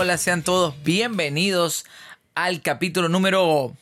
[0.00, 0.16] Hola.
[0.16, 1.84] Sean todos bienvenidos
[2.34, 3.76] al capítulo número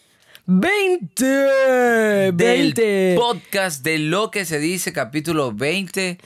[0.46, 1.24] 20.
[1.24, 3.14] del 20.
[3.16, 6.18] podcast de lo que se dice, capítulo 20.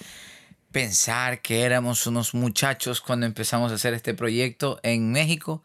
[0.73, 5.63] Pensar que éramos unos muchachos cuando empezamos a hacer este proyecto en México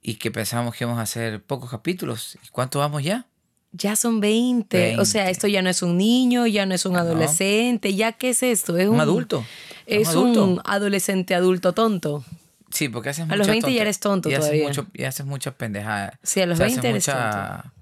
[0.00, 2.38] y que pensábamos que íbamos a hacer pocos capítulos.
[2.42, 3.26] ¿Y cuánto vamos ya?
[3.72, 4.98] Ya son 20.
[4.98, 5.32] O sea, 20.
[5.32, 7.94] esto ya no es un niño, ya no es un adolescente.
[7.94, 8.78] ¿Ya qué es esto?
[8.78, 9.44] Es Un adulto.
[9.84, 10.44] Es Un adulto.
[10.44, 12.24] un adolescente adulto tonto.
[12.70, 14.68] Sí, porque haces A los muchas 20 ya eres tonto y haces todavía.
[14.68, 16.12] mucho- y haces muchas pendejadas.
[16.22, 17.72] Sí, a los O sea, haces 20 eres mucha-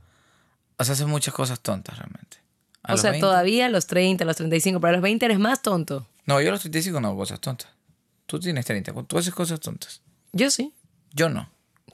[0.79, 2.39] O sea, haces muchas cosas tontas realmente.
[2.83, 5.27] A o sea, 20 todavía a los 30, a los 35, pero a los 20
[5.27, 6.07] eres más tonto.
[6.27, 7.69] No, yo a los 35 no hago cosas tontas.
[8.27, 10.01] Tú tienes 30, tú haces cosas tontas.
[10.33, 10.73] Yo sí.
[11.13, 11.51] Yo no.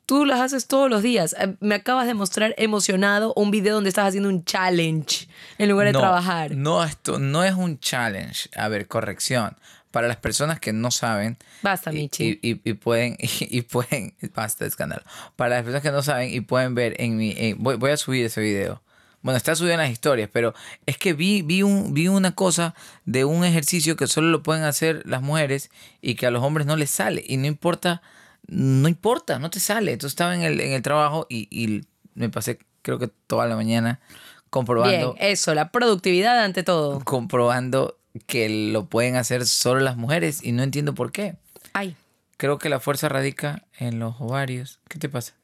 [0.07, 1.35] Tú las haces todos los días.
[1.39, 5.87] Eh, Me acabas de mostrar emocionado un video donde estás haciendo un challenge en lugar
[5.87, 6.55] de no, trabajar.
[6.55, 8.51] No, esto no es un challenge.
[8.57, 9.57] A ver, corrección.
[9.95, 12.39] Para las personas que no saben Basta, Michi.
[12.43, 15.03] y, y- y pueden, y, pueden, basta escándalo.
[15.37, 17.97] Para las personas que no saben y pueden ver en mi, en- voy, voy a
[17.97, 18.83] subir ese video.
[19.23, 20.53] Bueno, está subido en las historias, pero
[20.85, 22.75] es que vi, vi, un, vi una cosa
[23.07, 25.71] de un ejercicio que solo lo pueden hacer las mujeres
[26.03, 27.25] y que a los hombres no les sale.
[27.27, 28.03] Y no importa,
[28.49, 29.93] no importa, no te sale.
[29.93, 31.83] Entonces estaba en el, en el trabajo y, y
[32.15, 37.01] me pasé creo que toda la mañana Bien, comprobando, eso, la productividad ante todo.
[37.01, 41.37] comprobando que lo pueden hacer solo las mujeres y no entiendo por qué.
[41.73, 41.97] Ay,
[42.37, 44.81] Creo que la fuerza radica en los ovarios.
[44.89, 45.35] ¿Qué te pasa?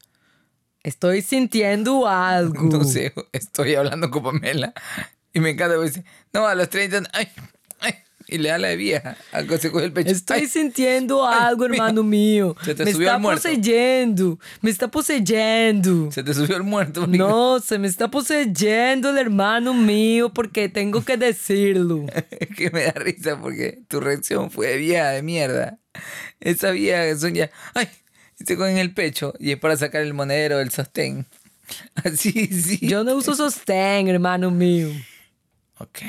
[0.83, 2.63] estoy sintiendo algo.
[2.63, 4.73] No sé, estoy hablando con Pamela
[5.33, 7.45] y me encanta dice, no, a los 30, ay, ay,
[8.31, 10.09] y le da la de vieja, algo se coge el pecho.
[10.09, 12.55] Estoy Ay, sintiendo Ay, algo, hermano mío.
[12.63, 13.41] Se te me subió está el muerto.
[13.43, 14.39] poseyendo.
[14.61, 16.11] Me está poseyendo.
[16.11, 17.01] se te subió el muerto.
[17.01, 17.17] marica.
[17.25, 22.05] No, se me está poseyendo el hermano mío porque tengo que decirlo.
[22.39, 25.77] Es que me da risa porque tu reacción fue de vieja de mierda.
[26.39, 27.87] Esa vieja que son ya, ay,
[28.43, 31.25] se cogen el pecho y es para sacar el monedero del sostén.
[31.95, 32.79] Así, sí.
[32.81, 34.87] Yo no uso sostén, hermano mío.
[35.77, 35.99] Ok.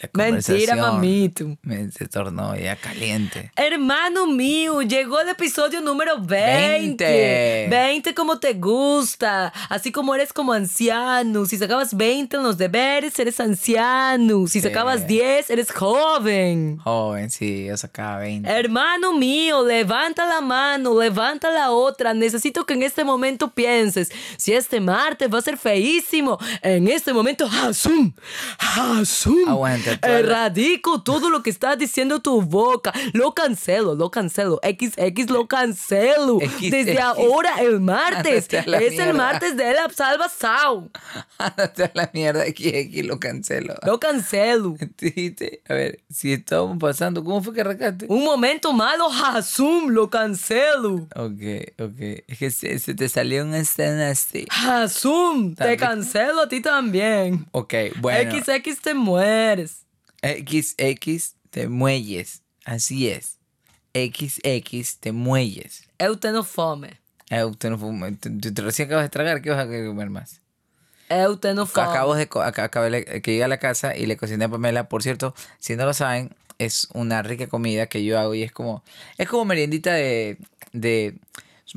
[0.00, 1.56] La Mentira, mamito.
[1.62, 3.52] Me se tornó ya caliente.
[3.56, 7.04] Hermano mío, llegó el episodio número 20.
[7.04, 7.68] 20.
[7.70, 9.52] 20 como te gusta.
[9.68, 11.44] Así como eres como anciano.
[11.44, 14.46] Si sacabas 20 en los deberes, eres anciano.
[14.46, 16.78] Si sacabas 10, eres joven.
[16.78, 18.48] Joven, sí, yo sacaba 20.
[18.50, 22.14] Hermano mío, levanta la mano, levanta la otra.
[22.14, 27.12] Necesito que en este momento pienses, si este martes va a ser feísimo, en este
[27.12, 27.48] momento.
[29.46, 32.92] Aguanta, toda la- Erradico todo lo que está diciendo tu boca.
[33.12, 34.60] Lo cancelo, lo cancelo.
[34.62, 36.38] XX lo cancelo.
[36.40, 37.00] X, Desde X.
[37.00, 38.48] ahora, el martes.
[38.52, 39.04] Es mierda.
[39.10, 40.90] el martes de la salvación.
[41.38, 43.74] Ándate a la mierda, aquí lo cancelo.
[43.84, 44.76] Lo cancelo.
[45.68, 48.06] A ver, si estábamos pasando, ¿cómo fue que arrancaste?
[48.08, 51.06] Un momento malo, Hasum, lo cancelo.
[51.14, 52.00] Ok, ok.
[52.26, 54.46] Es que se, se te salió una escena así.
[54.50, 57.46] Hasum, te cancelo a ti también.
[57.52, 58.30] Ok, bueno.
[58.32, 59.79] XX te mueres.
[60.22, 62.42] XX te muelles.
[62.64, 63.38] Así es.
[63.94, 65.84] XX te muelles.
[65.98, 67.00] Eutenofome.
[67.30, 70.40] No fue- te, recién acabas de tragar, ¿qué vas a comer más?
[71.08, 71.86] Eutenofome.
[71.88, 74.88] Acabo de acabé de- que llegué a la casa y le cociné a Pamela.
[74.88, 78.52] Por cierto, si no lo saben, es una rica comida que yo hago y es
[78.52, 78.84] como
[79.18, 80.38] es como meriendita de
[80.72, 81.18] de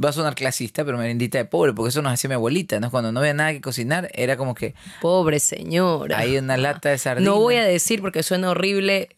[0.03, 2.89] va a sonar clasista, pero meriendita de pobre, porque eso nos hacía mi abuelita, ¿no?
[2.91, 6.17] Cuando no había nada que cocinar, era como que Pobre señora.
[6.19, 7.29] hay una lata de sardina.
[7.29, 9.09] No voy a decir porque suena horrible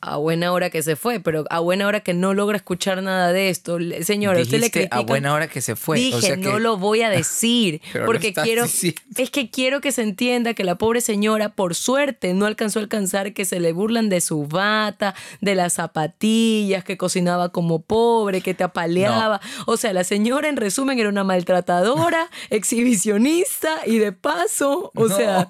[0.00, 3.32] a buena hora que se fue, pero a buena hora que no logra escuchar nada
[3.32, 3.78] de esto.
[4.02, 4.96] Señora, usted le critica.
[4.96, 5.98] a buena hora que se fue.
[5.98, 9.00] Dije, o sea que- no lo voy a decir, porque quiero, diciendo.
[9.16, 12.82] es que quiero que se entienda que la pobre señora, por suerte, no alcanzó a
[12.82, 18.40] alcanzar que se le burlan de su bata, de las zapatillas, que cocinaba como pobre,
[18.42, 19.40] que te apaleaba.
[19.66, 25.16] O sea, la señora, en resumen, era una maltratadora, exhibicionista y de paso, o No,
[25.16, 25.48] sea,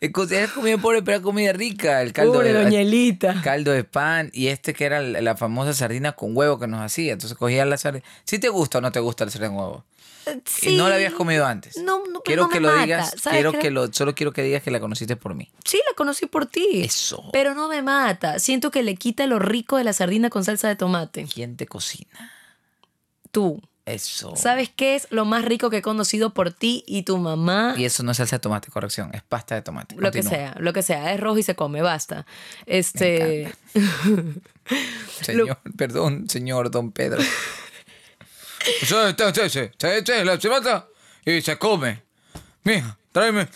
[0.00, 2.02] era comida pobre, pero era comida rica.
[2.02, 3.40] El caldo pobre de, doña Elita.
[3.42, 7.12] caldo de pan y este que era la, famosa sardina con huevo que nos hacía.
[7.12, 8.04] Entonces cogía la sardina.
[8.24, 9.84] ¿Sí te gusta o no te gusta el sardina con huevo?
[10.62, 11.76] Y no la habías comido antes.
[11.76, 12.82] No, no, pero quiero no me que lo mata.
[12.82, 13.14] digas.
[13.20, 15.50] ¿Sabes Quiero que lo, solo quiero que digas que la conociste por mí.
[15.64, 16.82] Sí, la conocí por ti.
[16.82, 17.28] Eso.
[17.32, 18.38] Pero no me mata.
[18.38, 21.26] Siento que le quita lo rico de la sardina con salsa de tomate.
[21.32, 22.32] ¿Quién te cocina?
[23.30, 23.60] Tú.
[23.86, 24.34] Eso.
[24.34, 27.74] ¿Sabes qué es lo más rico que he conocido por ti y tu mamá?
[27.76, 29.10] Y eso no es salsa de tomate, corrección.
[29.12, 29.94] Es pasta de tomate.
[29.96, 30.30] Lo que Continúa.
[30.30, 31.12] sea, lo que sea.
[31.12, 32.24] Es rojo y se come, basta.
[32.64, 33.52] Este.
[35.20, 37.20] Señor, perdón, señor Don Pedro.
[38.62, 40.88] Se, se, se, se, la- mata
[41.26, 42.02] y se come.
[42.62, 43.48] Mija, tráeme.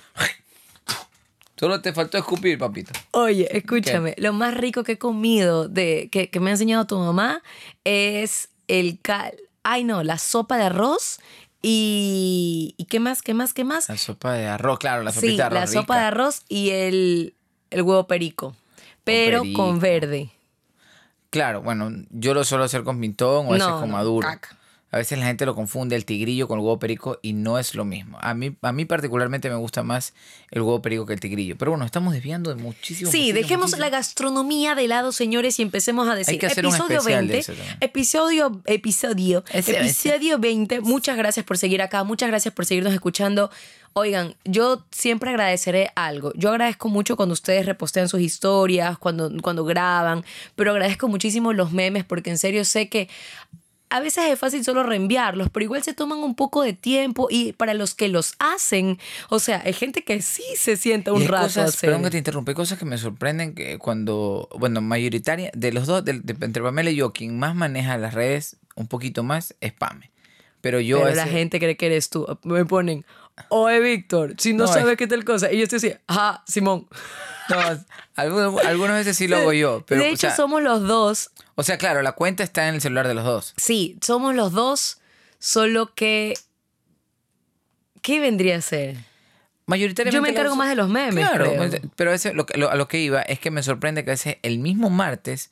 [1.57, 2.93] Solo te faltó escupir, papito.
[3.13, 6.99] Oye, escúchame, lo más rico que he comido de, que, que me ha enseñado tu
[6.99, 7.43] mamá
[7.85, 9.35] es el cal...
[9.71, 11.21] Ay, no, la sopa de arroz
[11.63, 12.75] y...
[12.79, 13.89] ¿Y qué más, qué más, qué más?
[13.89, 16.71] La sopa de arroz, claro, la Sí, sopita de arroz la sopa de arroz y
[16.71, 17.35] el,
[17.71, 18.57] el huevo perico.
[19.05, 19.63] Pero perico.
[19.63, 20.31] con verde.
[21.31, 24.27] Claro, bueno, yo lo suelo hacer con pintón o a veces con maduro.
[24.27, 24.57] caca.
[24.91, 27.75] A veces la gente lo confunde el tigrillo con el huevo perico y no es
[27.75, 28.17] lo mismo.
[28.23, 30.15] A mí, a mí particularmente me gusta más
[30.51, 31.59] el huevo perico que el tigrillo.
[31.59, 33.11] Pero bueno, estamos desviando de muchísimo.
[33.11, 33.85] Sí, muchísimo, dejemos muchísimo.
[33.85, 36.39] la gastronomía de lado, señores, y empecemos a decir.
[36.39, 37.39] que hacer un episodio de 20.
[37.39, 37.77] eso también.
[37.81, 40.81] Episodio, episodio, Ese, episodio 20.
[40.81, 43.51] Muchas gracias por seguir acá, muchas gracias por seguirnos escuchando.
[43.93, 46.33] Oigan, yo siempre agradeceré algo.
[46.35, 50.25] Yo agradezco mucho cuando ustedes repostean sus historias, cuando, cuando graban,
[50.57, 53.09] pero agradezco muchísimo los memes porque en serio sé que
[53.91, 57.53] a veces es fácil solo reenviarlos, pero igual se toman un poco de tiempo y
[57.53, 58.99] para los que los hacen,
[59.31, 61.89] o sea, hay gente que sí se sienta un rato cosas, hacer.
[61.89, 65.87] perdón que te interrumpa, hay cosas que me sorprenden que cuando, bueno, mayoritaria, de los
[65.87, 69.55] dos, de- de- entre Pamela y yo, quien más maneja las redes un poquito más
[69.61, 70.11] es Pame.
[70.61, 72.27] Pero yo Pero a la gente cree que eres tú.
[72.43, 73.05] Me ponen,
[73.49, 75.51] oye Víctor, si no, No, sabes es- qué tal cosa.
[75.53, 76.87] Y yo estoy así, ajá, Simón.
[77.49, 77.57] No,
[78.15, 79.85] algunas, algunas veces sí lo hago yo.
[79.87, 81.31] Pero, de o hecho, sea, somos los dos.
[81.55, 83.55] o sea, claro, la cuenta está en el celular de los dos.
[83.57, 85.01] Sí, somos los dos,
[85.39, 86.35] solo que.
[88.03, 88.97] ¿Qué vendría a ser?
[89.67, 91.27] Mayoritariamente Yo me encargo los- más de los memes.
[91.29, 91.91] Claro, creo.
[91.97, 92.13] pero
[92.57, 95.51] lo- a lo que iba es que me sorprende que a veces el mismo martes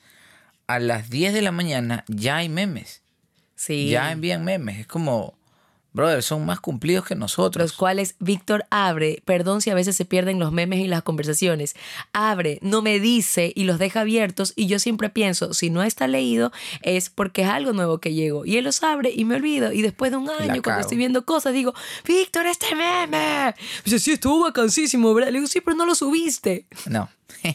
[0.66, 3.02] a las 10 de la mañana ya hay memes.
[3.56, 3.88] Sí.
[3.90, 4.78] Ya envían memes.
[4.80, 5.36] Es como,
[5.96, 7.62] brother, son más cumplidos que nosotros.
[7.64, 11.74] los cuales Víctor abre, perdón si a veces se pierden los memes y las conversaciones,
[12.12, 16.06] abre, no me dice y los deja abiertos y yo siempre pienso, si no está
[16.06, 16.52] leído
[16.82, 19.82] es porque es algo nuevo que llegó y él los abre y me olvido y
[19.82, 21.74] después de un año cuando estoy viendo cosas digo,
[22.06, 23.06] Víctor, este meme.
[23.06, 23.54] Me
[23.84, 25.30] dice, sí, estuvo vacancísimo, ¿verdad?
[25.32, 26.66] Le digo, sí, pero no lo subiste.
[26.86, 27.08] No.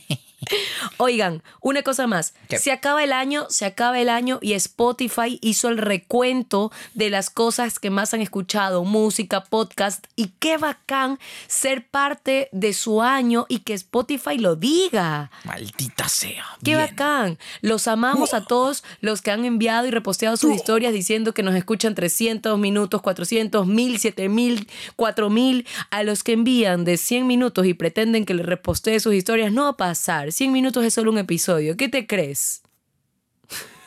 [0.97, 2.33] Oigan, una cosa más.
[2.49, 2.57] ¿Qué?
[2.57, 7.29] Se acaba el año, se acaba el año y Spotify hizo el recuento de las
[7.29, 13.45] cosas que más han escuchado, música, podcast y qué bacán ser parte de su año
[13.49, 15.31] y que Spotify lo diga.
[15.43, 16.45] Maldita sea.
[16.63, 16.79] Qué Bien.
[16.79, 17.37] bacán.
[17.61, 21.55] Los amamos a todos los que han enviado y reposteado sus historias diciendo que nos
[21.55, 25.65] escuchan 300 minutos, 400, 1000, 7000, 4000.
[25.89, 29.63] A los que envían de 100 minutos y pretenden que les repostee sus historias, no
[29.63, 30.31] va a pasar.
[30.31, 31.75] 100 minutos es solo un episodio.
[31.75, 32.61] ¿Qué te crees?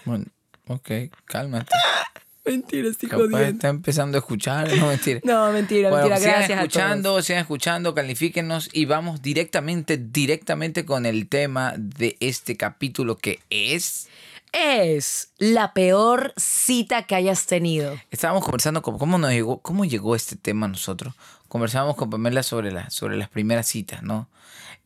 [0.05, 0.27] Bueno,
[0.69, 0.91] ok,
[1.25, 1.71] cálmate.
[2.45, 4.71] Mentira, estoy Capaz está empezando a escuchar.
[4.77, 5.21] No, mentira.
[5.25, 6.19] No, mentira, Bueno, mentira.
[6.19, 12.19] sigan Gracias a escuchando, sigan escuchando, califíquenos y vamos directamente, directamente con el tema de
[12.21, 14.09] este capítulo que es...
[14.53, 17.99] Es la peor cita que hayas tenido.
[18.13, 21.15] Estábamos conversando con cómo nos llegó, cómo llegó este tema a nosotros.
[21.49, 24.29] Conversábamos con Pamela sobre, la, sobre las primeras citas, ¿no?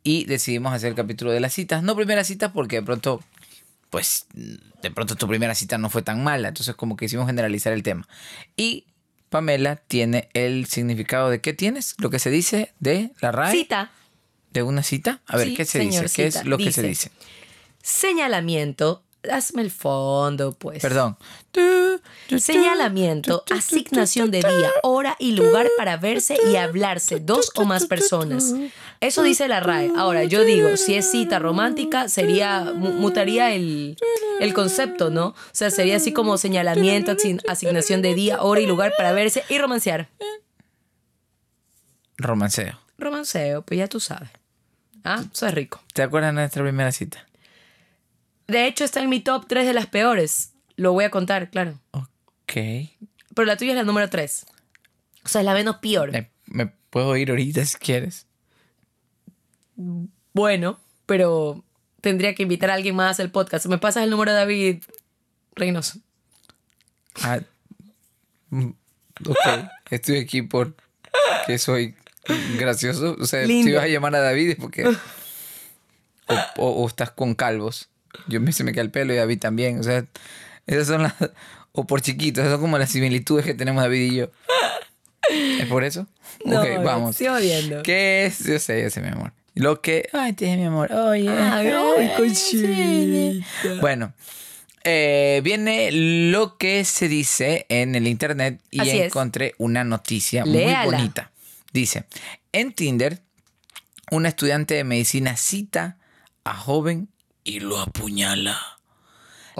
[0.08, 1.82] Y decidimos hacer el capítulo de las citas.
[1.82, 3.22] No primeras citas porque de pronto,
[3.90, 6.48] pues, de pronto tu primera cita no fue tan mala.
[6.48, 8.08] Entonces como que hicimos generalizar el tema.
[8.56, 8.86] Y
[9.28, 13.52] Pamela tiene el significado de qué tienes, lo que se dice de la RAE.
[13.52, 13.92] Cita.
[14.50, 15.20] ¿De una cita?
[15.26, 16.06] A ver, Sí, ¿qué se dice?
[16.08, 17.10] ¿Qué es lo que se dice?
[17.82, 19.02] Señalamiento.
[19.30, 20.80] Hazme el fondo, pues.
[20.82, 21.16] Perdón.
[22.38, 28.54] Señalamiento, asignación de día, hora y lugar para verse y hablarse dos o más personas.
[29.00, 29.92] Eso dice la RAE.
[29.96, 33.96] Ahora, yo digo, si es cita romántica, sería mu- mutaría el,
[34.40, 35.28] el concepto, ¿no?
[35.28, 39.42] O sea, sería así como señalamiento, asign- asignación de día, hora y lugar para verse
[39.48, 40.08] y romancear.
[42.16, 42.78] Romanceo.
[42.98, 44.30] Romanceo, pues ya tú sabes.
[45.04, 45.80] Ah, eso es rico.
[45.94, 47.24] ¿Te acuerdas de nuestra primera cita?
[48.48, 50.52] De hecho, está en mi top 3 de las peores.
[50.76, 51.78] Lo voy a contar, claro.
[51.92, 52.08] Ok.
[53.34, 54.46] Pero la tuya es la número 3.
[55.24, 56.10] O sea, es la menos peor.
[56.12, 58.26] ¿Me, me puedo ir ahorita si quieres?
[60.32, 61.64] Bueno, pero
[62.00, 63.66] tendría que invitar a alguien más al podcast.
[63.66, 64.82] ¿Me pasas el número de David
[65.54, 65.98] Reynoso?
[67.22, 67.40] Ah,
[68.50, 68.70] mm,
[69.26, 69.68] ok.
[69.90, 70.74] Estoy aquí por
[71.46, 71.94] que soy
[72.58, 73.16] gracioso.
[73.20, 73.66] O sea, Lindo.
[73.68, 74.86] si vas a llamar a David es porque...
[74.86, 77.88] O, o- o estás con calvos.
[78.28, 79.78] Yo me, se me cae el pelo y David también.
[79.78, 80.04] O sea,
[80.66, 81.14] esas son las...
[81.72, 82.42] O por chiquitos.
[82.42, 84.30] Esas son como las similitudes que tenemos David y yo.
[85.30, 86.06] ¿Es por eso?
[86.44, 87.10] No, ok, vamos.
[87.20, 87.82] estoy odiando.
[87.82, 88.44] ¿Qué es?
[88.44, 89.32] Yo sé, yo sé, mi amor.
[89.54, 90.08] Lo que...
[90.12, 90.92] Ay, te mi amor.
[90.92, 91.28] Oye.
[91.28, 93.76] Ay, ay, cosita.
[93.80, 94.12] Bueno,
[94.84, 99.06] eh, viene lo que se dice en el internet y Así es.
[99.06, 100.84] encontré una noticia Léala.
[100.84, 101.32] muy bonita.
[101.72, 102.04] Dice,
[102.52, 103.20] en Tinder,
[104.12, 105.98] una estudiante de medicina cita
[106.44, 107.08] a joven
[107.48, 108.58] y lo apuñala.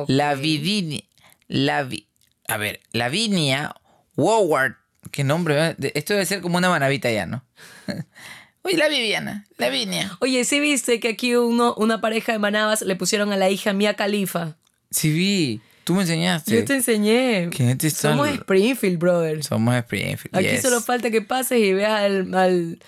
[0.06, 1.02] La Vivinia,
[1.48, 2.06] la Vi-
[2.46, 3.74] a ver, Lavinia
[4.16, 4.76] Howard,
[5.10, 5.74] qué nombre.
[5.76, 7.44] De- esto debe ser como una manavita ya, ¿no?
[8.62, 10.16] Oye, la Viviana, la Vinia.
[10.20, 13.72] Oye, ¿sí viste que aquí uno, una pareja de manabas le pusieron a la hija
[13.72, 14.56] Mia Khalifa?
[14.90, 16.54] Sí vi, tú me enseñaste.
[16.54, 17.48] Yo te enseñé.
[17.50, 19.42] ¿Qué gente Somos Springfield, brother.
[19.42, 20.36] Somos Springfield.
[20.36, 20.62] Aquí yes.
[20.62, 22.78] solo falta que pases y veas al, al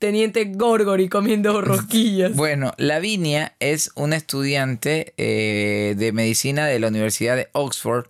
[0.00, 2.34] teniente Gorgory comiendo rosquillas.
[2.34, 8.06] Bueno, Lavinia es una estudiante eh, de medicina de la Universidad de Oxford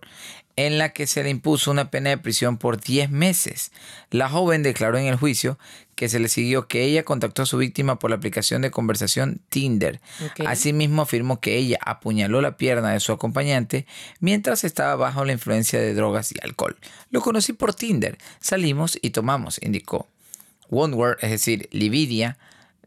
[0.55, 3.71] en la que se le impuso una pena de prisión por 10 meses.
[4.09, 5.57] La joven declaró en el juicio
[5.95, 9.39] que se le siguió que ella contactó a su víctima por la aplicación de conversación
[9.49, 10.01] Tinder.
[10.45, 13.85] Asimismo afirmó que ella apuñaló la pierna de su acompañante
[14.19, 16.77] mientras estaba bajo la influencia de drogas y alcohol.
[17.11, 18.17] Lo conocí por Tinder.
[18.39, 20.07] Salimos y tomamos, indicó.
[20.71, 22.37] Wondward, es decir, Lividia,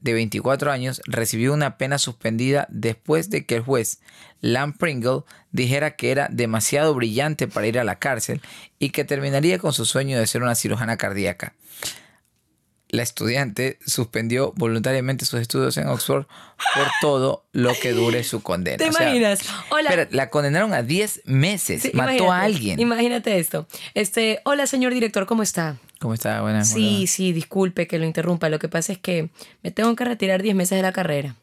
[0.00, 4.00] de 24 años, recibió una pena suspendida después de que el juez
[4.40, 8.42] Lam Pringle dijera que era demasiado brillante para ir a la cárcel
[8.78, 11.54] y que terminaría con su sueño de ser una cirujana cardíaca.
[12.90, 16.26] La estudiante suspendió voluntariamente sus estudios en Oxford
[16.74, 18.76] por todo lo que dure su condena.
[18.84, 19.40] ¿Te O sea, imaginas?
[19.70, 19.88] Hola.
[19.90, 21.82] espera, la condenaron a 10 meses.
[21.82, 22.78] Sí, Mató a alguien.
[22.78, 23.66] Imagínate esto.
[23.94, 25.78] Este, hola, señor director, ¿cómo está?
[26.04, 26.42] ¿Cómo está?
[26.42, 28.50] Buenas Sí, sí, disculpe que lo interrumpa.
[28.50, 29.30] Lo que pasa es que
[29.62, 31.34] me tengo que retirar 10 meses de la carrera.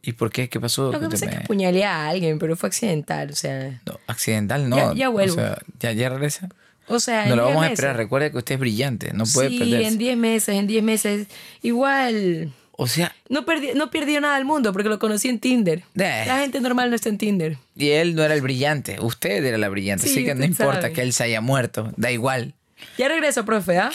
[0.00, 0.48] ¿Y por qué?
[0.48, 0.90] ¿Qué pasó?
[0.90, 3.78] Lo que pasa es que apuñalé a alguien, pero fue accidental, o sea...
[3.84, 4.76] No, accidental no.
[4.78, 5.34] Ya- ya vuelvo.
[5.34, 6.48] O sea, ya, ya regresa.
[6.88, 7.78] O sea, No lo 10 vamos a meses.
[7.78, 7.96] esperar.
[7.98, 9.12] Recuerde que usted es brillante.
[9.12, 9.88] No puede sí, perderse.
[9.88, 11.26] en 10 meses, en 10 meses.
[11.60, 12.54] Igual...
[12.82, 15.80] O sea, No, perdi no perdió nada al mundo porque lo conocí en Tinder.
[15.96, 16.24] Eh.
[16.26, 17.58] La gente normal no está en Tinder.
[17.76, 18.96] y él no era el brillante.
[18.98, 20.06] Usted era la brillante.
[20.06, 20.94] Sí, así que no importa sabe.
[20.94, 21.92] que él se haya muerto.
[21.98, 22.54] Da igual.
[22.98, 23.90] Ya regreso, profe, ¿ah?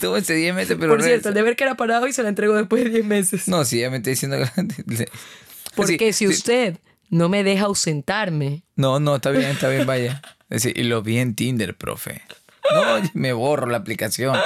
[0.00, 2.28] Todo ese 10 meses, pero Por cierto, el deber que era parado y se lo
[2.28, 3.48] entregó después de 10 meses.
[3.48, 5.08] No, si ya me está diciendo que...
[5.76, 6.38] porque Sí, si sí.
[6.38, 6.78] usted
[7.10, 10.22] no me deja ausentarme, No, no, está bien, está bien, vaya.
[10.50, 12.22] Es decir, y lo vi en Tinder, profe.
[12.74, 14.36] No, me borro la aplicación.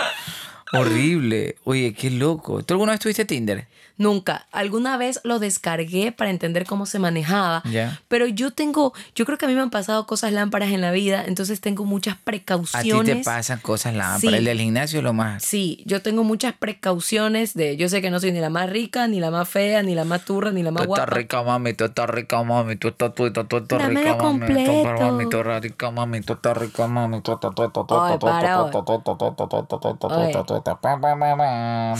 [0.73, 1.56] Horrible.
[1.64, 2.62] Oye, qué loco.
[2.62, 3.66] ¿Tú alguna vez tuviste Tinder?
[3.98, 4.46] Nunca.
[4.52, 7.62] Alguna vez lo descargué para entender cómo se manejaba.
[7.70, 8.00] Ya.
[8.08, 10.90] Pero yo tengo, yo creo que a mí me han pasado cosas lámparas en la
[10.90, 13.16] vida, entonces tengo muchas A ti precauciones.
[13.18, 14.20] te pasan cosas lámparas.
[14.20, 14.28] Sí.
[14.28, 15.42] El del gimnasio es lo más.
[15.42, 19.06] Sí, yo tengo muchas precauciones de, yo sé que no soy ni la más rica,
[19.08, 21.14] ni la más fea, ni la más turra, ni la Tú más estás guapa.
[21.16, 24.46] rica, mami, tú estás rica, mami, tú estás, tú estás, tú estás Dámelo rica, mami,
[24.46, 27.86] tú estás, mami, tú eres rica, mami, tú estás rica, mami, tú estás, tú estás,
[27.86, 28.72] tú Oye, estás, tú para, estás, oye.
[28.72, 30.44] tú estás, tú estás, tú estás, tú estás, tú estás, Oye.
[30.46, 31.94] tú estás, pa, pa, pa, pa.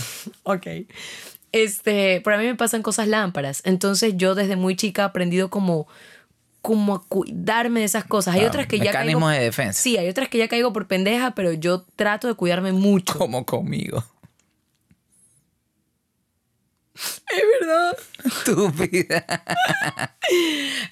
[0.45, 0.67] Ok.
[1.63, 3.63] Este, pero a mí me pasan cosas lámparas.
[3.65, 5.87] Entonces yo desde muy chica he aprendido como,
[6.63, 8.35] como a cuidarme de esas cosas.
[8.35, 9.29] Hay otras que ya caigo.
[9.29, 9.81] de defensa.
[9.81, 13.17] Sí, hay otras que ya caigo por pendeja, pero yo trato de cuidarme mucho.
[13.19, 14.05] Como conmigo.
[16.95, 17.97] Es verdad.
[18.25, 19.43] Estúpida.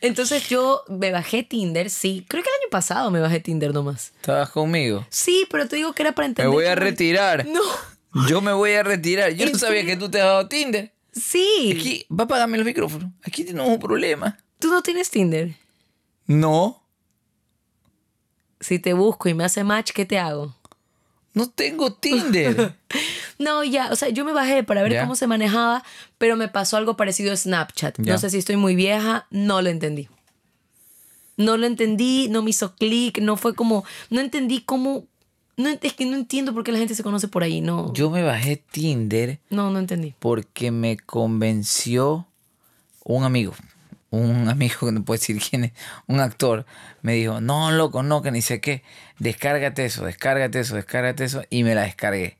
[0.02, 2.26] Entonces yo me bajé Tinder, sí.
[2.28, 4.12] Creo que el año pasado me bajé Tinder nomás.
[4.16, 5.06] ¿Estabas conmigo?
[5.08, 6.52] Sí, pero te digo que era para Me entender.
[6.52, 7.46] voy a retirar.
[7.46, 7.60] No.
[8.28, 9.32] Yo me voy a retirar.
[9.32, 10.92] Yo no ¿En sabía que tú te has dado Tinder.
[11.12, 11.74] Sí.
[11.78, 13.10] Aquí, va a apagarme los micrófonos.
[13.22, 14.36] Aquí tenemos un problema.
[14.58, 15.54] ¿Tú no tienes Tinder?
[16.26, 16.82] No,
[18.60, 20.54] Si te busco y me hace match, ¿qué te hago?
[21.34, 22.76] no tengo Tinder.
[23.36, 25.00] No, ya, o sea, yo me bajé para ver Ya.
[25.02, 25.82] cómo se manejaba,
[26.18, 27.96] pero me pasó algo parecido a Snapchat.
[27.98, 28.12] Ya.
[28.12, 30.08] No sé si estoy muy vieja, no lo entendí.
[31.36, 35.08] No lo entendí, no me hizo clic, no fue como, no entendí cómo,
[35.56, 38.10] no, es que no entiendo por qué la gente se conoce por ahí, no, Yo
[38.10, 40.14] me bajé Tinder no, no entendí.
[40.18, 42.26] porque me convenció
[43.04, 43.54] un amigo.
[44.10, 45.72] Un amigo que no puedo decir quién es,
[46.06, 46.66] un actor,
[47.02, 48.84] me dijo, no, loco, no, que ni sé qué,
[49.18, 52.38] descárgate eso, descárgate eso, descárgate eso, y me la descargué.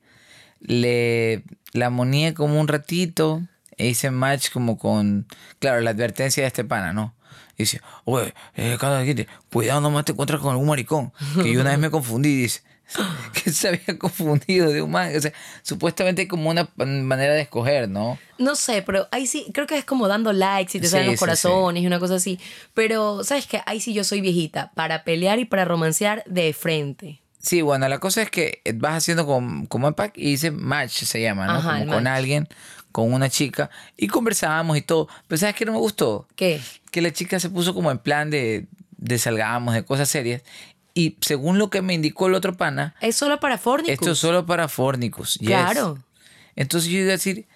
[0.61, 1.43] Le
[1.73, 3.43] la monié como un ratito,
[3.77, 5.27] e hice match como con,
[5.59, 7.15] claro, la advertencia de este pana, ¿no?
[7.57, 11.79] Y dice, oye, eh, cuidado, nomás te encuentras con algún maricón, que yo una vez
[11.79, 12.63] me confundí, dice,
[13.45, 17.89] que se había confundido de un man, o sea, supuestamente como una manera de escoger,
[17.89, 18.19] ¿no?
[18.39, 21.07] No sé, pero ahí sí, creo que es como dando likes y te Sí, salen
[21.07, 22.39] sí, los corazones y una cosa así.
[22.75, 23.63] Pero, ¿sabes qué?
[23.67, 27.21] Ahí sí yo soy viejita, para pelear y para romancear de frente.
[27.41, 31.03] Sí, bueno, la cosa es que vas haciendo como, como un pack y dice match,
[31.05, 31.53] se llama, ¿no?
[31.55, 32.17] Ajá, como con match.
[32.19, 32.49] alguien,
[32.91, 35.09] con una chica, y conversábamos y todo.
[35.29, 36.27] Pero ¿sabes qué no me gustó?
[36.37, 36.61] ¿Qué?
[36.91, 40.43] Que la chica se puso como en plan de, de salgamos, de cosas serias.
[40.95, 43.93] Y según lo que me indicó el otro pana, Es solo para Fornicus.
[43.95, 45.35] esto es solo para Fornicus.
[45.41, 45.49] yes.
[45.49, 45.99] Claro.
[46.57, 47.47] Entonces yo iba a decir,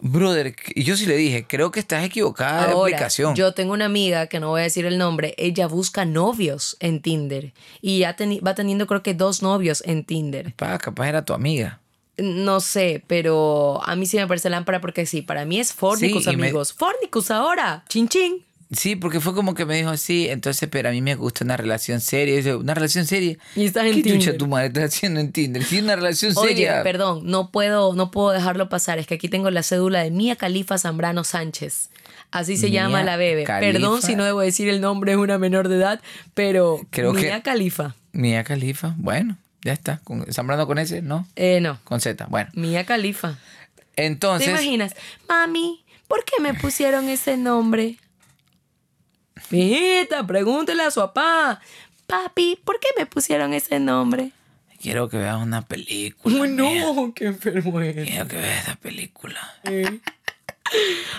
[0.00, 3.34] brother, y yo sí le dije, creo que estás equivocada de aplicación.
[3.34, 7.02] yo tengo una amiga que no voy a decir el nombre, ella busca novios en
[7.02, 10.54] Tinder y ya teni- va teniendo creo que dos novios en Tinder.
[10.54, 11.80] Pa, capaz era tu amiga.
[12.16, 16.24] No sé, pero a mí sí me parece lámpara porque sí, para mí es Fornicus,
[16.24, 16.72] Sí, y me- amigos.
[16.72, 18.44] Fornicus ahora, chin chin.
[18.70, 21.56] Sí, porque fue como que me dijo, sí, entonces, pero a mí me gusta una
[21.56, 22.38] relación seria.
[22.38, 23.38] Y yo, ¿una relación seria?
[23.56, 24.36] Y estás en ¿Qué chucha Tinder.
[24.38, 25.64] tu madre estás haciendo en Tinder?
[25.64, 26.82] Sí, una relación Oye, seria.
[26.82, 28.98] perdón, no puedo, no puedo dejarlo pasar.
[28.98, 31.88] Es que aquí tengo la cédula de Mía Califa Zambrano Sánchez.
[32.30, 33.44] Así se Mía llama la bebé.
[33.44, 33.72] Khalifa.
[33.72, 36.02] Perdón si no debo decir el nombre, es una menor de edad,
[36.34, 37.94] pero Creo que- Mía Califa.
[38.12, 40.02] Mía Califa, bueno, ya está.
[40.30, 41.26] Zambrano con ese, ¿no?
[41.36, 42.50] Eh, no, Con Z, bueno.
[42.52, 43.38] Mía Califa.
[43.94, 44.94] ¿Te Entonces, imaginas?
[45.26, 47.96] Mami, ¿por qué me pusieron ese nombre?
[49.50, 51.60] Mijita, pregúntele a su papá.
[52.06, 54.32] Papi, ¿por qué me pusieron ese nombre?
[54.80, 56.40] quiero que veas una película.
[56.40, 58.08] Uy, no, qué enfermo es.
[58.08, 59.40] Quiero que veas esa película.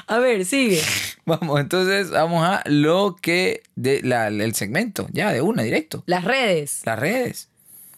[0.07, 0.81] A ver, sigue.
[1.25, 6.03] Vamos, entonces vamos a lo que de la, el segmento, ya de una, directo.
[6.07, 6.81] Las redes.
[6.85, 7.49] Las redes.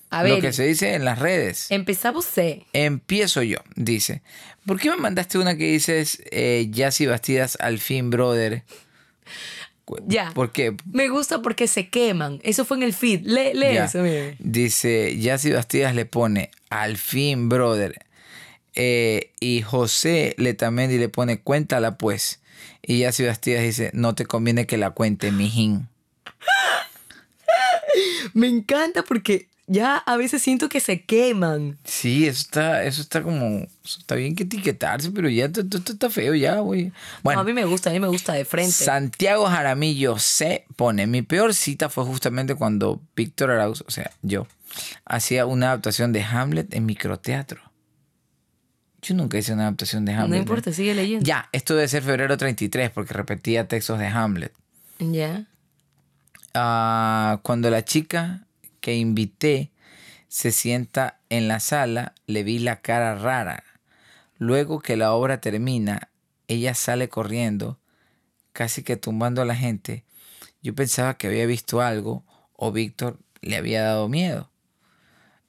[0.09, 1.71] A lo ver, que se dice en las redes.
[1.71, 2.65] empezamos C.
[2.73, 4.21] Empiezo yo, dice.
[4.65, 8.65] ¿Por qué me mandaste una que dices eh, Yassi Bastidas al fin, brother?
[10.07, 10.31] Ya.
[10.33, 10.75] ¿Por qué?
[10.91, 12.39] Me gusta porque se queman.
[12.43, 13.21] Eso fue en el feed.
[13.23, 13.85] Lee, lee Ya.
[13.85, 14.35] eso, mire.
[14.39, 18.05] Dice, Yassi Bastidas le pone al fin, brother.
[18.73, 22.39] Eh, y José Letamendi le pone cuéntala pues.
[22.81, 25.87] Y Yassi Bastidas dice, no te conviene que la cuente, mijín.
[28.33, 31.77] Me encanta porque ya a veces siento que se queman.
[31.85, 36.09] Sí, eso está, eso está como, eso está bien que etiquetarse, pero ya esto, está
[36.09, 36.91] feo ya, güey.
[37.23, 38.73] Bueno, a mí me gusta, a mí me gusta de frente.
[38.73, 44.45] Santiago Jaramillo se pone, mi peor cita fue justamente cuando Víctor Arauz, o sea, yo,
[45.05, 47.61] hacía una adaptación de Hamlet en microteatro.
[49.01, 50.29] Yo nunca hice una adaptación de Hamlet.
[50.29, 50.39] no ¿eh?
[50.39, 51.25] importa, sigue leyendo.
[51.25, 54.51] Ya, esto debe ser febrero 33 porque repetía textos de Hamlet.
[54.99, 55.45] Ya.
[56.53, 58.45] Ah, cuando la chica
[58.81, 59.71] que invité
[60.27, 63.63] se sienta en la sala, le vi la cara rara.
[64.37, 66.09] Luego que la obra termina,
[66.47, 67.79] ella sale corriendo,
[68.53, 70.05] casi que tumbando a la gente.
[70.61, 72.23] Yo pensaba que había visto algo
[72.55, 74.49] o Víctor le había dado miedo.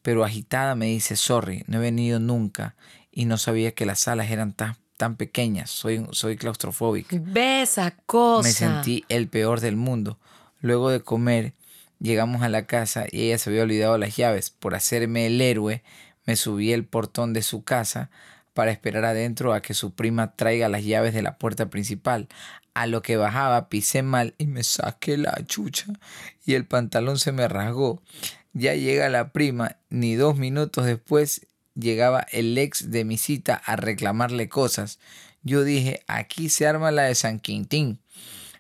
[0.03, 2.75] Pero agitada me dice, sorry, no he venido nunca
[3.13, 5.71] y no sabía que las salas eran tan, tan pequeñas.
[5.71, 7.17] Soy, soy claustrofóbica.
[7.21, 8.49] Ve esa cosa.
[8.49, 10.19] Me sentí el peor del mundo.
[10.61, 11.55] Luego de comer,
[12.03, 14.51] llegamos a la casa y ella se había olvidado las llaves.
[14.51, 15.83] Por hacerme el héroe,
[16.27, 18.11] me subí el portón de su casa
[18.53, 22.29] para esperar adentro a que su prima traiga las llaves de la puerta principal.
[22.75, 25.87] A lo que bajaba, pisé mal y me saqué la chucha
[26.45, 28.03] y el pantalón se me rasgó.
[28.53, 33.77] Ya llega la prima, ni dos minutos después llegaba el ex de mi cita a
[33.77, 34.99] reclamarle cosas.
[35.43, 38.02] Yo dije, aquí se arma la de San Quintín.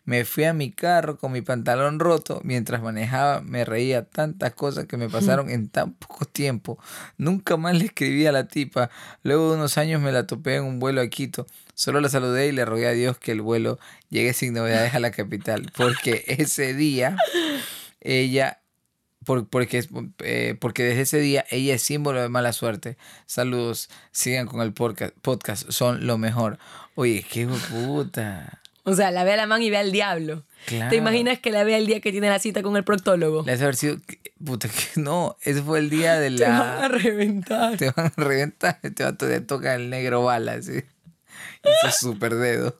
[0.05, 2.41] Me fui a mi carro con mi pantalón roto.
[2.45, 6.79] Mientras manejaba me reía tantas cosas que me pasaron en tan poco tiempo.
[7.19, 8.91] Nunca más le escribí a la tipa.
[9.23, 11.47] Luego de unos años me la topé en un vuelo a Quito.
[11.75, 13.79] Solo la saludé y le rogué a Dios que el vuelo
[14.11, 15.71] llegue sin novedades a la capital.
[15.77, 17.17] Porque ese día
[18.01, 18.59] ella...
[19.25, 19.87] por- porque,
[20.19, 22.97] eh, porque desde ese día ella es símbolo de mala suerte.
[23.27, 26.59] Saludos, sigan con el podcast, podcast son lo mejor.
[26.97, 28.59] Oye, qué puta.
[28.85, 30.45] O sea, la ve a la man y ve al diablo.
[30.67, 30.91] Claro.
[30.91, 33.45] ¿Te imaginas que la ve el día que tiene la cita con el proctólogo?
[33.45, 33.97] Le hace haber sido.
[34.45, 35.37] Puta, que no.
[35.43, 36.89] Ese fue el día de Te van a la.
[36.89, 37.77] reventar.
[37.77, 38.81] Te van a reventar.
[38.81, 40.83] Te va a te toca el negro bala, así.
[41.63, 42.77] Ese super dedo.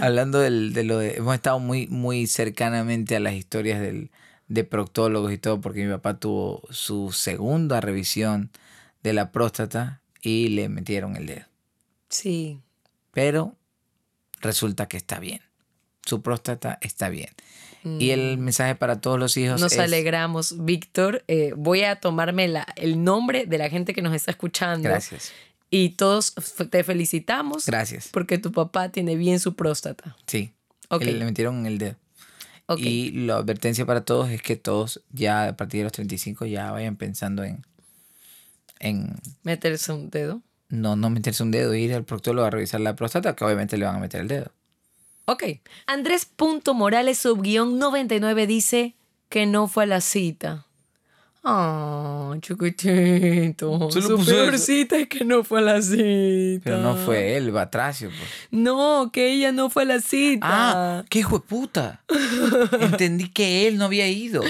[0.00, 1.16] Hablando del, de lo de.
[1.16, 4.10] Hemos estado muy, muy cercanamente a las historias del,
[4.48, 8.50] de proctólogos y todo, porque mi papá tuvo su segunda revisión
[9.02, 11.44] de la próstata y le metieron el dedo.
[12.08, 12.60] Sí.
[13.12, 13.57] Pero
[14.40, 15.40] resulta que está bien.
[16.04, 17.30] Su próstata está bien.
[17.84, 19.64] Y el mensaje para todos los hijos Mm.
[19.64, 19.78] Nos es.
[19.78, 21.24] alegramos, Víctor.
[21.28, 24.88] Eh, voy a tomarme la- el nombre de la gente que nos está escuchando.
[24.88, 25.32] Gracias.
[25.70, 26.34] Y todos
[26.70, 28.08] te felicitamos Gracias.
[28.10, 30.16] porque tu papá tiene bien su próstata.
[30.26, 30.52] Sí.
[30.88, 31.02] Ok.
[31.02, 31.96] Él- Le metieron en el dedo.
[32.66, 32.80] Ok.
[32.80, 36.70] Y la advertencia para todos es que todos ya a partir de los 35 ya
[36.72, 37.64] vayan pensando en,
[38.80, 40.42] en Meterse un dedo.
[40.68, 43.86] No, no meterse un dedo, ir al proctólogo a revisar la próstata, que obviamente le
[43.86, 44.52] van a meter el dedo.
[45.26, 45.44] Ok.
[45.86, 48.94] Andrés.morales subguión 99 dice
[49.28, 50.64] que no fue a la cita.
[51.44, 53.90] Ah, chiquitito.
[53.90, 54.64] Solo Su peor eso.
[54.66, 56.60] cita es que no fue a la cita.
[56.64, 58.08] Pero no fue él, Batracio.
[58.08, 58.28] Pues.
[58.50, 60.46] No, que ella no fue a la cita.
[60.50, 62.02] Ah, qué hijo de puta.
[62.80, 64.42] Entendí que él no había ido.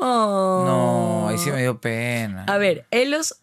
[0.00, 0.62] Ah.
[0.66, 2.44] No, ahí sí me dio pena.
[2.48, 3.32] A ver, él los.
[3.32, 3.36] él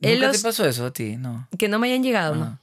[0.00, 1.16] ¿Nunca los- te pasó eso a ti?
[1.16, 1.48] No.
[1.58, 2.60] Que no me hayan llegado, Ah, ¿no?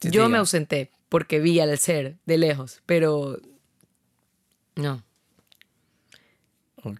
[0.00, 0.38] sí te Yo me llega.
[0.40, 3.40] ausenté porque vi al ser de lejos, pero.
[4.76, 5.02] No.
[6.82, 6.98] Ok.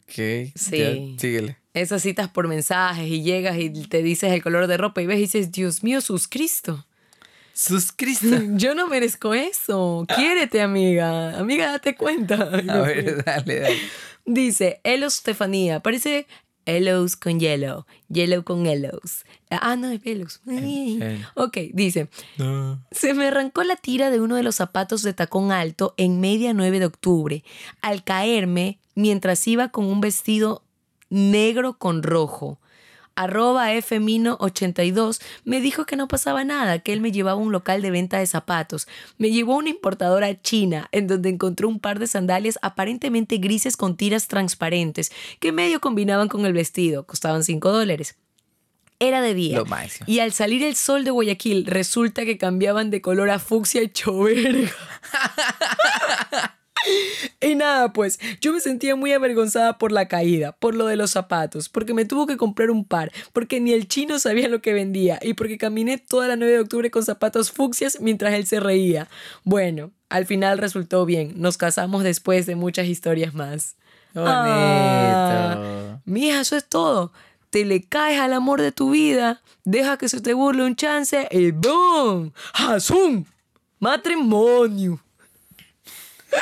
[0.55, 0.79] Sí.
[0.79, 1.57] ya, síguele.
[1.75, 5.19] Esas citas por mensajes y llegas y te dices el color de ropa y ves
[5.19, 6.87] y dices, Dios mío, sus Cristo.
[7.53, 8.27] Suscristo.
[8.57, 10.07] Yo no merezco eso.
[10.15, 11.39] Quiérete, amiga.
[11.39, 12.35] Amiga, date cuenta.
[12.35, 13.79] A ver, dale, dale.
[14.25, 15.81] Dice, Hello Estefanía.
[15.81, 16.27] Parece
[16.67, 17.87] Hellos con Yellow.
[18.09, 19.25] Yellow con Hellos.
[19.51, 20.41] Ah, no, es Hellos.
[20.47, 21.25] el.
[21.35, 22.09] Ok, dice.
[22.91, 26.53] Se me arrancó la tira de uno de los zapatos de tacón alto en media
[26.53, 27.45] 9 de octubre
[27.81, 30.65] al caerme mientras iba con un vestido
[31.09, 32.59] negro con rojo.
[33.17, 37.83] Arroba Fmino82 me dijo que no pasaba nada, que él me llevaba a un local
[37.83, 38.87] de venta de zapatos.
[39.19, 43.77] Me llevó a una importadora china en donde encontró un par de sandalias aparentemente grises
[43.77, 47.07] con tiras transparentes que medio combinaban con el vestido.
[47.07, 48.17] Costaban 5 dólares.
[48.99, 49.59] Era de día.
[49.59, 50.07] Lo máximo.
[50.09, 53.89] Y al salir el sol de Guayaquil, resulta que cambiaban de color a fucsia y
[53.89, 54.71] choverga.
[57.41, 61.11] Y nada, pues yo me sentía muy avergonzada por la caída, por lo de los
[61.11, 64.73] zapatos, porque me tuvo que comprar un par, porque ni el chino sabía lo que
[64.73, 68.61] vendía y porque caminé toda la 9 de octubre con zapatos fucsias mientras él se
[68.61, 69.09] reía.
[69.45, 73.77] Bueno, al final resultó bien, nos casamos después de muchas historias más.
[74.15, 74.33] Bonito.
[74.33, 77.13] Ah, mija, eso es todo.
[77.51, 81.29] Te le caes al amor de tu vida, deja que se te burle un chance
[81.31, 82.33] y ¡boom!
[82.55, 83.25] ¡Hazum!
[83.79, 85.01] ¡Matrimonio!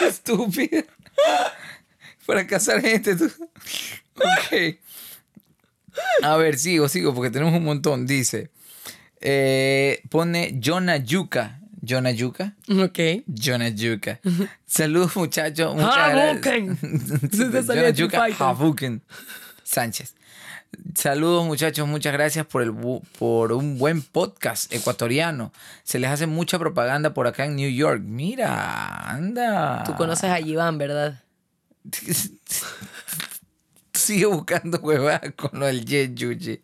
[0.09, 0.83] Estúpido.
[2.26, 3.14] Para casar gente.
[3.16, 3.30] tú.
[4.16, 4.78] Ok.
[6.22, 8.07] A ver, sigo, sigo, porque tenemos un montón.
[8.07, 8.50] Dice.
[9.20, 11.61] eh, pone Jonah Yuka.
[11.83, 12.54] Jonah Yuka.
[12.68, 12.98] Ok.
[13.26, 14.20] Jonah Yuka.
[14.66, 15.74] Saludos, muchachos.
[15.74, 16.42] Muchas gracias.
[17.76, 18.18] Jonah Yuka
[19.64, 20.14] Sánchez.
[20.94, 21.87] Saludos, muchachos.
[21.88, 25.52] Muchas gracias por, el, bu- por un buen podcast ecuatoriano.
[25.82, 28.02] Se les hace mucha propaganda por acá en New York.
[28.02, 29.82] Mira, anda.
[29.84, 31.22] Tú conoces a Iván, ¿verdad?
[33.92, 36.60] Sigue buscando huevadas con lo del Jet Yuji.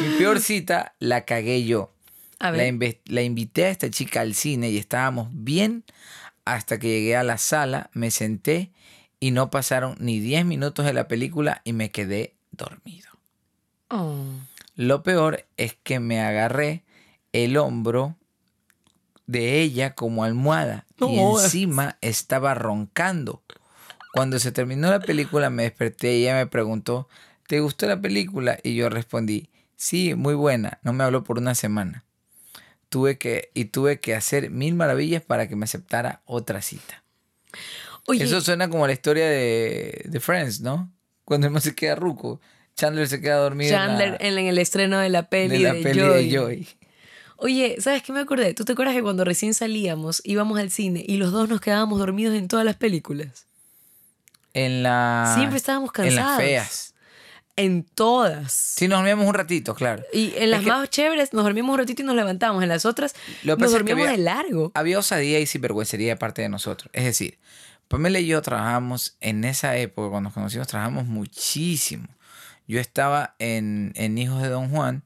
[0.00, 1.92] Mi peor cita la cagué yo.
[2.38, 2.74] A ver.
[3.06, 5.84] la invité a esta chica al cine y estábamos bien
[6.44, 8.72] hasta que llegué a la sala, me senté
[9.18, 13.05] y no pasaron ni 10 minutos de la película y me quedé dormido.
[13.88, 14.24] Oh.
[14.74, 16.84] Lo peor es que me agarré
[17.32, 18.16] el hombro
[19.26, 23.42] de ella como almohada y encima estaba roncando.
[24.12, 27.08] Cuando se terminó la película me desperté y ella me preguntó,
[27.46, 28.58] ¿te gustó la película?
[28.62, 30.78] Y yo respondí, sí, muy buena.
[30.82, 32.04] No me habló por una semana.
[32.88, 37.02] Tuve que, y tuve que hacer mil maravillas para que me aceptara otra cita.
[38.06, 40.90] Oye, Eso suena como la historia de, de Friends, ¿no?
[41.24, 42.40] Cuando el man se queda ruco.
[42.76, 45.72] Chandler se queda dormido en la- Chandler en, el estreno de la peli de la
[45.74, 46.28] de, peli Joy.
[46.28, 46.68] de Joy.
[47.38, 48.54] Oye, ¿sabes qué me acordé?
[48.54, 51.98] ¿Tú te acuerdas que cuando recién salíamos íbamos al cine y los dos nos quedábamos
[51.98, 53.46] dormidos en todas las películas?
[54.54, 55.32] En la.
[55.36, 56.42] Siempre estábamos En las cansados.
[56.42, 56.94] feas.
[57.58, 58.52] En todas.
[58.52, 60.02] Sí, nos dormíamos un ratito, claro.
[60.12, 62.62] Y en las más chéveres nos dormimos un ratito y nos levantamos.
[62.62, 64.72] En las otras Lo nos dormíamos había- de largo.
[64.74, 66.90] Había osadía y sinvergüencería de parte de nosotros.
[66.92, 67.38] Es decir,
[67.88, 72.08] Pamela y yo trabajamos en esa época, cuando nos conocimos, trabajamos muchísimo.
[72.66, 75.02] Yo estaba en, en Hijos de Don Juan.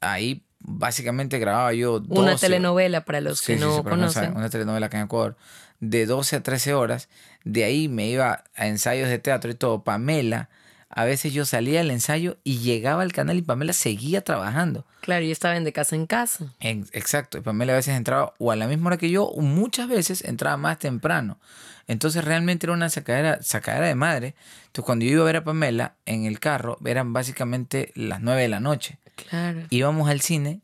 [0.00, 4.36] Ahí básicamente grababa yo 12, Una telenovela para los Sí, que no sí, conocen.
[4.36, 5.36] una telenovela acá en Ecuador,
[5.80, 7.08] de 12 a 13 horas.
[7.44, 9.82] De ahí me iba a ensayos de teatro y todo.
[9.82, 10.48] Pamela,
[10.90, 14.84] a veces yo salía del ensayo y llegaba al canal y Pamela seguía trabajando.
[15.00, 16.52] Claro, yo estaba de casa en casa.
[16.60, 19.40] En- exacto, y Pamela a veces entraba o a la misma hora que yo, o
[19.40, 21.38] muchas veces entraba más temprano.
[21.86, 24.34] Entonces realmente era una sacadera, sacadera de madre.
[24.66, 28.42] Entonces cuando yo iba a ver a Pamela en el carro, eran básicamente las 9
[28.42, 28.98] de la noche
[29.28, 29.62] Claro.
[29.70, 30.60] íbamos al cine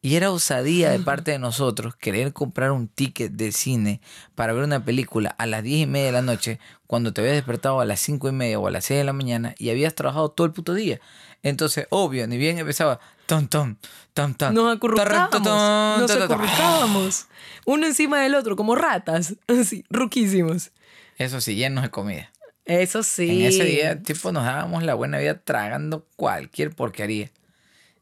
[0.00, 4.00] y era osadía de parte de nosotros querer comprar un ticket de cine
[4.34, 7.34] para ver una película a las 10 y media de la noche cuando te habías
[7.34, 9.94] despertado a las 5 y media o a las 6 de la mañana y habías
[9.94, 11.00] trabajado todo el puto día.
[11.42, 13.76] Entonces, obvio, ni bien empezaba tom tom
[14.14, 14.54] tom tom.
[14.54, 16.00] Nos acurrucábamos.
[16.00, 17.26] Nos acurrucábamos.
[17.64, 19.34] Uno encima del otro, como ratas.
[19.48, 20.70] Así, ruquísimos.
[21.16, 22.32] Eso sí, llenos de comida.
[22.64, 23.40] Eso sí.
[23.40, 27.30] En ese día, tipo, nos dábamos la buena vida tragando cualquier porquería.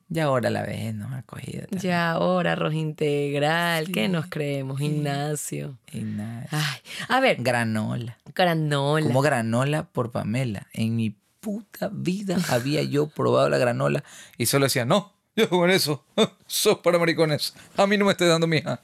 [0.09, 1.63] Y ahora la vez nos ha cogido.
[1.63, 1.81] también.
[1.83, 3.91] Ya ahora, arroz integral.
[3.91, 5.79] ¿Qué nos creemos, Ignacio?
[5.93, 6.47] Y nada.
[6.53, 8.17] Ay, a ver, Granola.
[8.35, 9.07] granola.
[9.07, 10.69] Como granola por Pamela.
[10.73, 14.05] En mi puta vida había yo probado la granola
[14.39, 16.05] y solo decía, no, yo con eso,
[16.47, 17.55] sos para maricones.
[17.77, 18.81] A mí no me estés dando mija.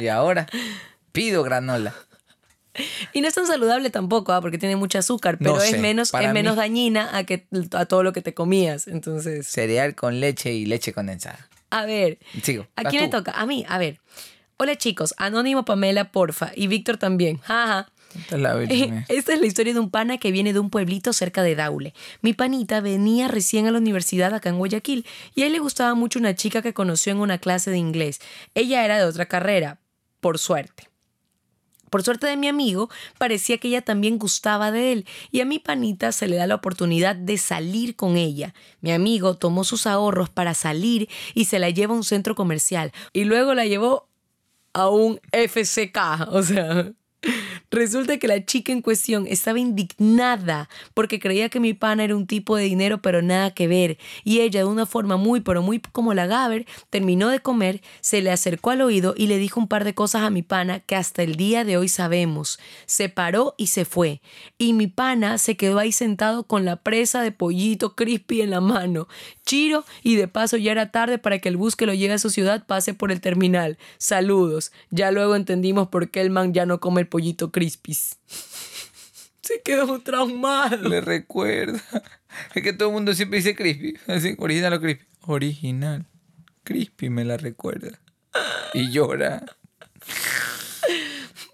[0.00, 0.46] Y ahora
[1.12, 1.94] pido granola.
[3.12, 4.40] Y no es tan saludable tampoco, ¿ah?
[4.40, 8.02] porque tiene mucho azúcar, No pero es menos, es menos dañina a, que, a todo
[8.02, 8.86] lo que te comías.
[8.86, 11.48] Entonces, Cereal con leche y leche condensada.
[11.70, 12.66] a ver, Sigo.
[12.76, 13.32] ¿a quién le toca?
[13.32, 14.00] A mí, a ver.
[14.56, 17.38] Hola chicos, Anónimo Pamela, porfa, y Víctor también.
[17.38, 17.90] Jaja.
[18.14, 18.62] Esta es la.
[19.08, 21.94] Esta es la historia de un pana que viene de un pueblito cerca de Daule.
[22.20, 25.94] Mi panita venía recién a la universidad acá en Guayaquil y a él le gustaba
[25.94, 28.20] mucho una chica que conoció en una clase de inglés.
[28.54, 29.78] Ella era de otra carrera,
[30.20, 30.89] por suerte.
[31.90, 35.58] Por suerte de mi amigo, parecía que ella también gustaba de él y a mi
[35.58, 38.54] panita se le da la oportunidad de salir con ella.
[38.80, 42.92] Mi amigo tomó sus ahorros para salir y se la lleva a un centro comercial
[43.12, 44.08] y luego la llevó
[44.72, 46.92] a un FCK, o sea,
[47.72, 52.26] Resulta que la chica en cuestión estaba indignada porque creía que mi pana era un
[52.26, 55.80] tipo de dinero pero nada que ver y ella de una forma muy pero muy
[55.80, 59.68] como la Gaber terminó de comer, se le acercó al oído y le dijo un
[59.68, 62.58] par de cosas a mi pana que hasta el día de hoy sabemos.
[62.86, 64.20] Se paró y se fue
[64.58, 68.60] y mi pana se quedó ahí sentado con la presa de pollito crispy en la
[68.60, 69.06] mano.
[69.46, 72.18] Chiro y de paso ya era tarde para que el bus que lo lleve a
[72.18, 73.78] su ciudad pase por el terminal.
[73.98, 74.72] Saludos.
[74.90, 78.16] Ya luego entendimos por qué el man ya no come el pollito crispis.
[79.42, 80.88] Se quedó traumado.
[80.88, 81.82] Le recuerda.
[82.54, 83.98] Es que todo el mundo siempre dice crispy.
[84.06, 85.04] Así, original o crispy.
[85.26, 86.06] Original.
[86.64, 88.00] Crispy me la recuerda.
[88.72, 89.44] Y llora.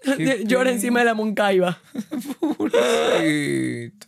[0.45, 1.81] Llora encima de la Moncaiba.
[2.39, 4.07] Pobrecito.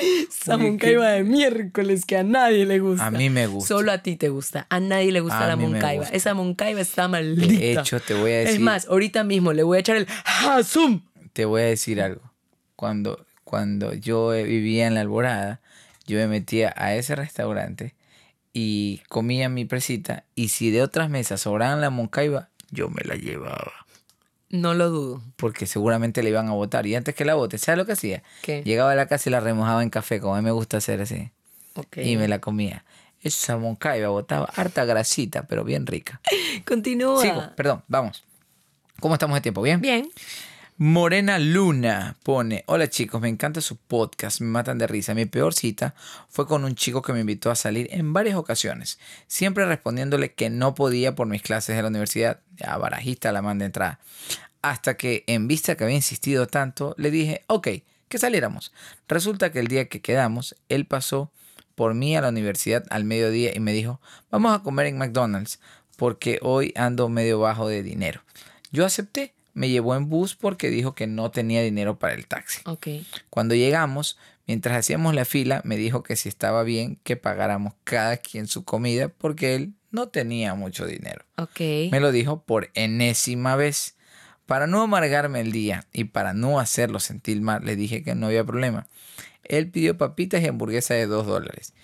[0.00, 3.06] Esa Uy, Moncaiba de miércoles que a nadie le gusta.
[3.06, 3.68] A mí me gusta.
[3.68, 4.66] Solo a ti te gusta.
[4.70, 6.06] A nadie le gusta A la Moncaiba.
[6.06, 7.58] Esa Moncaiba está maldita.
[7.58, 8.54] De hecho, te voy a decir.
[8.54, 10.06] Es más, ahorita mismo le voy a echar el
[10.64, 11.02] Zoom.
[11.32, 12.22] te voy a decir algo.
[12.76, 15.60] Cuando, cuando yo vivía en la Alborada,
[16.06, 17.94] yo me metía a ese restaurante
[18.52, 20.24] y comía mi presita.
[20.34, 23.77] Y si de otras mesas sobraban la moncaiba, yo me la llevaba.
[24.50, 25.22] No lo dudo.
[25.36, 26.86] Porque seguramente la iban a botar.
[26.86, 28.22] Y antes que la bote, ¿sabes lo que hacía?
[28.42, 28.62] ¿Qué?
[28.62, 31.00] Llegaba a la casa y la remojaba en café, como a mí me gusta hacer
[31.00, 31.30] así.
[31.96, 32.84] Y me la comía.
[33.20, 36.20] Esa moncaiba botaba harta grasita, pero bien rica.
[36.64, 37.22] Continúa.
[37.22, 38.24] Sigo, perdón, vamos.
[39.00, 39.62] ¿Cómo estamos de tiempo?
[39.62, 39.80] ¿Bien?
[39.80, 40.08] Bien.
[40.80, 45.12] Morena Luna pone, hola chicos, me encanta su podcast, me matan de risa.
[45.12, 45.96] Mi peor cita
[46.28, 50.50] fue con un chico que me invitó a salir en varias ocasiones, siempre respondiéndole que
[50.50, 53.98] no podía por mis clases de la universidad, ya barajista la manda entrada.
[54.62, 57.68] Hasta que en vista que había insistido tanto, le dije, ok,
[58.08, 58.72] que saliéramos.
[59.08, 61.32] Resulta que el día que quedamos, él pasó
[61.74, 65.58] por mí a la universidad al mediodía y me dijo, vamos a comer en McDonald's
[65.96, 68.22] porque hoy ando medio bajo de dinero.
[68.70, 72.60] Yo acepté, me llevó en bus porque dijo que no tenía dinero para el taxi.
[73.28, 74.16] Cuando llegamos,
[74.46, 78.64] mientras hacíamos la fila, me dijo que si estaba bien que pagáramos cada quien su
[78.64, 81.24] comida porque él no tenía mucho dinero.
[81.90, 83.96] Me lo dijo por enésima vez.
[84.46, 88.26] Para no amargarme el día y para no hacerlo sentir mal, le dije que no
[88.26, 88.86] había problema.
[89.42, 91.74] Él pidió papitas y hamburguesa de 2 dólares.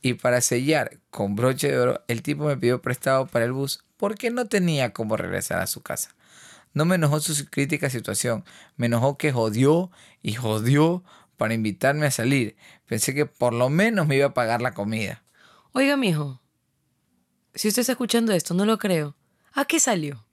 [0.00, 3.84] Y para sellar con broche de oro, el tipo me pidió prestado para el bus
[3.98, 6.14] porque no tenía cómo regresar a su casa.
[6.74, 8.44] No me enojó su crítica situación,
[8.76, 9.90] me enojó que jodió
[10.22, 11.02] y jodió
[11.36, 12.56] para invitarme a salir.
[12.86, 15.22] Pensé que por lo menos me iba a pagar la comida.
[15.72, 16.40] Oiga, mijo.
[17.54, 19.16] Si usted está escuchando esto, no lo creo.
[19.52, 20.24] ¿A qué salió?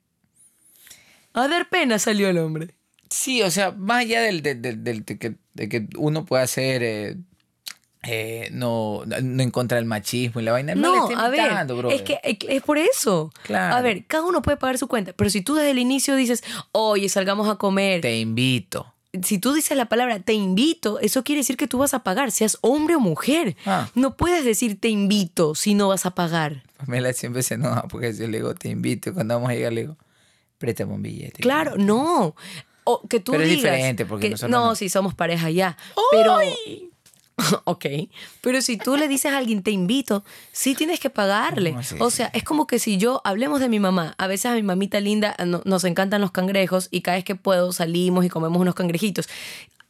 [1.33, 2.75] A dar pena salió el hombre.
[3.09, 6.45] Sí, o sea, más allá del, del- del- del- de, que, de que uno pueda
[6.47, 7.17] ser eh,
[8.07, 11.51] eh, no, no en contra del machismo y la vaina, no, a ver,
[11.91, 13.31] es que es es por eso.
[13.43, 13.75] Claro.
[13.75, 16.43] A ver, cada uno puede pagar su cuenta, pero si tú desde el inicio dices,
[16.71, 18.93] oye, salgamos a comer, Te invito.
[19.23, 22.31] si tú dices la palabra te invito, eso quiere decir que tú vas a pagar,
[22.31, 23.55] seas hombre o mujer.
[23.65, 23.89] Ah.
[23.95, 26.63] No puedes decir te invito si no vas a pagar.
[26.77, 29.09] Pamela siempre se enoja porque yo le digo, te invito.
[29.09, 29.97] Y cuando vamos a llegar, le digo,
[30.57, 31.41] préstame un billete.
[31.41, 32.35] Claro, no.
[32.83, 34.75] O que tú Pero es digas diferente, porque que- nosotros no, no.
[34.75, 35.75] si somos pareja ya.
[36.11, 36.37] Pero
[37.65, 37.85] Ok,
[38.41, 41.73] pero si tú le dices a alguien te invito, sí tienes que pagarle.
[41.73, 42.17] No, sí, o sí.
[42.17, 44.99] sea, es como que si yo, hablemos de mi mamá, a veces a mi mamita
[44.99, 48.75] linda no- nos encantan los cangrejos y cada vez que puedo salimos y comemos unos
[48.75, 49.27] cangrejitos.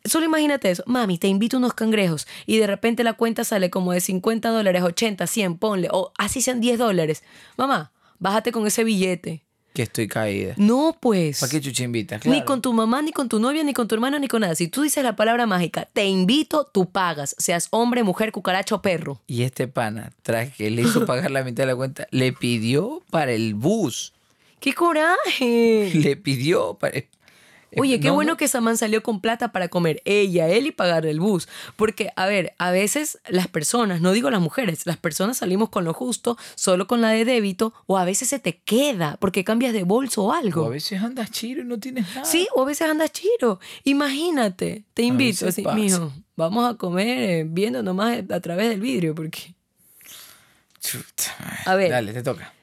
[0.03, 3.69] Solo imagínate eso, mami, te invito a unos cangrejos y de repente la cuenta sale
[3.69, 7.23] como de 50 dólares, 80, 100, ponle, o así sean 10 dólares.
[7.57, 9.44] Mamá, bájate con ese billete.
[9.75, 10.53] Que estoy caída.
[10.55, 11.41] No, pues.
[11.41, 12.25] ¿Para qué chucha invitas?
[12.25, 14.55] Ni con tu mamá, ni con tu novia, ni con tu hermano, ni con nada.
[14.55, 17.35] Si tú dices la palabra mágica, te invito, tú pagas.
[17.37, 19.19] Seas hombre, mujer, cucaracha o perro.
[19.27, 23.03] Y este pana, tras que le hizo pagar la mitad de la cuenta, le pidió
[23.11, 24.13] para el bus.
[24.61, 25.91] ¡Qué coraje!
[25.93, 27.03] Le pidió para...
[27.81, 28.37] Oye, qué No, bueno no.
[28.37, 31.47] que Saman salió con plata para comer ella, él y pagar el bus.
[31.75, 35.83] Porque, a ver, a veces las personas, no digo las mujeres, las personas salimos con
[35.85, 39.73] lo justo, solo con la de débito, o a veces se te queda porque cambias
[39.73, 40.65] de bolso o O algo.
[40.65, 42.25] a veces andas chiro y no tienes nada.
[42.25, 43.59] Sí, o a veces andas chiro.
[43.83, 45.75] Imagínate, te invito, así, pasa.
[45.75, 49.53] mijo, vamos a comer eh, viendo nomás a través del vidrio, porque...
[50.79, 51.63] Chuta.
[51.65, 51.89] A ver.
[51.91, 52.53] Dale, te toca.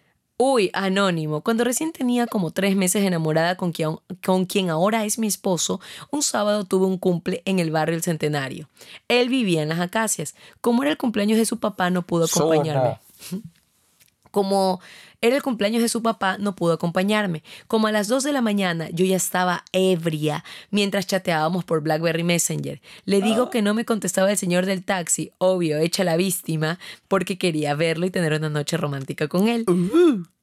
[0.44, 1.42] Uy, anónimo.
[1.42, 5.80] Cuando recién tenía como tres meses enamorada con quien, con quien ahora es mi esposo,
[6.10, 8.68] un sábado tuve un cumple en el barrio El Centenario.
[9.06, 10.34] Él vivía en las acacias.
[10.60, 12.98] Como era el cumpleaños de su papá, no pudo acompañarme.
[14.32, 14.80] Como
[15.20, 17.44] era el cumpleaños de su papá, no pudo acompañarme.
[17.68, 22.24] Como a las 2 de la mañana, yo ya estaba ebria mientras chateábamos por Blackberry
[22.24, 22.82] Messenger.
[23.04, 27.38] Le digo que no me contestaba el señor del taxi, obvio, hecha la víctima, porque
[27.38, 29.64] quería verlo y tener una noche romántica con él.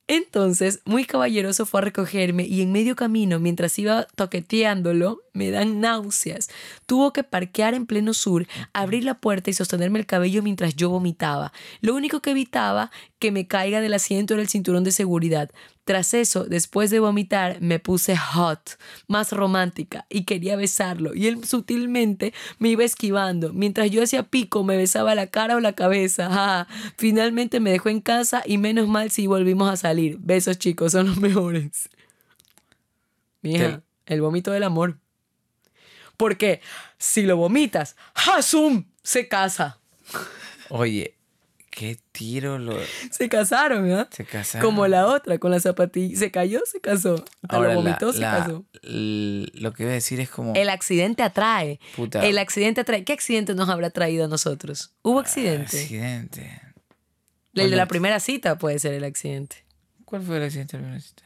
[0.09, 5.79] Entonces, muy caballeroso fue a recogerme y en medio camino, mientras iba toqueteándolo, me dan
[5.79, 6.49] náuseas.
[6.85, 10.89] Tuvo que parquear en pleno sur, abrir la puerta y sostenerme el cabello mientras yo
[10.89, 11.53] vomitaba.
[11.79, 15.49] Lo único que evitaba que me caiga del asiento era el cinturón de seguridad.
[15.85, 21.43] Tras eso, después de vomitar, me puse hot, más romántica, y quería besarlo, y él
[21.45, 23.53] sutilmente me iba esquivando.
[23.53, 26.67] Mientras yo hacía pico, me besaba la cara o la cabeza.
[26.97, 30.17] Finalmente me dejó en casa y menos mal si volvimos a salir.
[30.19, 31.89] Besos chicos, son los mejores.
[33.41, 34.99] Mija, el vómito del amor.
[36.19, 36.59] Porque
[36.97, 38.83] si lo vomitas, ¡Hasum!
[39.03, 39.79] Se casa.
[40.67, 41.15] Oye,
[41.71, 42.77] qué tiro lo.
[43.09, 44.09] Se casaron, ¿verdad?
[44.11, 44.65] Se casaron.
[44.67, 46.19] Como la otra, con la zapatilla.
[46.19, 47.23] Se cayó, se casó.
[47.47, 48.65] Ahora, lo la- vomitó, se la- casó.
[48.83, 50.53] l- lo que iba a decir es como.
[50.55, 51.79] El accidente atrae.
[51.95, 52.25] Puta.
[52.25, 53.05] El accidente atrae.
[53.05, 54.91] ¿Qué accidente nos habrá traído a nosotros?
[55.01, 55.79] ¿Hubo accidente?
[55.79, 56.61] Accidente.
[57.53, 59.63] El de la primera cita puede ser el accidente.
[60.03, 61.23] ¿Cuál fue el accidente de la primera cita?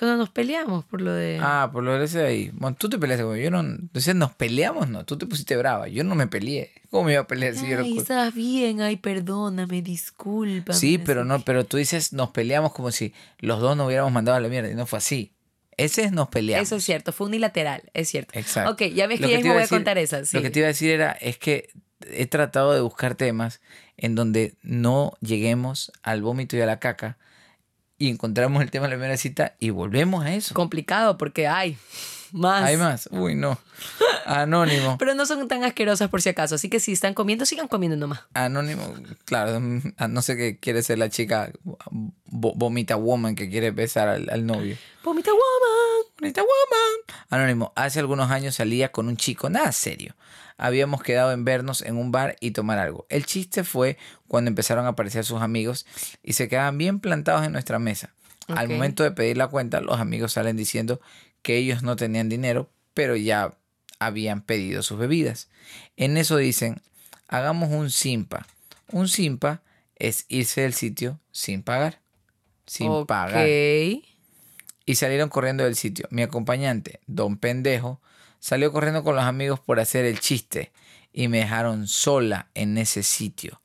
[0.00, 1.38] Cuando nos peleamos por lo de...
[1.42, 2.50] Ah, por lo de ese de ahí.
[2.54, 3.44] Bueno, tú te peleaste conmigo.
[3.44, 3.60] Yo no.
[3.60, 5.04] Entonces nos peleamos, no.
[5.04, 5.88] Tú te pusiste brava.
[5.88, 6.72] Yo no me peleé.
[6.90, 8.80] ¿Cómo me iba a pelear si yo era Ay, cul- estás bien.
[8.80, 10.72] Ay, perdóname, disculpa.
[10.72, 14.38] Sí, pero no, pero tú dices nos peleamos como si los dos nos hubiéramos mandado
[14.38, 14.70] a la mierda.
[14.70, 15.34] Y no fue así.
[15.76, 16.66] Ese es nos peleamos.
[16.66, 18.38] Eso es cierto, fue unilateral, es cierto.
[18.38, 18.72] Exacto.
[18.72, 20.24] Ok, ya ves que ya me voy a decir- contar esa.
[20.24, 20.36] Sí.
[20.36, 21.68] Lo que te iba a decir era, es que
[22.10, 23.60] he tratado de buscar temas
[23.98, 27.18] en donde no lleguemos al vómito y a la caca
[28.00, 30.54] y encontramos el tema de la primera cita y volvemos a eso.
[30.54, 31.76] Complicado porque hay
[32.32, 32.64] más.
[32.64, 33.08] Hay más.
[33.12, 33.58] Uy, no.
[34.26, 34.96] Anónimo.
[34.98, 36.54] Pero no son tan asquerosas por si acaso.
[36.54, 38.20] Así que si están comiendo, sigan comiendo nomás.
[38.34, 38.82] Anónimo,
[39.24, 39.60] claro,
[39.96, 44.30] a no sé qué quiere ser la chica vo- vomita woman que quiere besar al,
[44.30, 44.76] al novio.
[45.04, 46.12] Vomita woman.
[46.20, 47.24] Vomita woman.
[47.30, 50.14] Anónimo, hace algunos años salía con un chico, nada serio.
[50.62, 53.06] Habíamos quedado en vernos en un bar y tomar algo.
[53.08, 53.96] El chiste fue
[54.28, 55.86] cuando empezaron a aparecer sus amigos
[56.22, 58.12] y se quedaban bien plantados en nuestra mesa.
[58.46, 61.00] Al momento de pedir la cuenta, los amigos salen diciendo
[61.40, 63.56] que ellos no tenían dinero, pero ya
[63.98, 65.48] habían pedido sus bebidas.
[65.96, 66.82] En eso dicen,
[67.26, 68.46] hagamos un simpa.
[68.92, 69.62] Un simpa
[69.96, 72.00] es irse del sitio sin pagar.
[72.66, 73.46] Sin pagar.
[73.48, 76.06] Y salieron corriendo del sitio.
[76.10, 77.98] Mi acompañante, don pendejo,
[78.40, 80.72] salió corriendo con los amigos por hacer el chiste
[81.12, 83.60] y me dejaron sola en ese sitio,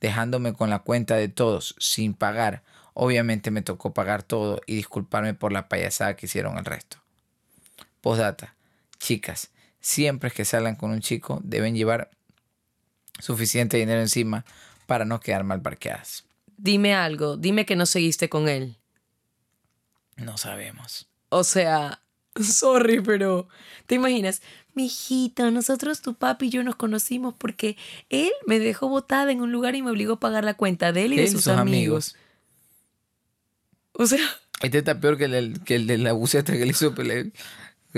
[0.00, 2.62] dejándome con la cuenta de todos sin pagar.
[2.94, 6.98] Obviamente me tocó pagar todo y disculparme por la payasada que hicieron el resto.
[8.00, 8.54] Postdata.
[8.98, 9.50] Chicas,
[9.80, 12.10] siempre que salgan con un chico deben llevar
[13.18, 14.44] suficiente dinero encima
[14.86, 16.24] para no quedar mal parqueadas.
[16.56, 17.36] Dime algo.
[17.36, 18.76] Dime que no seguiste con él.
[20.16, 21.08] No sabemos.
[21.30, 22.03] O sea,
[22.42, 23.48] sorry, pero
[23.86, 24.42] ¿te imaginas?
[24.74, 27.76] Mijito, nosotros, tu papi y yo nos conocimos porque
[28.10, 31.04] él me dejó botada en un lugar y me obligó a pagar la cuenta de
[31.04, 32.16] él y de Él sus, sus amigos.
[33.92, 34.18] O sea,
[34.62, 37.30] Este está peor que el, que el de la buceta que le hizo que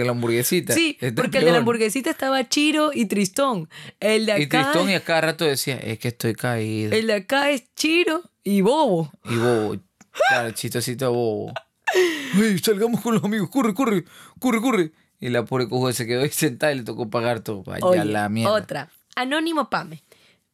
[0.04, 0.74] la hamburguesita.
[0.74, 3.70] sí, Está porque el de la hamburguesita estaba Chiro y Tristón.
[3.98, 6.94] El de acá, Y Tristón y a cada rato decía, es que estoy caído.
[6.94, 9.10] el de acá es Chiro y Bobo.
[9.24, 9.76] Y bobo,
[10.28, 11.54] claro, chistosito bobo.
[12.62, 14.04] Salgamos con los amigos, corre, corre,
[14.38, 14.92] corre, corre.
[15.18, 17.62] Y la pobre cojuda se quedó ahí sentada y le tocó pagar todo.
[17.62, 18.52] Vaya Oye, la mierda.
[18.52, 18.90] otra.
[19.14, 20.02] Anónimo Pame.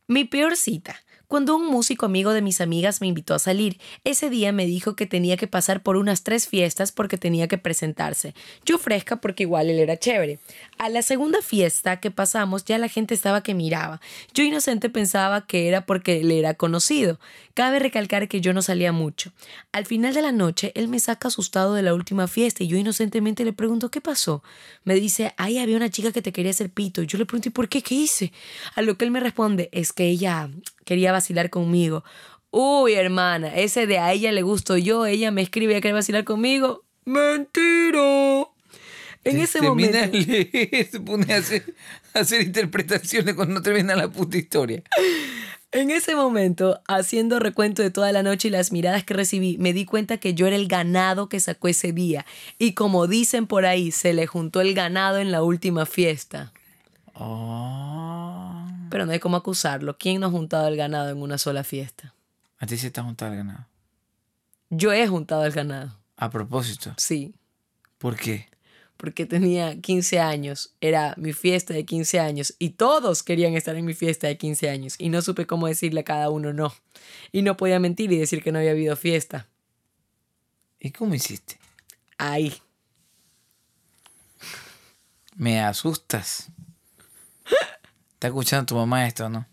[0.06, 0.94] Mi peor cita.
[1.32, 4.96] Cuando un músico amigo de mis amigas me invitó a salir, ese día me dijo
[4.96, 8.34] que tenía que pasar por unas tres fiestas porque tenía que presentarse.
[8.66, 10.40] Yo fresca porque igual él era chévere.
[10.76, 14.02] A la segunda fiesta que pasamos ya la gente estaba que miraba.
[14.34, 17.18] Yo inocente pensaba que era porque él era conocido.
[17.54, 19.32] Cabe recalcar que yo no salía mucho.
[19.72, 22.76] Al final de la noche, él me saca asustado de la última fiesta y yo
[22.76, 24.42] inocentemente le pregunto qué pasó.
[24.84, 27.02] Me dice, ahí había una chica que te quería hacer pito.
[27.02, 27.80] Yo le pregunto, ¿y por qué?
[27.80, 28.32] ¿Qué hice?
[28.74, 30.50] A lo que él me responde, es que ella
[30.84, 32.04] quería vacilar conmigo.
[32.50, 36.24] Uy, hermana, ese de a ella le gusto yo, ella me escribe, ella quiere vacilar
[36.24, 36.84] conmigo.
[37.04, 38.46] Mentira.
[39.24, 40.18] En ese Termina momento...
[40.90, 41.74] se pone a hacer,
[42.14, 44.82] a hacer interpretaciones cuando no termina la puta historia.
[45.70, 49.72] En ese momento, haciendo recuento de toda la noche y las miradas que recibí, me
[49.72, 52.26] di cuenta que yo era el ganado que sacó ese día.
[52.58, 56.52] Y como dicen por ahí, se le juntó el ganado en la última fiesta.
[57.14, 58.61] Oh.
[58.92, 59.96] Pero no hay cómo acusarlo.
[59.96, 62.14] ¿Quién no ha juntado el ganado en una sola fiesta?
[62.58, 63.66] A ti se te ha juntado el ganado.
[64.68, 65.98] Yo he juntado el ganado.
[66.18, 66.92] A propósito.
[66.98, 67.34] Sí.
[67.96, 68.50] ¿Por qué?
[68.98, 70.74] Porque tenía 15 años.
[70.82, 72.54] Era mi fiesta de 15 años.
[72.58, 74.94] Y todos querían estar en mi fiesta de 15 años.
[74.98, 76.74] Y no supe cómo decirle a cada uno no.
[77.32, 79.48] Y no podía mentir y decir que no había habido fiesta.
[80.78, 81.58] ¿Y cómo hiciste?
[82.18, 82.60] Ahí.
[85.34, 86.50] Me asustas.
[88.22, 89.48] Está escuchando tu mamá esto, ¿no?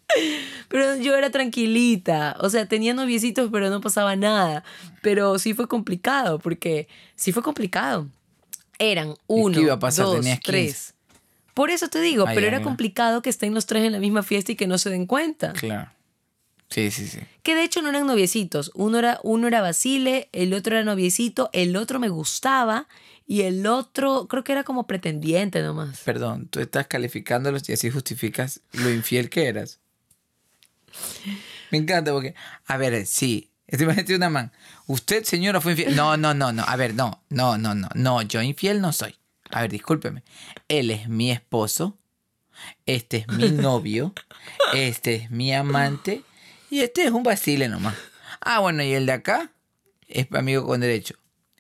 [0.68, 2.38] Pero yo era tranquilita.
[2.40, 4.64] O sea, tenía noviecitos, pero no pasaba nada.
[5.02, 8.08] Pero sí fue complicado, porque sí fue complicado.
[8.78, 10.06] Eran uno, iba a pasar?
[10.06, 10.52] dos, Tenías 15.
[10.52, 10.94] tres.
[11.56, 14.22] Por eso te digo, Ay, pero era complicado que estén los tres en la misma
[14.22, 15.54] fiesta y que no se den cuenta.
[15.54, 15.90] Claro.
[16.70, 17.22] Sí, sí, sí.
[17.42, 18.70] Que de hecho no eran noviecitos.
[18.76, 22.88] Uno era, uno era Basile, el otro era noviecito, el otro me gustaba
[23.30, 26.00] y el otro creo que era como pretendiente nomás.
[26.00, 29.80] Perdón, tú estás calificándolos y así justificas lo infiel que eras.
[31.70, 32.34] Me encanta porque,
[32.66, 34.52] a ver, sí, te imagínate una man.
[34.88, 35.96] Usted, señora, fue infiel.
[35.96, 36.64] No, no, no, no.
[36.64, 37.88] A ver, no, no, no, no.
[37.94, 39.16] No, yo infiel no soy.
[39.52, 40.24] A ver, discúlpeme.
[40.68, 42.00] Él es mi esposo.
[42.88, 44.12] Este es mi novio.
[44.74, 46.24] Este es mi amante.
[46.72, 47.94] Y este es un vacile nomás.
[48.42, 49.52] Ah, bueno, y el de acá
[50.08, 51.14] es amigo con derecho.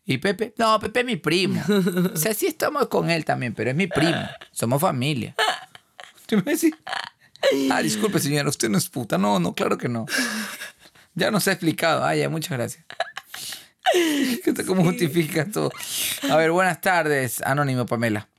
[0.10, 0.56] ¿Y Pepe?
[0.58, 1.64] No, Pepe es mi primo.
[2.14, 4.20] O sea, sí estamos con él también, pero es mi primo.
[4.52, 5.36] Somos familia.
[6.26, 6.74] ¿Tú me decís?
[7.70, 9.20] Ah, disculpe, señora, usted no es puta.
[9.20, 10.08] No, no, claro que no.
[11.14, 12.04] Ya nos ha explicado.
[12.04, 12.84] Ah, ya, muchas gracias.
[14.66, 15.72] ¿Cómo justificas todo?
[16.28, 18.30] A ver, buenas tardes, Anónimo Pamela.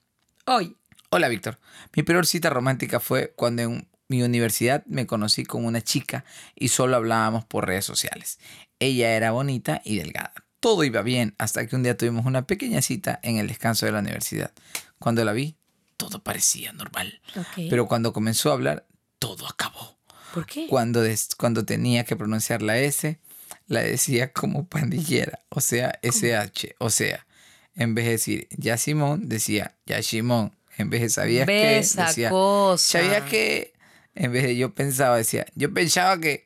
[0.47, 0.77] Hoy,
[1.11, 1.61] Hola, Víctor.
[1.95, 6.25] Mi peor cita romántica fue cuando en mi universidad me conocí con una chica
[6.57, 8.41] y solo hablábamos por redes sociales.
[8.81, 10.35] Ella era bonita y delgada.
[10.61, 13.93] Todo iba bien hasta que un día tuvimos una pequeña cita en el descanso de
[13.93, 14.53] la universidad.
[14.99, 15.57] Cuando la vi,
[15.97, 17.21] todo parecía normal.
[17.57, 18.87] Pero cuando comenzó a hablar,
[19.19, 19.99] todo acabó.
[20.33, 20.67] ¿por qué?
[20.69, 21.03] Cuando,
[21.37, 23.19] cuando tenía que pronunciar la S,
[23.67, 27.27] la decía como pandillera, o sea, SH, o sea,
[27.75, 32.31] en vez de decir ya Simón, decía ya Simón, en vez de sabías que, decía
[32.31, 32.99] cosa.
[32.99, 33.75] sabías que,
[34.15, 36.45] en vez de yo pensaba, decía yo pensaba que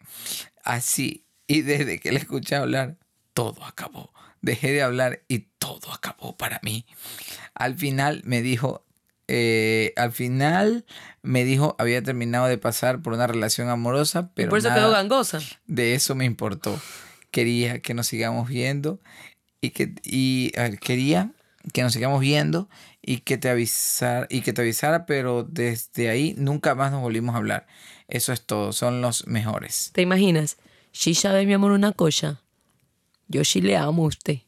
[0.63, 2.99] así, y desde que le escuché hablar,
[3.35, 4.13] todo acabó.
[4.41, 6.87] Dejé de hablar y todo acabó para mí.
[7.55, 8.85] Al final me dijo,
[9.29, 10.85] eh, al final
[11.23, 14.81] me dijo, había terminado de pasar por una relación amorosa, Y pero por eso nada
[14.81, 15.41] quedó gangosa.
[15.67, 16.79] de eso me importó.
[17.31, 19.01] Quería que nos sigamos viendo
[19.61, 21.31] y que y ver, quería
[21.73, 22.69] que nos sigamos viendo
[23.01, 27.35] y que te avisara y que te avisara, pero desde ahí nunca más nos volvimos
[27.35, 27.67] a hablar.
[28.09, 29.91] Eso es todo, son los mejores.
[29.95, 30.59] ¿Te imaginas?
[30.93, 32.41] Sí sabe, mi amor, una cosa.
[33.29, 34.39] Yo sí le amo a usted.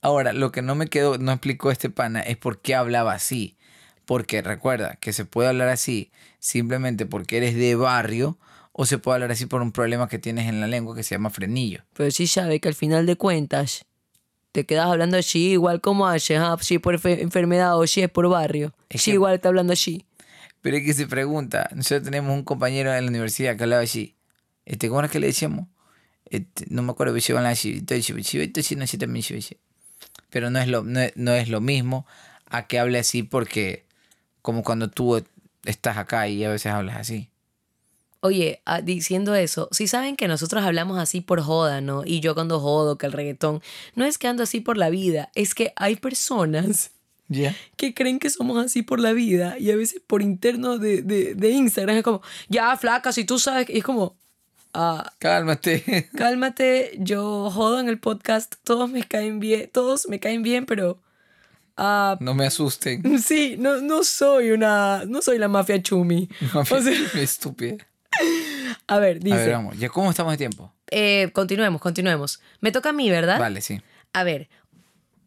[0.00, 3.56] Ahora, lo que no me quedó, no explicó este pana, es por qué hablaba así.
[4.04, 8.38] Porque recuerda que se puede hablar así simplemente porque eres de barrio
[8.72, 11.14] o se puede hablar así por un problema que tienes en la lengua que se
[11.14, 11.84] llama frenillo.
[11.94, 13.86] Pero sí sabe que al final de cuentas
[14.52, 18.02] te quedas hablando así, igual como haces, ah, si es por enfe- enfermedad o si
[18.02, 18.74] es por barrio.
[18.90, 20.04] Es sí, que- igual está hablando así.
[20.60, 24.16] Pero es que se pregunta, nosotros tenemos un compañero en la universidad que hablaba así.
[24.66, 25.66] Este, ¿Cómo era que le decíamos?
[26.30, 29.56] Este, no me acuerdo, pero van sí, sí, sí, sí.
[30.30, 32.06] Pero no es, lo, no, es, no es lo mismo
[32.46, 33.84] a que hable así porque
[34.42, 35.22] como cuando tú
[35.64, 37.30] estás acá y a veces hablas así.
[38.20, 42.04] Oye, ah, diciendo eso, si saben que nosotros hablamos así por joda, ¿no?
[42.06, 43.62] Y yo cuando jodo que el reggaetón,
[43.94, 46.92] no es que ando así por la vida, es que hay personas
[47.76, 51.34] que creen que somos así por la vida y a veces por interno de, de,
[51.34, 54.16] de Instagram es como, ya, flaca, si tú sabes, que-", y es como,
[54.74, 56.08] ah, Cálmate.
[56.16, 60.98] cálmate, yo jodo en el podcast, todos me caen bien, todos me caen bien, pero
[61.76, 63.18] ah, No me asusten.
[63.22, 66.28] sí, no, no soy una, no soy la mafia chumi.
[66.54, 67.86] O sea, Estúpida.
[68.86, 69.78] a ver, A dice, ver, vamos.
[69.78, 70.72] ¿Ya cómo estamos de tiempo?
[70.90, 72.40] eh, continuemos, continuemos.
[72.60, 73.38] Me toca a mí, ¿verdad?
[73.40, 73.80] Vale, sí.
[74.12, 74.48] A ver,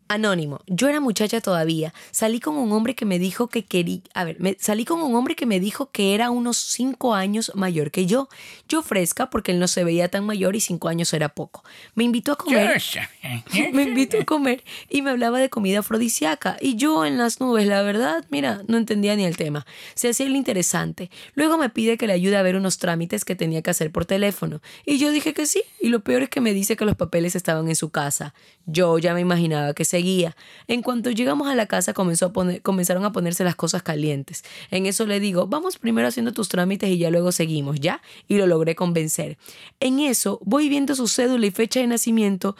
[0.09, 1.93] Anónimo, yo era muchacha todavía.
[2.11, 3.99] Salí con un hombre que me dijo que quería.
[4.13, 7.51] A ver, me, salí con un hombre que me dijo que era unos cinco años
[7.55, 8.29] mayor que yo.
[8.69, 11.63] Yo fresca porque él no se veía tan mayor y cinco años era poco.
[11.95, 12.81] Me invitó a comer.
[13.73, 16.57] Me invitó a comer y me hablaba de comida afrodisíaca.
[16.61, 19.65] Y yo en las nubes, la verdad, mira, no entendía ni el tema.
[19.93, 21.09] Se hacía el interesante.
[21.35, 24.05] Luego me pide que le ayude a ver unos trámites que tenía que hacer por
[24.05, 24.61] teléfono.
[24.85, 25.63] Y yo dije que sí.
[25.79, 28.33] Y lo peor es que me dice que los papeles estaban en su casa.
[28.65, 30.35] Yo ya me imaginaba que seguía.
[30.67, 34.43] En cuanto llegamos a la casa comenzó a poner, comenzaron a ponerse las cosas calientes.
[34.69, 38.01] En eso le digo, vamos primero haciendo tus trámites y ya luego seguimos, ¿ya?
[38.27, 39.37] Y lo logré convencer.
[39.79, 42.55] En eso voy viendo su cédula y fecha de nacimiento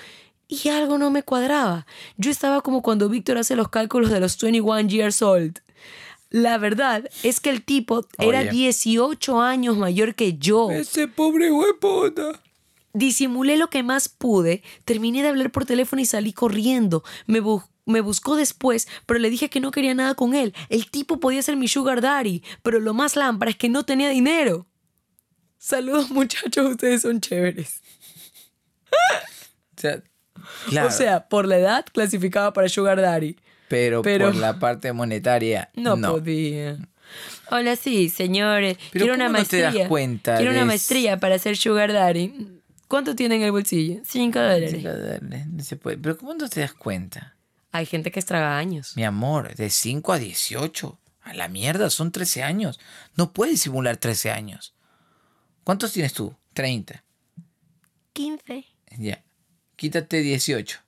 [0.48, 1.86] y algo no me cuadraba.
[2.18, 5.60] Yo estaba como cuando Víctor hace los cálculos de los 21 years old.
[6.30, 8.50] La verdad es que el tipo era Oye.
[8.50, 10.72] 18 años mayor que yo.
[10.72, 12.42] Ese pobre huepota.
[12.98, 17.04] Disimulé lo que más pude, terminé de hablar por teléfono y salí corriendo.
[17.28, 20.54] Me, bu- me buscó después, pero le dije que no quería nada con él.
[20.70, 24.10] El tipo podía ser mi sugar daddy, pero lo más lámpara es que no tenía
[24.10, 24.66] dinero.
[25.60, 27.82] Saludos muchachos, ustedes son chéveres.
[29.78, 30.02] O sea,
[30.70, 33.36] claro, O sea, por la edad clasificaba para sugar daddy.
[33.68, 36.14] pero, pero- por la parte monetaria, No, no.
[36.14, 36.78] podía.
[37.52, 38.78] Hola, sí, señores.
[38.92, 39.82] Pero quiero una ¿cómo no te maestría.
[39.82, 42.34] das cuenta quiero de una maestría para ser sugar daddy.
[42.88, 44.02] ¿Cuánto tiene en el bolsillo?
[44.06, 44.74] Cinco dólares.
[45.48, 45.98] No se puede.
[45.98, 47.36] Pero ¿cómo no te das cuenta?
[47.72, 48.94] Hay gente que estraga años.
[48.96, 51.00] Mi amor, de 5 a 18.
[51.22, 52.80] A la mierda, son 13 años.
[53.16, 54.74] No puedes simular 13 años.
[55.66, 56.34] ¿Cuántos tienes tú?
[56.54, 57.04] 30.
[58.14, 58.66] 15.
[58.98, 59.24] Ya.
[59.76, 60.80] Quítate 18.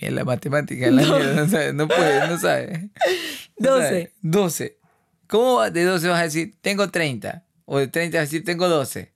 [0.00, 2.90] Mira la matemática, la mierda, no sabe, no puede, no sabe.
[3.58, 3.84] No 12.
[3.86, 4.12] sabe.
[4.22, 4.78] 12.
[5.26, 7.44] ¿Cómo de 12 vas a decir, tengo 30?
[7.64, 9.12] O de 30 vas a decir, tengo 12.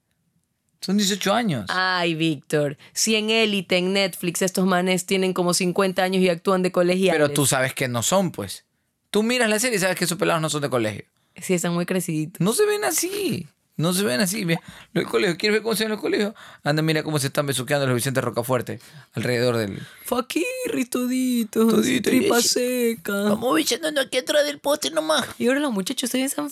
[0.83, 1.65] Son 18 años.
[1.69, 2.77] Ay, Víctor.
[2.91, 7.21] Si en Élite, en Netflix, estos manes tienen como 50 años y actúan de colegiales.
[7.21, 8.65] Pero tú sabes que no son, pues.
[9.09, 11.05] Tú miras la serie y sabes que esos pelados no son de colegio.
[11.41, 12.41] Sí, están muy creciditos.
[12.41, 13.47] No se ven así.
[13.75, 14.45] No se ven así.
[14.45, 14.61] Mira,
[14.91, 15.37] los colegios.
[15.37, 16.33] ¿Quieres ver cómo se ven los colegios?
[16.63, 18.79] Anda, mira cómo se están besuqueando los Vicente Rocafuerte
[19.13, 19.81] alrededor del.
[20.05, 21.73] Fakirri toditos.
[21.73, 23.13] Todito, Tripa seca.
[23.13, 25.27] Vamos bichándonos aquí atrás del poste nomás.
[25.39, 26.49] Y ahora los muchachos se besan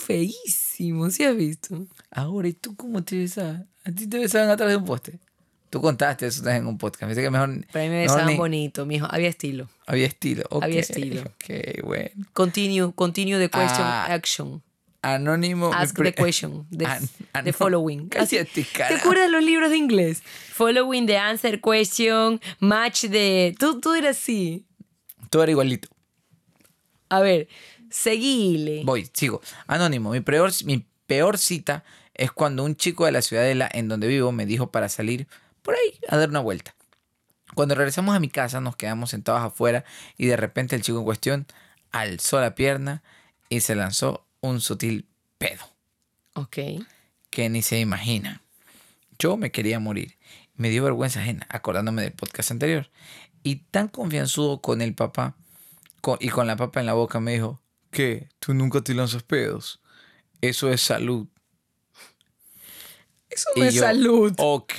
[0.82, 1.14] feísimos.
[1.14, 1.88] ¿Sí has visto?
[2.12, 3.62] Ahora, ¿y tú cómo te besabas?
[3.86, 5.20] A ti te besaban atrás de un poste.
[5.70, 7.04] Tú contaste eso en un podcast.
[7.04, 7.66] Me dice que mejor.
[7.72, 9.08] Para mí me besaban ni- bonito, mijo.
[9.10, 9.70] Había estilo.
[9.88, 10.44] Había estilo.
[10.50, 11.22] Ok, Había estilo.
[11.22, 12.10] Ok, bueno.
[12.34, 14.62] Continue, continue the question, Ah, action.
[15.02, 15.72] Anónimo.
[15.74, 16.68] Ask the question.
[16.78, 18.10] The, An- the following.
[18.20, 18.96] Así- Cállate, ¿Te carajo.
[19.00, 20.22] acuerdas de los libros de inglés?
[20.54, 23.56] Following the answer question, match de...
[23.58, 24.66] Tú, tú eras así.
[25.30, 25.88] Todo era igualito.
[27.10, 27.48] A ver,
[27.92, 28.84] seguile.
[28.86, 29.42] Voy, sigo.
[29.68, 31.84] Anónimo, mi peor, mi peor cita
[32.14, 35.28] es cuando un chico de la ciudadela en donde vivo me dijo para salir
[35.62, 36.76] por ahí a dar una vuelta.
[37.54, 39.84] Cuando regresamos a mi casa nos quedamos sentados afuera
[40.18, 41.48] y de repente el chico en cuestión
[41.92, 43.04] alzó la pierna
[43.50, 45.06] y se lanzó un sutil
[45.38, 45.66] pedo
[46.34, 46.58] Ok.
[47.30, 48.42] que ni se imagina.
[49.20, 50.18] Yo me quería morir.
[50.56, 52.90] Me dio vergüenza ajena acordándome del podcast anterior.
[53.44, 55.36] Y tan confianzudo con el papá
[56.02, 57.61] con- y con la papa en la boca me dijo,
[57.92, 58.30] ¿qué?
[58.40, 59.80] ¿Tú nunca te lanzas pedos?
[60.42, 61.28] Eso es salud.
[63.30, 64.34] Eso Y no es yo, salud.
[64.38, 64.74] Ok,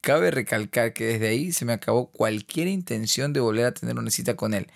[0.00, 4.10] cabe recalcar que desde ahí se me acabó cualquier intención de volver a tener una
[4.10, 4.68] cita con él.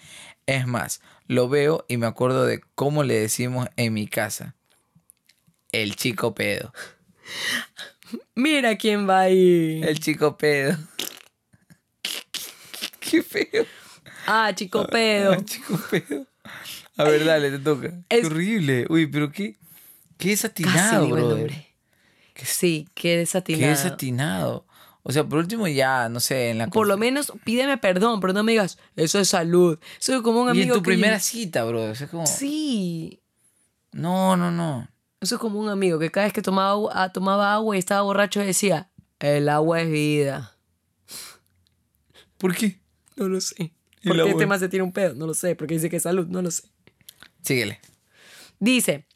[0.46, 4.54] Es más, lo veo y me acuerdo de cómo le decimos en mi casa.
[5.72, 6.72] El chico pedo.
[8.34, 9.82] Mira quién va ahí.
[9.82, 10.76] El chico pedo.
[13.00, 13.66] Qué feo.
[14.26, 15.32] Ah, chico pedo.
[15.34, 16.26] El chico pedo.
[16.96, 17.92] A ver, dale, te toca.
[18.08, 18.86] Es- Qué horrible.
[18.88, 19.56] Uy, pero qué,
[20.18, 21.74] qué desatinado, nombre.
[22.42, 23.70] Sí, qué Qué desatinado.
[23.70, 24.66] desatinado.
[25.02, 28.32] O sea, por último ya, no sé, en la Por lo menos pídeme perdón, pero
[28.32, 29.78] no me digas, eso es salud.
[30.00, 31.84] Eso es como un Y en amigo tu que primera yo- cita, bro.
[31.90, 32.26] O sea, como...
[32.26, 33.20] Sí.
[33.92, 34.88] No, no, no.
[35.20, 37.78] Eso es como un amigo que cada vez que tomaba, agua- ah, tomaba agua y
[37.78, 38.90] estaba borracho decía,
[39.20, 40.56] el agua es vida.
[42.38, 42.80] ¿Por qué?
[43.16, 43.72] No lo sé.
[44.04, 45.14] ¿Por qué este más se tira un pedo?
[45.14, 45.56] No lo sé.
[45.56, 46.26] Porque dice que es salud.
[46.26, 46.64] No lo sé.
[47.46, 47.80] Síguele.
[48.58, 49.06] Dice,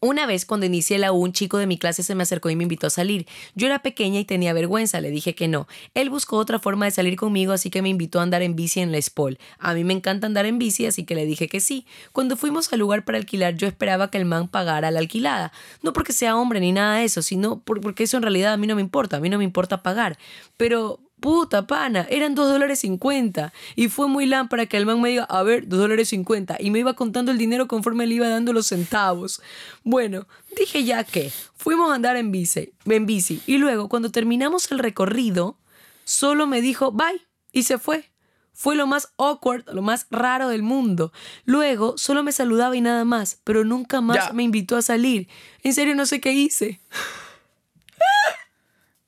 [0.00, 2.56] una vez cuando inicié la U, un chico de mi clase se me acercó y
[2.56, 3.26] me invitó a salir.
[3.54, 5.66] Yo era pequeña y tenía vergüenza, le dije que no.
[5.92, 8.80] Él buscó otra forma de salir conmigo, así que me invitó a andar en bici
[8.80, 9.38] en la Spol.
[9.58, 11.84] A mí me encanta andar en bici, así que le dije que sí.
[12.12, 15.52] Cuando fuimos al lugar para alquilar, yo esperaba que el man pagara la alquilada.
[15.82, 18.56] No porque sea hombre ni nada de eso, sino por- porque eso en realidad a
[18.56, 20.16] mí no me importa, a mí no me importa pagar.
[20.56, 23.52] Pero Puta pana, eran 2 dólares 50.
[23.74, 26.56] Y fue muy lámpara que el man me diga, a ver, 2 dólares 50.
[26.60, 29.42] Y me iba contando el dinero conforme le iba dando los centavos.
[29.82, 33.42] Bueno, dije ya que fuimos a andar en bici, en bici.
[33.46, 35.58] Y luego, cuando terminamos el recorrido,
[36.04, 37.26] solo me dijo, bye.
[37.52, 38.10] Y se fue.
[38.52, 41.12] Fue lo más awkward, lo más raro del mundo.
[41.44, 44.32] Luego, solo me saludaba y nada más, pero nunca más Ya.
[44.32, 45.28] me invitó a salir.
[45.62, 46.80] En serio, no sé qué hice.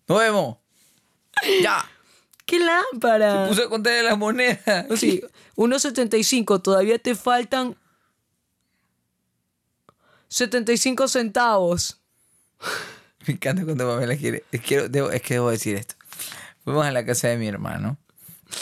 [0.08, 0.56] Nos vemos.
[1.62, 1.84] Ya.
[2.50, 3.46] ¡Qué lámpara!
[3.46, 4.86] Puse a contar las monedas.
[4.96, 5.22] Sí,
[5.54, 7.76] 1.75, todavía te faltan
[10.28, 12.00] 75 centavos.
[13.26, 14.44] Me encanta cuando Pamela quiere.
[14.50, 15.94] Es que, debo, es que debo decir esto.
[16.64, 17.98] Fuimos a la casa de mi hermano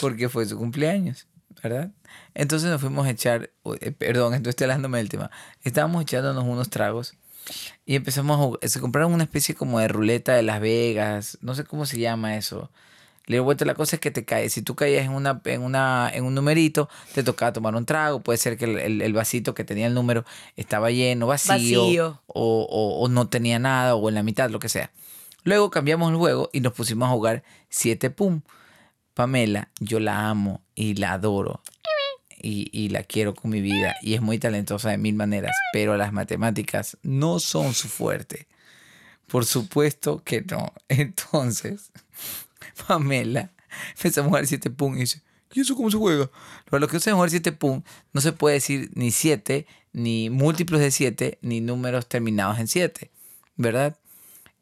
[0.01, 1.25] porque fue su cumpleaños,
[1.63, 1.89] ¿verdad?
[2.35, 3.49] Entonces nos fuimos a echar.
[3.81, 5.31] eh, Perdón, entonces estoy hablándome del tema.
[5.63, 7.15] Estábamos echándonos unos tragos
[7.87, 8.69] y empezamos a jugar.
[8.69, 11.39] Se compraron una especie como de ruleta de Las Vegas.
[11.41, 12.69] No sé cómo se llama eso.
[13.29, 14.53] Le he vuelto la cosa es que te caes.
[14.53, 18.21] Si tú caías en una, en una, en un numerito, te tocaba tomar un trago.
[18.21, 20.25] Puede ser que el, el- el vasito que tenía el número
[20.55, 21.53] estaba lleno, vacío,
[21.83, 22.21] Vacío.
[22.25, 24.91] O, o- o no tenía nada, o en la mitad, lo que sea.
[25.43, 28.41] Luego cambiamos el juego y nos pusimos a jugar 7 pum.
[29.13, 31.61] Pamela, yo la amo y la adoro.
[32.41, 33.95] Y, y la quiero con mi vida.
[34.01, 35.55] Y es muy talentosa de mil maneras.
[35.73, 38.47] Pero las matemáticas no son su fuerte.
[39.27, 40.73] Por supuesto que no.
[40.87, 41.91] Entonces,
[42.87, 43.51] Pamela
[43.95, 45.21] empezó a jugar 7 pum y dice,
[45.53, 46.29] ¿y eso cómo se juega?
[46.69, 50.81] Para los que usan jugar 7 pum, no se puede decir ni 7, ni múltiplos
[50.81, 53.11] de 7, ni números terminados en 7,
[53.55, 53.97] ¿verdad?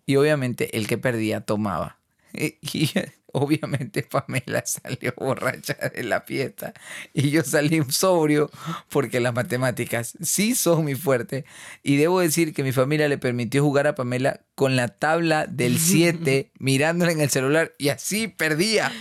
[0.05, 1.97] Y obviamente el que perdía tomaba.
[2.34, 2.89] Y
[3.38, 6.73] obviamente Pamela salió borracha de la fiesta
[7.13, 8.49] y yo salí sobrio
[8.89, 11.45] porque las matemáticas sí son mi fuerte.
[11.83, 15.79] Y debo decir que mi familia le permitió jugar a Pamela con la tabla del
[15.79, 18.91] 7 mirándola en el celular y así perdía.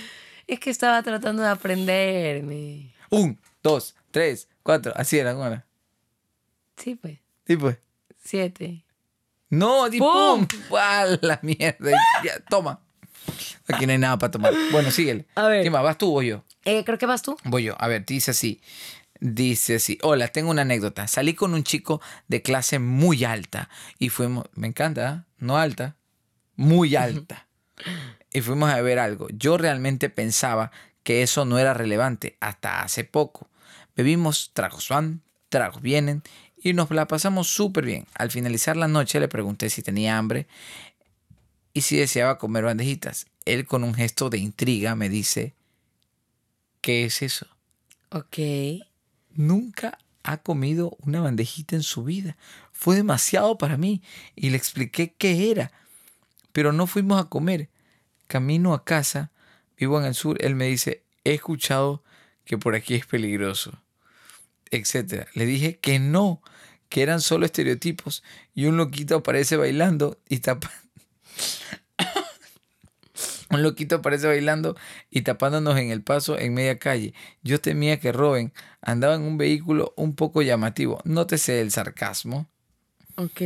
[0.47, 2.95] Es que estaba tratando de aprenderme.
[3.11, 4.93] Un, dos, tres, cuatro.
[4.95, 5.67] Así era, ¿cómo era?
[6.77, 7.19] Sí, pues.
[7.47, 7.79] Sí, pues.
[8.23, 8.85] Siete.
[9.49, 10.47] No, di ¡Pum!
[10.47, 10.61] pum.
[10.69, 11.93] ¡Guau, la mierda!
[12.25, 12.81] Ya, toma.
[13.69, 14.55] Aquí no hay nada para tomar.
[14.73, 15.27] Bueno, síguele.
[15.35, 15.63] A ver.
[15.63, 15.83] ¿Qué más?
[15.83, 16.45] ¿Vas tú o voy yo?
[16.65, 17.37] Eh, creo que vas tú.
[17.45, 17.77] Voy yo.
[17.79, 18.61] A ver, dice así.
[19.21, 19.99] Dice así.
[20.03, 21.07] Hola, tengo una anécdota.
[21.09, 23.69] Salí con un chico de clase muy alta
[23.99, 24.47] y fuimos.
[24.55, 25.25] Me encanta, ¿ah?
[25.39, 25.97] No alta.
[26.57, 27.47] Muy alta.
[28.33, 29.29] y fuimos a ver algo.
[29.31, 30.71] Yo realmente pensaba
[31.03, 33.49] que eso no era relevante hasta hace poco.
[33.95, 36.23] Bebimos tragos van, tragos vienen
[36.63, 38.07] y nos la pasamos súper bien.
[38.15, 40.49] Al finalizar la noche le pregunté si tenía hambre
[41.77, 43.27] y si deseaba comer bandejitas.
[43.45, 45.55] Él con un gesto de intriga me dice,
[46.81, 47.47] ¿qué es eso?
[48.09, 48.39] Ok.
[49.35, 52.39] Nunca ha comido una bandejita en su vida.
[52.73, 54.01] Fue demasiado para mí
[54.35, 55.71] y le expliqué qué era.
[56.53, 57.69] Pero no fuimos a comer.
[58.27, 59.31] Camino a casa,
[59.77, 62.03] vivo en el sur, él me dice, he escuchado
[62.47, 63.83] que por aquí es peligroso,
[64.71, 65.27] etcétera.
[65.35, 66.41] Le dije que no,
[66.89, 68.25] que eran solo estereotipos
[68.55, 70.73] y un loquito aparece bailando y tapa
[73.51, 74.77] un loquito aparece bailando
[75.11, 77.15] y tapándonos en el paso en media calle.
[77.43, 78.53] Yo temía que roben.
[78.81, 81.01] Andaba en un vehículo un poco llamativo.
[81.05, 82.49] Nótese el sarcasmo.
[83.17, 83.41] Ok.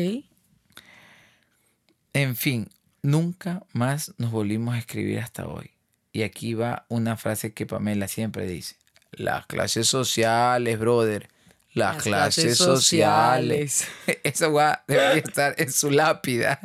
[2.12, 2.68] En fin,
[3.02, 5.70] nunca más nos volvimos a escribir hasta hoy.
[6.12, 8.76] Y aquí va una frase que Pamela siempre dice.
[9.12, 11.28] Las clases sociales, brother.
[11.72, 13.86] Las, Las clases, clases sociales.
[14.24, 16.60] Eso va, debería estar en su lápida.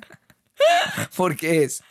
[1.16, 1.84] Porque es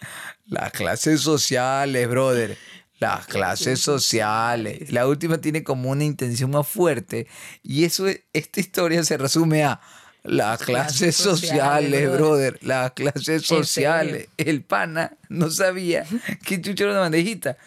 [0.46, 2.56] las clases sociales, brother.
[3.00, 4.90] Las clases sociales.
[4.92, 7.26] La última tiene como una intención más fuerte.
[7.62, 9.80] Y eso, es- esta historia se resume a
[10.22, 12.58] las clases sociales, brother.
[12.62, 14.28] Las clases sociales.
[14.38, 16.06] El pana no sabía
[16.46, 17.58] que chucho era una bandejita.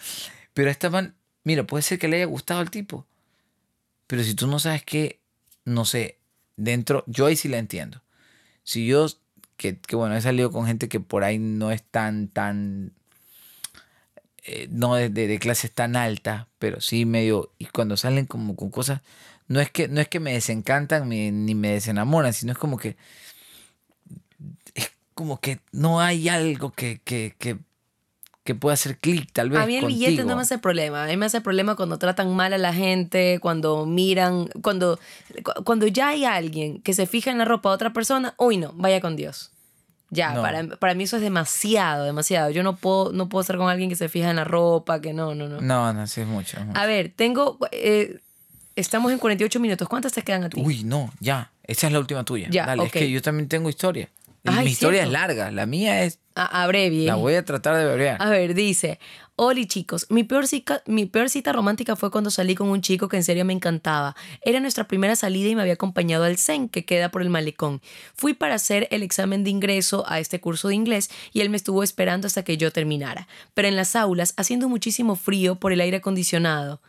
[0.54, 3.06] Pero esta man, mira, puede ser que le haya gustado al tipo.
[4.08, 5.20] Pero si tú no sabes qué,
[5.66, 6.18] no sé,
[6.56, 8.02] dentro, yo ahí sí la entiendo.
[8.64, 9.08] Si yo,
[9.58, 12.94] que, que bueno, he salido con gente que por ahí no es tan, tan,
[14.46, 18.70] eh, no de, de, clases tan altas, pero sí medio, y cuando salen como con
[18.72, 19.02] cosas,
[19.48, 22.78] no es que, no es que me desencantan ni, ni me desenamoran, sino es como
[22.78, 22.98] que,
[24.76, 27.58] es como que no hay algo que, que, que,
[28.48, 30.00] que pueda hacer clic tal vez A mí el contigo.
[30.08, 31.04] billete no me hace problema.
[31.04, 34.98] A mí me hace problema cuando tratan mal a la gente, cuando miran, cuando,
[35.44, 38.58] cu- cuando ya hay alguien que se fija en la ropa de otra persona, uy
[38.58, 39.52] no, vaya con Dios.
[40.10, 40.42] Ya, No.
[40.42, 42.50] para, para mí eso es demasiado, demasiado.
[42.50, 45.12] Yo no puedo, no puedo estar con alguien que se fija en la ropa, que
[45.12, 45.60] no, no, no.
[45.60, 46.58] No, no, sí es mucho.
[46.58, 46.80] es mucho.
[46.80, 48.22] A ver, tengo, eh,
[48.78, 49.88] estamos en 48 minutos.
[49.90, 50.62] ¿Cuántas te quedan a ti?
[50.64, 51.52] Uy, no, ya.
[51.64, 52.48] Esa es la última tuya.
[52.50, 52.86] Ya, Dale, ok.
[52.88, 54.08] es que yo también tengo historia.
[54.44, 55.10] Y Ay, Mi historia cierto.
[55.10, 55.52] es larga.
[55.52, 56.20] La mía es.
[56.36, 57.06] A- abrevie.
[57.08, 58.22] La voy a tratar de abreviar.
[58.22, 59.00] A ver, dice,
[59.36, 63.10] Oli chicos, mi peor, cita, mi peor cita romántica fue cuando salí con un chico
[63.10, 64.16] que en serio me encantaba.
[64.42, 67.82] Era nuestra primera salida y me había acompañado al CEN, que queda por el malecón.
[68.16, 71.58] Fui para hacer el examen de ingreso a este curso de inglés y él me
[71.58, 73.28] estuvo esperando hasta que yo terminara.
[73.54, 76.80] Pero en las aulas, haciendo muchísimo frío por el aire acondicionado.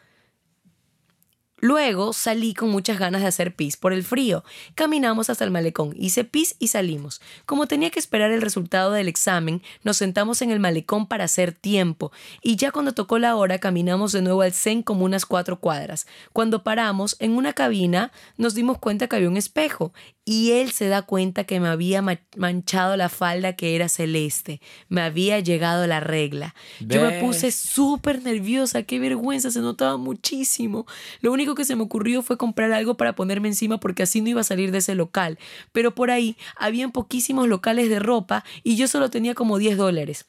[1.60, 4.44] Luego salí con muchas ganas de hacer pis por el frío.
[4.74, 7.20] Caminamos hasta el malecón, hice pis y salimos.
[7.46, 11.52] Como tenía que esperar el resultado del examen, nos sentamos en el malecón para hacer
[11.52, 12.12] tiempo.
[12.42, 16.06] Y ya cuando tocó la hora, caminamos de nuevo al CEN como unas cuatro cuadras.
[16.32, 19.92] Cuando paramos en una cabina, nos dimos cuenta que había un espejo.
[20.24, 24.60] Y él se da cuenta que me había ma- manchado la falda que era celeste.
[24.90, 26.54] Me había llegado la regla.
[26.80, 30.86] Yo me puse súper nerviosa, qué vergüenza, se notaba muchísimo.
[31.22, 34.28] Lo único que se me ocurrió fue comprar algo para ponerme encima porque así no
[34.30, 35.38] iba a salir de ese local.
[35.72, 40.26] Pero por ahí habían poquísimos locales de ropa y yo solo tenía como 10 dólares.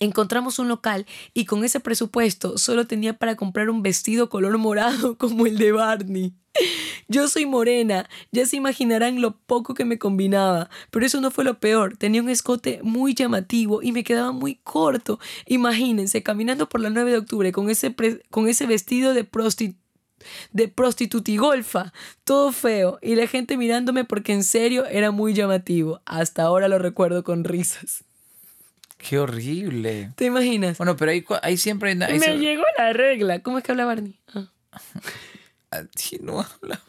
[0.00, 5.16] Encontramos un local y con ese presupuesto solo tenía para comprar un vestido color morado
[5.18, 6.34] como el de Barney.
[7.08, 11.44] Yo soy morena, ya se imaginarán lo poco que me combinaba, pero eso no fue
[11.44, 11.96] lo peor.
[11.96, 15.18] Tenía un escote muy llamativo y me quedaba muy corto.
[15.46, 17.94] Imagínense, caminando por la 9 de octubre con ese,
[18.30, 19.76] con ese vestido de prosti-
[20.52, 21.92] de prostitutigolfa,
[22.24, 26.00] todo feo, y la gente mirándome porque en serio era muy llamativo.
[26.04, 28.04] Hasta ahora lo recuerdo con risas.
[28.98, 30.12] Qué horrible.
[30.16, 30.78] ¿Te imaginas?
[30.78, 32.02] Bueno, pero ahí, ahí siempre hay...
[32.02, 33.40] ahí me se- llegó la regla.
[33.40, 34.18] ¿Cómo es que habla Barney?
[34.34, 34.48] Ah.
[35.70, 36.80] Así no habla.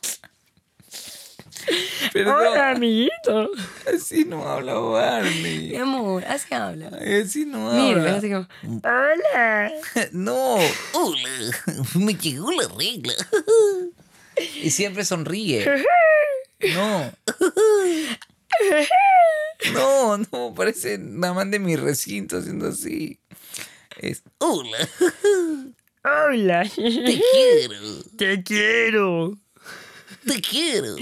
[2.13, 3.49] Perdón, amiguito.
[3.93, 5.69] así no habla Barney.
[5.69, 6.87] Mi amor, así habla.
[7.23, 8.15] Así no Mira, habla.
[8.17, 8.47] así como,
[8.83, 9.71] hola.
[10.11, 10.55] No.
[10.93, 11.29] Hola,
[11.95, 13.13] me llegó la regla.
[14.61, 15.65] Y siempre sonríe.
[16.73, 17.11] No.
[19.73, 23.19] No, no, parece nada más de mi recinto haciendo así.
[23.97, 24.77] Es, hola,
[26.03, 26.69] Hola.
[26.75, 29.37] te quiero, Te quiero.
[30.27, 30.95] te quiero.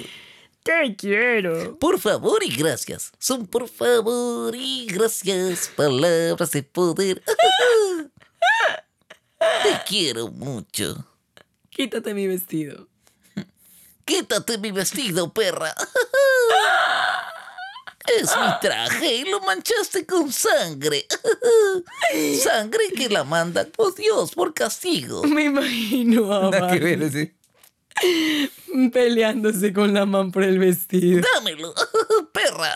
[0.64, 1.78] Te quiero.
[1.78, 3.12] Por favor y gracias.
[3.20, 7.22] Son por favor y gracias palabras de poder.
[9.40, 11.06] Te quiero mucho.
[11.70, 12.88] Quítate mi vestido.
[14.06, 15.74] Quítate mi vestido, perra.
[18.06, 21.06] Es mi traje y lo manchaste con sangre.
[22.42, 25.24] Sangre que la manda por Dios por castigo.
[25.24, 27.34] Me imagino a Barney
[28.92, 31.22] peleándose con la man por el vestido.
[31.36, 31.74] Dámelo,
[32.34, 32.74] perra.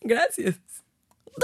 [0.00, 0.56] Gracias.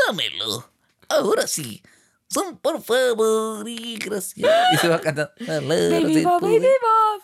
[0.07, 0.71] Dámelo.
[1.09, 1.83] Ahora sí.
[2.29, 4.47] Son por favor y gracias.
[4.73, 5.33] Y se va cantando.
[5.39, 6.41] Baby Bob.
[6.41, 7.23] Baby Bob.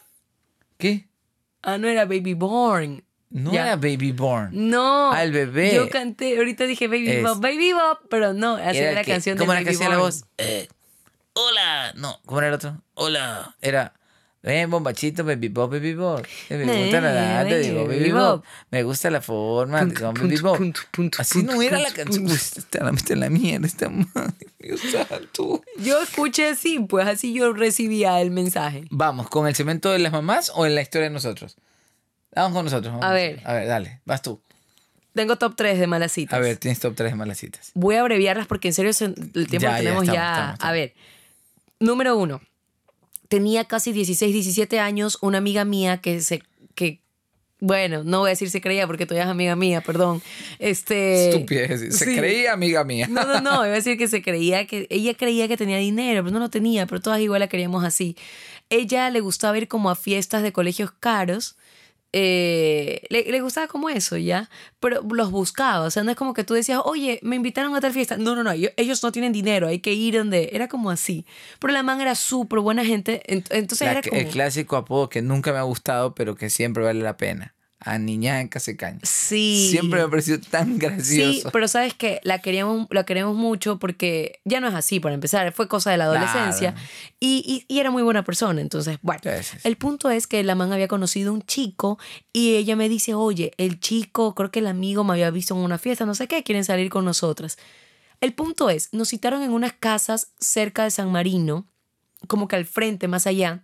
[0.78, 1.08] ¿Qué?
[1.62, 3.04] Ah, no era Baby Born.
[3.30, 3.62] No Ya.
[3.66, 4.50] era Baby Born.
[4.52, 5.16] No.
[5.16, 5.74] El bebé.
[5.74, 9.12] Yo canté, ahorita dije Baby Es- Bob, Baby Bob, pero no, así era la que-
[9.12, 10.24] canción de ¿Cómo era Baby que hacía la voz?
[10.38, 10.68] Eh,
[11.34, 11.92] hola.
[11.96, 12.82] No, ¿cómo era el otro?
[12.94, 13.56] Hola.
[13.60, 13.94] Era.
[14.42, 15.90] Ven, bombachito, baby bob, baby.
[16.48, 18.42] Eh, Me Eh, gusta la edad de baby.
[18.70, 20.38] Me gusta la forma de baby
[20.92, 22.26] punto, Así no era la canción.
[22.26, 24.08] está la, mierda, está mal.
[24.58, 25.62] Dios santo.
[25.78, 28.84] Yo escuché así, pues así yo recibía el mensaje.
[28.90, 31.56] Vamos, ¿con el cemento de las mamás o en la historia de nosotros?
[32.34, 32.92] Vamos con nosotros.
[32.94, 33.04] vamos.
[33.04, 33.42] A ver.
[33.44, 34.40] A ver, dale, vas tú.
[35.12, 36.32] Tengo top 3 de malas citas.
[36.32, 37.72] A ver, tienes top 3 de malas citas.
[37.74, 40.30] Voy a abreviarlas porque en serio se- el tiempo Ya, que ya, tenemos estamos, ya.
[40.30, 40.64] estamos, estamos.
[40.64, 40.94] A ver,
[41.80, 42.40] número uno.
[43.30, 46.42] Tenía casi 16, 17 años una amiga mía que se...
[46.74, 47.00] Que,
[47.60, 50.20] bueno, no voy a decir se creía porque todavía es amiga mía, perdón.
[50.58, 51.96] Este, Estupidez.
[51.96, 52.16] Se sí.
[52.16, 53.06] creía amiga mía.
[53.08, 56.24] No, no, no, iba a decir que se creía que ella creía que tenía dinero,
[56.24, 58.16] pero no lo tenía, pero todas igual la queríamos así.
[58.68, 61.56] Ella le gustaba ir como a fiestas de colegios caros.
[62.12, 64.50] Eh, le, le gustaba como eso, ¿ya?
[64.80, 67.80] Pero los buscaba, o sea, no es como que tú decías, oye, me invitaron a
[67.80, 68.16] tal fiesta.
[68.16, 70.50] No, no, no, ellos no tienen dinero, hay que ir donde.
[70.52, 71.24] Era como así.
[71.60, 74.20] Pero la man era súper buena gente, ent- entonces La era como.
[74.20, 77.54] El clásico apodo que nunca me ha gustado, pero que siempre vale la pena.
[77.82, 79.00] A niña casecaña.
[79.04, 79.68] Sí.
[79.70, 81.32] Siempre me ha parecido tan gracioso.
[81.32, 85.14] Sí, pero sabes que la queríamos, la queremos mucho porque ya no es así, para
[85.14, 86.86] empezar, fue cosa de la adolescencia Claro.
[87.20, 88.60] y, y- y era muy buena persona.
[88.60, 89.68] Entonces, bueno, Sí, sí, sí.
[89.68, 91.98] el punto es que la man había conocido un chico
[92.34, 95.60] y ella me dice, oye, el chico, creo que el amigo me había visto en
[95.60, 97.56] una fiesta, no sé qué, quieren salir con nosotras.
[98.20, 101.66] El punto es, nos citaron en unas casas cerca de San Marino,
[102.26, 103.62] como que al frente, más allá.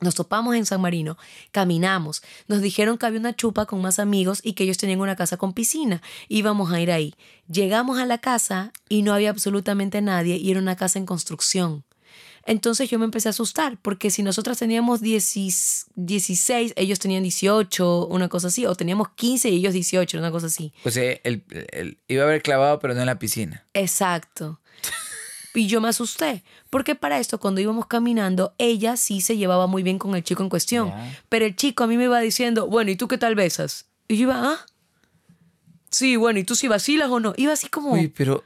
[0.00, 1.16] Nos topamos en San Marino,
[1.50, 5.16] caminamos, nos dijeron que había una chupa con más amigos y que ellos tenían una
[5.16, 6.00] casa con piscina.
[6.28, 7.14] Íbamos a ir ahí.
[7.50, 11.84] Llegamos a la casa y no había absolutamente nadie y era una casa en construcción.
[12.48, 18.06] Entonces yo me empecé a asustar porque si nosotras teníamos 10 16, ellos tenían 18,
[18.06, 20.72] una cosa así, o teníamos 15 y ellos 18, una cosa así.
[20.88, 21.42] Sea, el,
[21.72, 23.66] el- iba a haber clavado, pero no en la piscina.
[23.74, 24.60] Exacto.
[25.56, 29.82] Y yo me asusté, porque para esto cuando íbamos caminando, ella sí se llevaba muy
[29.82, 30.92] bien con el chico en cuestión,
[31.30, 33.86] pero el chico a mí me iba diciendo, bueno, ¿y tú qué tal besas?
[34.06, 34.66] Y yo iba, ah,
[35.90, 37.32] sí, bueno, ¿y tú si vacilas o no?
[37.38, 38.44] Iba así como, Uy, pero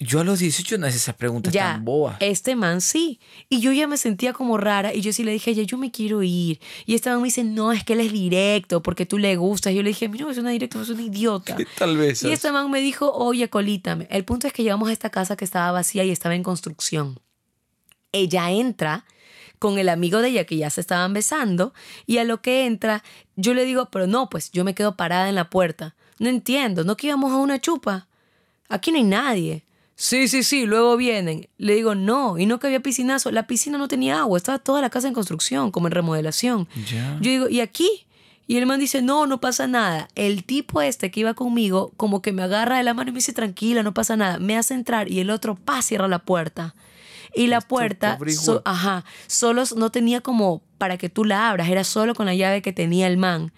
[0.00, 2.16] yo a los 18 no hice esas preguntas ya, tan boas.
[2.20, 3.20] este man sí.
[3.48, 5.76] Y yo ya me sentía como rara y yo sí le dije a ella, yo
[5.76, 6.60] me quiero ir.
[6.86, 9.72] Y este man me dice, no, es que él es directo, porque tú le gustas.
[9.72, 11.56] Y yo le dije, mira, no es una directa, es una idiota.
[11.56, 12.22] ¿Qué tal vez?
[12.22, 14.08] Y este man me dijo, oye, colítame.
[14.10, 17.20] El punto es que llegamos a esta casa que estaba vacía y estaba en construcción.
[18.12, 19.04] Ella entra
[19.58, 21.72] con el amigo de ella que ya se estaban besando
[22.06, 23.04] y a lo que entra,
[23.36, 25.94] yo le digo, pero no, pues yo me quedo parada en la puerta.
[26.18, 28.08] No entiendo, ¿no que íbamos a una chupa?
[28.68, 29.64] Aquí no hay nadie.
[30.04, 31.48] Sí, sí, sí, luego vienen.
[31.58, 33.30] Le digo, no, y no que había piscinazo.
[33.30, 36.66] La piscina no tenía agua, estaba toda la casa en construcción, como en remodelación.
[37.20, 37.88] Yo digo, ¿y aquí?
[38.48, 40.08] Y el man dice, no, no pasa nada.
[40.16, 43.18] El tipo este que iba conmigo, como que me agarra de la mano y me
[43.18, 44.40] dice, tranquila, no pasa nada.
[44.40, 46.74] Me hace entrar y el otro, pa, cierra la puerta.
[47.32, 51.84] Y la puerta, so- ajá, solo no tenía como para que tú la abras, era
[51.84, 53.52] solo con la llave que tenía el man.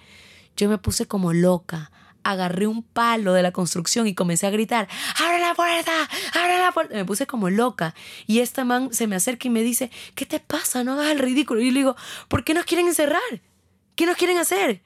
[0.59, 1.91] Yo me puse como loca.
[2.25, 4.89] Agarré un palo de la construcción y comencé a gritar,
[5.23, 5.93] ¡abre la puerta!
[6.33, 6.95] ¡abre la puerta!
[6.95, 7.95] Me puse como loca.
[8.27, 10.83] Y este man se me acerca y me dice, ¿qué te pasa?
[10.85, 11.61] No hagas el ridículo.
[11.61, 11.97] Y yo le digo,
[12.29, 13.21] ¿por qué nos quieren encerrar?
[13.95, 14.83] ¿Qué nos quieren hacer?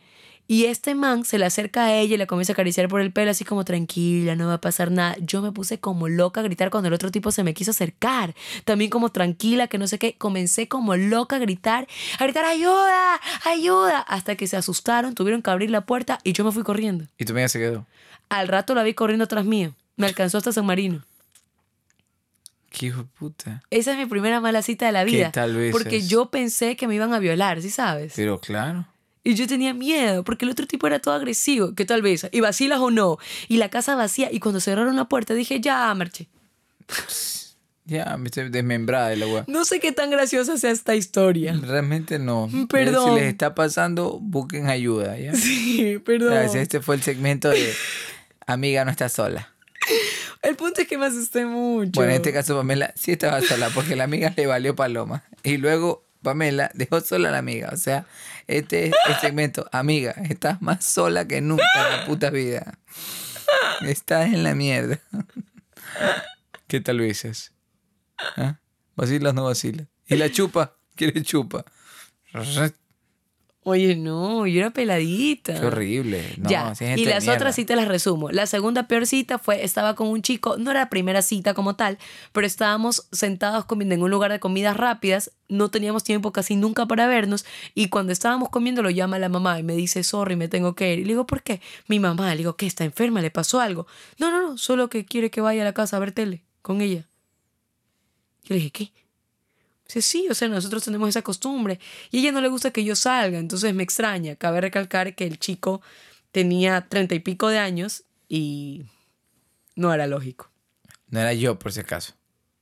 [0.50, 3.12] Y este man se le acerca a ella y le comienza a acariciar por el
[3.12, 5.14] pelo, así como tranquila, no va a pasar nada.
[5.20, 8.34] Yo me puse como loca a gritar cuando el otro tipo se me quiso acercar.
[8.64, 10.14] También como tranquila, que no sé qué.
[10.16, 11.86] Comencé como loca a gritar,
[12.18, 13.98] a gritar, ayuda, ayuda.
[14.00, 17.04] Hasta que se asustaron, tuvieron que abrir la puerta y yo me fui corriendo.
[17.18, 17.86] Y tu amiga se quedó.
[18.30, 19.74] Al rato la vi corriendo atrás mío.
[19.96, 21.04] Me alcanzó hasta San Marino.
[22.70, 23.62] Qué hijo de puta.
[23.70, 25.30] Esa es mi primera mala cita de la ¿Qué vida.
[25.32, 26.08] tal vez porque es?
[26.08, 28.14] yo pensé que me iban a violar, ¿sí sabes?
[28.16, 28.86] Pero claro.
[29.24, 31.74] Y yo tenía miedo, porque el otro tipo era todo agresivo.
[31.74, 32.28] ¿Qué tal vez?
[32.32, 33.18] ¿Y vacilas o no?
[33.48, 34.28] Y la casa vacía.
[34.32, 36.28] Y cuando cerraron la puerta dije, ya, marché.
[37.88, 39.44] Ya, me estoy desmembrada de la weá.
[39.46, 41.58] No sé qué tan graciosa sea esta historia.
[41.58, 42.50] Realmente no.
[42.68, 43.14] Perdón.
[43.14, 45.34] Si les está pasando, busquen ayuda, ¿ya?
[45.34, 46.34] Sí, perdón.
[46.34, 47.72] Este fue el segmento de
[48.48, 49.52] Amiga no está sola.
[50.42, 51.92] El punto es que me asusté mucho.
[51.94, 55.24] Bueno, en este caso Pamela sí estaba sola porque la amiga le valió paloma.
[55.42, 57.70] Y luego Pamela dejó sola a la amiga.
[57.72, 58.06] O sea,
[58.48, 59.68] este es el segmento.
[59.72, 62.78] Amiga, estás más sola que nunca en la puta vida.
[63.82, 64.98] Estás en la mierda.
[66.66, 67.52] ¿Qué tal lo dices?
[68.36, 68.58] ¿Ah?
[68.96, 69.86] ¿Vacilas o no vacilas?
[70.06, 70.76] ¿Y la chupa?
[70.96, 71.64] ¿Quieres chupa?
[73.68, 75.60] Oye, no, yo era peladita.
[75.60, 76.24] Qué horrible.
[76.38, 78.30] No, ya, si y las otras sí te las resumo.
[78.30, 81.76] La segunda peor cita fue, estaba con un chico, no era la primera cita como
[81.76, 81.98] tal,
[82.32, 86.86] pero estábamos sentados comiendo en un lugar de comidas rápidas, no teníamos tiempo casi nunca
[86.86, 87.44] para vernos,
[87.74, 90.94] y cuando estábamos comiendo lo llama la mamá y me dice, sorry, me tengo que
[90.94, 91.00] ir.
[91.00, 91.60] Y le digo, ¿por qué?
[91.88, 92.64] Mi mamá, le digo, ¿qué?
[92.64, 93.20] ¿Está enferma?
[93.20, 93.86] ¿Le pasó algo?
[94.18, 96.80] No, no, no, solo que quiere que vaya a la casa a ver tele con
[96.80, 97.06] ella.
[98.44, 98.92] Yo le dije, ¿qué?
[99.88, 101.80] Dice, sí, o sea, nosotros tenemos esa costumbre.
[102.10, 104.36] Y a ella no le gusta que yo salga, entonces me extraña.
[104.36, 105.80] Cabe recalcar que el chico
[106.30, 108.84] tenía treinta y pico de años y
[109.74, 110.50] no era lógico.
[111.08, 112.12] No era yo, por si acaso.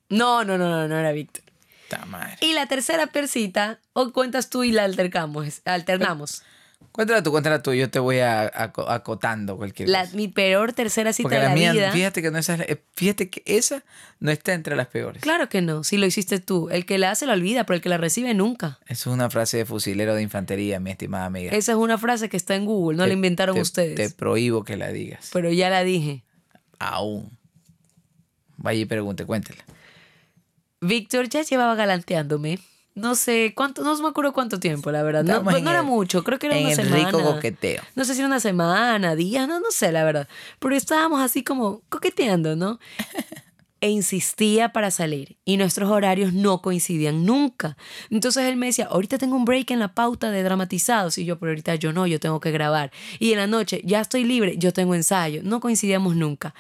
[0.09, 1.45] No, no, no, no, no era Víctor.
[2.41, 6.43] Y la tercera persita, o cuentas tú y la altercamos, alternamos.
[6.97, 7.73] Cuéntala tú, cuéntala tú.
[7.75, 10.17] Yo te voy a, aco- acotando cualquier La, cosa.
[10.17, 11.93] mi peor tercera cita Porque de la la mía, vida.
[11.93, 13.85] fíjate que no esa, es la- fíjate que esa
[14.19, 15.23] no está entre las peores.
[15.23, 16.71] Claro que no, si lo hiciste tú.
[16.71, 18.79] El que la hace la olvida, pero el que la recibe nunca.
[18.89, 21.53] Eso es una frase de fusilero de infantería, mi estimada amiga.
[21.53, 23.95] Esa es una frase que está en Google, no Te- la inventaron te- ustedes.
[23.95, 25.29] Te prohíbo que la digas.
[25.35, 26.25] Pero ya la dije.
[26.79, 27.31] Aún.
[28.57, 29.63] Vaya y pregunte, cuéntela.
[30.81, 32.59] Víctor ya llevaba galanteándome.
[32.97, 35.23] No sé cuánto, no me acuerdo cuánto tiempo, la verdad.
[35.23, 37.07] No, pues no era el- mucho, creo que era en una el semana.
[37.11, 37.83] rico coqueteo.
[37.95, 40.27] No sé si era una semana, días, no, no sé, la verdad.
[40.59, 42.81] Pero estábamos así como coqueteando, ¿no?
[43.83, 45.37] E insistía para salir.
[45.45, 47.77] Y nuestros horarios no coincidían nunca.
[48.09, 51.19] Entonces él me decía, ahorita tengo un break en la pauta de dramatizados.
[51.19, 52.91] Y yo, pero ahorita yo no, yo tengo que grabar.
[53.19, 55.43] Y en la noche, ya estoy libre, yo tengo ensayo.
[55.45, 56.55] No coincidíamos nunca.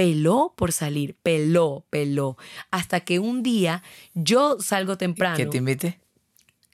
[0.00, 2.38] Peló por salir, peló, peló.
[2.70, 3.82] Hasta que un día
[4.14, 5.36] yo salgo temprano.
[5.36, 6.00] ¿Que te invite?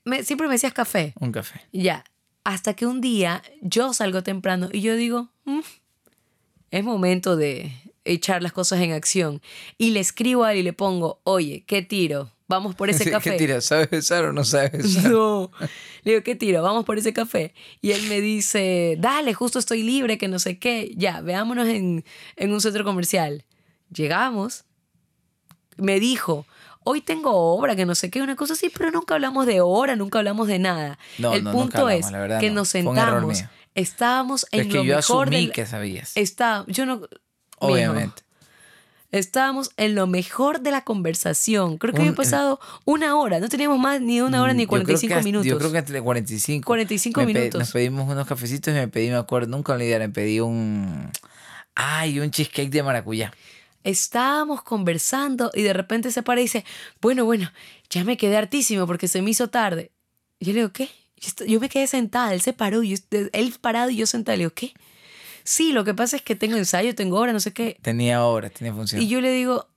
[0.05, 1.13] Me- siempre me decías café.
[1.19, 1.61] Un café.
[1.73, 2.05] Ya,
[2.45, 5.59] hasta que un día yo salgo temprano y yo digo, "Mm,
[6.71, 7.73] es momento de
[8.05, 9.43] echar las cosas en acción.
[9.77, 12.31] Y le escribo a él y le pongo, oye, ¿qué tiro?
[12.49, 13.33] Vamos por ese Sí, café.
[13.33, 13.61] ¿Qué tira?
[13.61, 15.11] ¿Sabes besar o no sabes besar?
[15.11, 15.51] No.
[16.05, 16.63] Le digo, ¿qué tiro?
[16.63, 17.55] Vamos por ese café.
[17.81, 20.93] Y él me dice, dale, justo estoy libre, que no sé qué.
[20.97, 22.05] Ya, veámonos en,
[22.37, 23.45] en un centro comercial.
[23.93, 24.65] Llegamos.
[25.77, 26.47] Me dijo,
[26.85, 29.95] hoy tengo obra, que no sé qué, una cosa así, pero nunca hablamos de hora,
[29.97, 30.99] nunca hablamos de nada.
[31.19, 32.55] No, El no, punto hablamos, es verdad que no.
[32.57, 33.45] nos sentamos,
[33.75, 36.17] estábamos en Es que lo yo mejor asumí del- que sabías.
[36.17, 36.97] Está, yo no...
[37.01, 37.09] mijo,
[37.59, 38.23] Obviamente.
[39.13, 41.79] Estábamos en lo mejor de la conversación.
[41.79, 43.39] Creo que Un- había pasado una hora.
[43.41, 45.47] No teníamos más ni una hora ni Yo creo que 45 hasta- minutos.
[45.47, 46.67] Yo creo que entre 45.
[46.67, 47.59] 45 Me pe- minutos.
[47.61, 51.11] Nos pedimos unos cafecitos y me pedí, me acuerdo, nunca me olvidaré, me pedí un...
[51.75, 53.33] Ay, un cheesecake de maracuyá.
[53.85, 56.65] Estábamos conversando y de repente se para y dice,
[57.01, 57.53] bueno, bueno,
[57.91, 59.93] ya me quedé hartísimo porque se me hizo tarde.
[60.41, 60.89] Yo le digo, ¿qué?
[61.19, 64.37] Yo, yo me quedé sentada, él se paró, y yo- él parado y yo sentada.
[64.37, 64.73] Le digo, ¿qué?
[65.47, 67.79] Sí, lo que pasa es que tengo ensayo, tengo hora, no sé qué.
[67.81, 69.01] Tenía horas, tenía función.
[69.01, 69.69] Y yo le digo,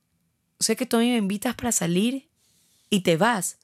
[0.59, 2.27] sé que tú a mí me invitas para salir
[2.89, 3.59] y te vas.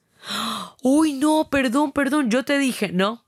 [0.82, 3.24] Uy, no, perdón, perdón, yo te dije, no.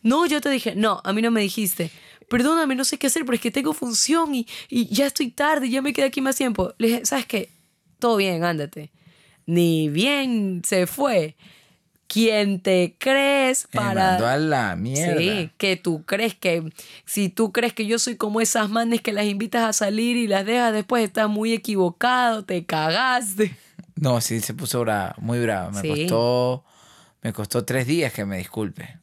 [0.00, 1.90] No, yo te dije, no, a mí no me dijiste.
[2.30, 5.68] Perdóname, no sé qué hacer, pero es que tengo función y, y ya estoy tarde,
[5.68, 6.72] ya me quedé aquí más tiempo.
[6.78, 7.50] Le dije, ¿sabes qué?
[7.98, 8.90] Todo bien, ándate.
[9.44, 11.36] Ni bien se fue.
[12.14, 14.10] ¿Quién te crees Me para...?
[14.12, 15.18] mandó a la mierda.
[15.20, 16.62] Sí, que tú crees que
[17.04, 20.28] si tú crees que yo soy como esas manes que las invitas a salir y
[20.28, 23.56] las dejas después, estás muy equivocado, te cagaste.
[23.96, 25.70] No, sí, se puso brava, muy brava.
[25.70, 25.88] Me Sí.
[25.88, 26.64] costó,
[27.22, 28.98] me costó tres días que me disculpe.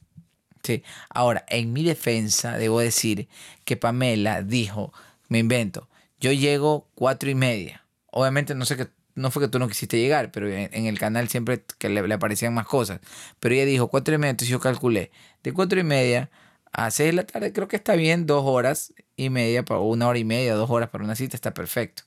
[0.62, 0.82] Sí.
[1.10, 3.28] Ahora, en mi defensa, debo decir
[3.64, 4.92] que Pamela dijo,
[5.28, 5.88] me invento,
[6.20, 7.84] yo llego cuatro y media.
[8.10, 10.98] Obviamente no sé que no fue que tú no quisiste llegar, pero en, en el
[10.98, 13.00] canal siempre que le, le aparecían más cosas.
[13.40, 15.10] Pero ella dijo cuatro y media, entonces yo calculé.
[15.42, 16.30] De cuatro y media
[16.72, 20.08] a seis de la tarde, creo que está bien, dos horas y media, para una
[20.08, 22.04] hora y media, dos horas para una cita, está perfecto.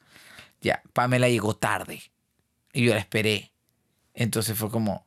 [0.61, 2.01] Ya, Pamela llegó tarde.
[2.73, 3.51] Y yo la esperé.
[4.15, 5.05] Entonces fue como,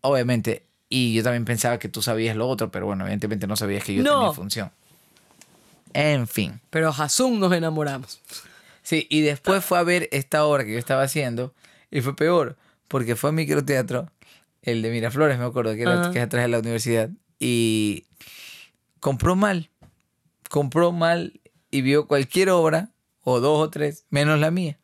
[0.00, 3.84] obviamente, y yo también pensaba que tú sabías lo otro, pero bueno, evidentemente no sabías
[3.84, 4.18] que yo No.
[4.18, 4.72] tenía función.
[5.94, 6.60] En fin.
[6.70, 8.20] Pero Hasum nos enamoramos.
[8.82, 11.54] Sí, y después fue a ver esta obra que yo estaba haciendo
[11.90, 12.56] y fue peor,
[12.88, 14.10] porque fue a microteatro,
[14.62, 18.06] el de Miraflores, me acuerdo, que, era, que es atrás de la universidad, y
[19.00, 19.70] compró mal,
[20.48, 22.90] compró mal y vio cualquier obra,
[23.24, 24.78] o dos o tres, menos la mía.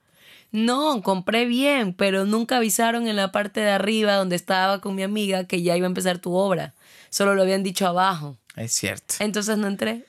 [0.51, 5.03] No, compré bien, pero nunca avisaron en la parte de arriba donde estaba con mi
[5.03, 6.75] amiga que ya iba a empezar tu obra.
[7.11, 8.39] Solo lo habían dicho abajo.
[8.57, 9.17] Es cierto.
[9.19, 10.05] Entonces no entré.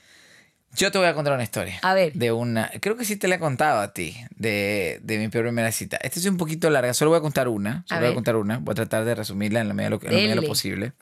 [0.75, 1.79] Yo te voy a contar una historia.
[1.81, 2.13] A ver.
[2.13, 2.69] De una.
[2.81, 4.15] Creo que sí te la he contado a ti.
[4.35, 5.97] De, de mi peor primera cita.
[5.97, 6.93] Esta es un poquito larga.
[6.93, 7.83] Solo voy a contar una.
[7.87, 8.15] Solo A voy a ver.
[8.15, 8.57] contar una.
[8.59, 10.47] Voy a tratar de resumirla en la medida de lo, en la medida de lo
[10.47, 10.93] posible.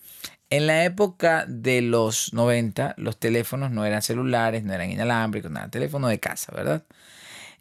[0.49, 5.69] En la época de los 90, los teléfonos no eran celulares, no eran inalámbricos, nada.
[5.69, 6.83] Teléfono de casa, ¿verdad?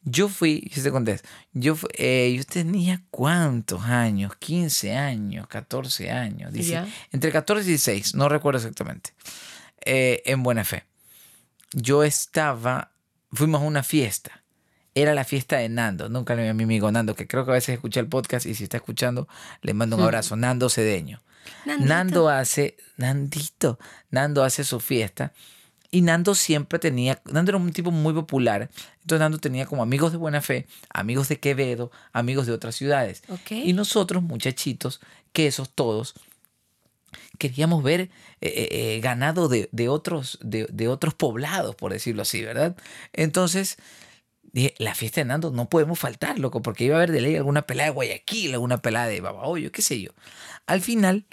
[0.05, 1.19] Yo fui, yo te conté,
[1.53, 6.81] yo, fu- eh, yo tenía cuántos años, 15 años, 14 años, dice-
[7.11, 9.11] entre 14 y 16, no recuerdo exactamente,
[9.85, 10.85] eh, en Buena Fe.
[11.79, 12.93] Yo estaba,
[13.33, 14.43] fuimos a una fiesta,
[14.95, 17.51] era la fiesta de Nando, nunca le vi a mi amigo Nando, que creo que
[17.51, 19.29] a veces escucha el podcast y si está escuchando,
[19.61, 21.23] le mando un abrazo, Nando Cedeño.
[21.67, 21.89] Nandito.
[21.89, 23.79] Nando hace, Nandito,
[24.11, 25.35] Nando hace su fiesta
[25.91, 28.71] y Nando siempre tenía, Nando era un tipo muy popular,
[29.03, 33.23] entonces Nando tenía como amigos de buena fe, amigos de Quevedo, amigos de otras ciudades.
[33.51, 35.03] Y nosotros, muchachitos,
[35.35, 36.15] que esos todos,
[37.37, 38.09] queríamos ver eh,
[38.41, 42.77] eh, eh, ganado de, de otros, de, de otros poblados, por decirlo así, ¿verdad?
[43.13, 43.77] Entonces,
[44.43, 47.37] dije, la fiesta de Nando no podemos faltar, loco, porque iba a haber de ley
[47.37, 50.11] alguna pelada de Guayaquil, alguna pelada de Babahoyo, qué sé yo.
[50.67, 51.27] Al final,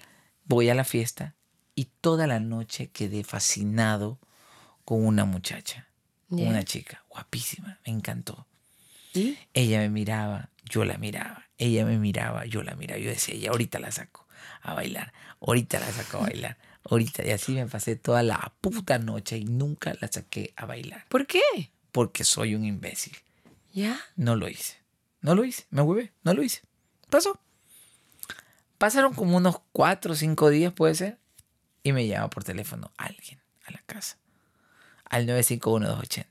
[0.45, 1.35] voy a la fiesta
[1.75, 4.19] y toda la noche quedé fascinado
[4.85, 5.87] con una muchacha,
[6.29, 8.47] una chica, guapísima, me encantó.
[9.13, 9.37] ¿Y?
[9.53, 11.47] Ella me miraba, yo la miraba.
[11.59, 12.99] Ella me miraba, yo la miraba.
[12.99, 14.22] Yo decía, ya ahorita la saco
[14.63, 15.13] a bailar.
[15.41, 16.57] Ahorita la saco a bailar.
[16.89, 17.25] Ahorita.
[17.25, 21.05] Y así me pasé toda la puta noche y nunca la saqué a bailar.
[21.09, 21.41] ¿Por qué?
[21.91, 23.15] Porque soy un imbécil.
[23.73, 23.99] ¿Ya?
[24.15, 24.77] No lo hice.
[25.21, 25.65] No lo hice.
[25.69, 26.11] Me huevé.
[26.23, 26.61] No lo hice.
[27.09, 27.39] Pasó.
[28.77, 31.17] Pasaron como unos cuatro o cinco días, puede ser.
[31.83, 34.17] Y me llama por teléfono alguien a la casa.
[35.05, 36.25] Al 951-280.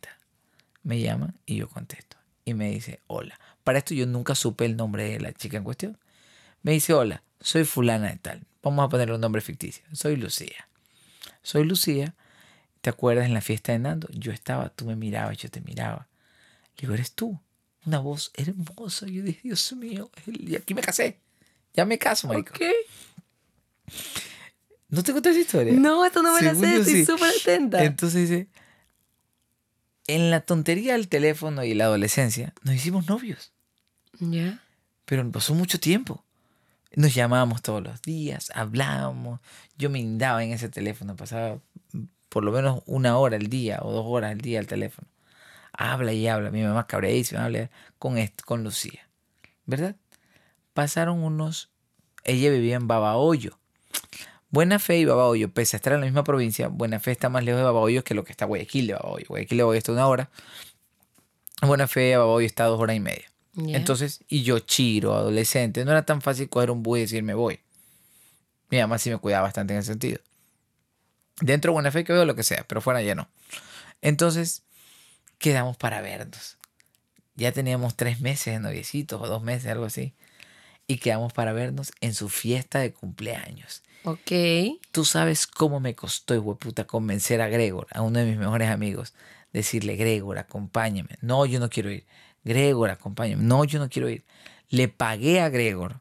[0.82, 2.16] Me llama y yo contesto.
[2.44, 3.38] Y me dice, hola.
[3.62, 5.98] Para esto yo nunca supe el nombre de la chica en cuestión.
[6.62, 8.46] Me dice, hola, soy fulana de tal.
[8.62, 9.84] Vamos a ponerle un nombre ficticio.
[9.92, 10.68] Soy Lucía.
[11.42, 12.14] Soy Lucía.
[12.80, 14.08] ¿Te acuerdas en la fiesta de Nando?
[14.12, 16.08] Yo estaba, tú me mirabas, yo te miraba.
[16.76, 17.40] Le digo, eres tú.
[17.84, 19.06] Una voz hermosa.
[19.06, 21.18] Yo dije, Dios mío, y aquí me casé.
[21.74, 22.54] Ya me caso, marico.
[22.54, 22.62] Ok.
[24.88, 25.72] ¿No te conté esa historia?
[25.72, 27.04] No, esto no me la sé, estoy sí.
[27.06, 27.82] súper atenta.
[27.82, 28.48] Entonces dice,
[30.06, 33.52] en la tontería del teléfono y la adolescencia, nos hicimos novios.
[34.20, 34.62] ¿Ya?
[35.06, 36.24] Pero pasó mucho tiempo.
[36.94, 39.40] Nos llamábamos todos los días, hablábamos.
[39.78, 41.58] Yo me indaba en ese teléfono, pasaba
[42.28, 45.08] por lo menos una hora al día o dos horas al día al teléfono.
[45.72, 46.50] Habla y habla.
[46.50, 49.08] Mi mamá cabreísima, habla con, con Lucía.
[49.66, 49.96] ¿Verdad?
[50.74, 51.70] Pasaron unos...
[52.24, 53.58] Ella vivía en Babahoyo.
[54.50, 57.42] Buena Fe y Babahoyo, pese a estar en la misma provincia, Buena Fe está más
[57.42, 59.24] lejos de Babahoyo que lo que está Guayaquil de Babahoyo.
[59.28, 60.30] Guayaquil de Babahoyo está una hora.
[61.62, 63.31] Buena Fe y Babahoyo está dos horas y media.
[63.56, 67.34] Entonces, y yo chiro, adolescente, no era tan fácil coger un bus y decir me
[67.34, 67.60] voy.
[68.70, 70.20] Mi mamá sí me cuidaba bastante en ese sentido.
[71.40, 73.28] Dentro de Buena Fe que veo lo que sea, pero fuera ya no.
[74.00, 74.62] Entonces,
[75.38, 76.56] quedamos para vernos.
[77.34, 80.14] Ya teníamos tres meses de noviecitos o dos meses, algo así.
[80.86, 83.82] Y quedamos para vernos en su fiesta de cumpleaños.
[84.04, 84.32] Ok.
[84.90, 89.14] Tú sabes cómo me costó, hueputa, convencer a Gregor, a uno de mis mejores amigos,
[89.52, 91.18] decirle, Gregor, acompáñame.
[91.20, 92.06] No, yo no quiero ir.
[92.44, 93.42] Gregor, acompáñame.
[93.42, 94.24] No, yo no quiero ir.
[94.68, 96.00] Le pagué a Gregor,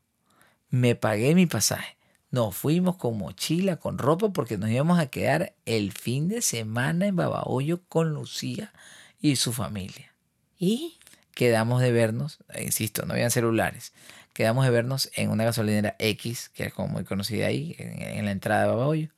[0.70, 1.98] me pagué mi pasaje.
[2.30, 7.08] Nos fuimos con mochila, con ropa, porque nos íbamos a quedar el fin de semana
[7.08, 8.72] en Babahoyo con Lucía
[9.20, 10.14] y su familia.
[10.58, 10.98] ¿Y?
[11.42, 13.94] quedamos de vernos, eh, insisto, no habían celulares,
[14.34, 18.26] quedamos de vernos en una gasolinera X, que es como muy conocida ahí, en, en
[18.26, 19.10] la entrada de Babahoyo.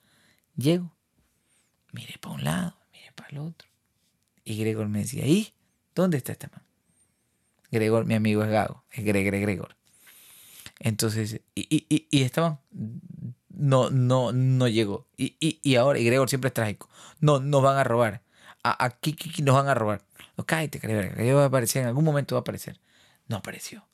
[0.56, 0.96] Llego,
[1.92, 3.68] mire para un lado, mire para el otro.
[4.46, 5.54] Y Gregor me decía, ¿y
[5.96, 6.62] dónde está este man?
[7.74, 9.76] Gregor, mi amigo es Gago, es Gregor, Gregor.
[10.80, 12.32] Entonces, y, y, y,
[13.50, 15.08] no, no, no llegó.
[15.18, 18.22] Y, y, y ahora, y Gregor siempre es trágico, no, nos van a robar.
[18.64, 20.04] A- Aquí, aquí nos van a robar.
[20.38, 22.80] No, cállate, Gregor, que va a aparecer, en algún momento va a aparecer.
[23.28, 23.88] No apareció.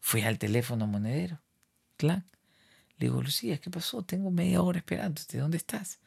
[0.00, 1.40] Fui al teléfono monedero.
[1.96, 2.24] Clac.
[2.98, 4.02] Le digo, Lucía, ¿qué pasó?
[4.02, 5.38] Tengo media hora esperándote.
[5.38, 6.00] ¿Dónde estás?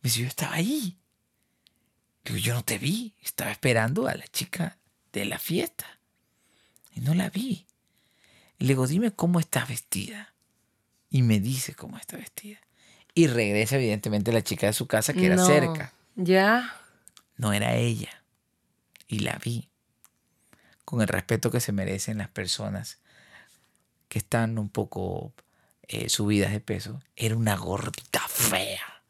[0.00, 0.98] Me dice, yo estaba ahí.
[2.24, 3.14] Digo, yo no te vi.
[3.20, 4.78] Estaba esperando a la chica
[5.12, 5.86] de la fiesta.
[6.94, 7.66] Y no la vi.
[8.58, 10.34] Y le digo, dime cómo estás vestida.
[11.10, 12.58] Y me dice cómo está vestida.
[13.14, 15.46] Y regresa, evidentemente, la chica de su casa, que era No.
[15.46, 15.92] cerca.
[16.16, 16.74] Ya.
[17.36, 18.22] No era ella.
[19.08, 19.68] Y la vi.
[20.84, 22.98] Con el respeto que se merecen las personas
[24.08, 25.32] que están un poco
[25.88, 27.00] eh, subidas de peso.
[27.16, 29.02] Era una gordita fea.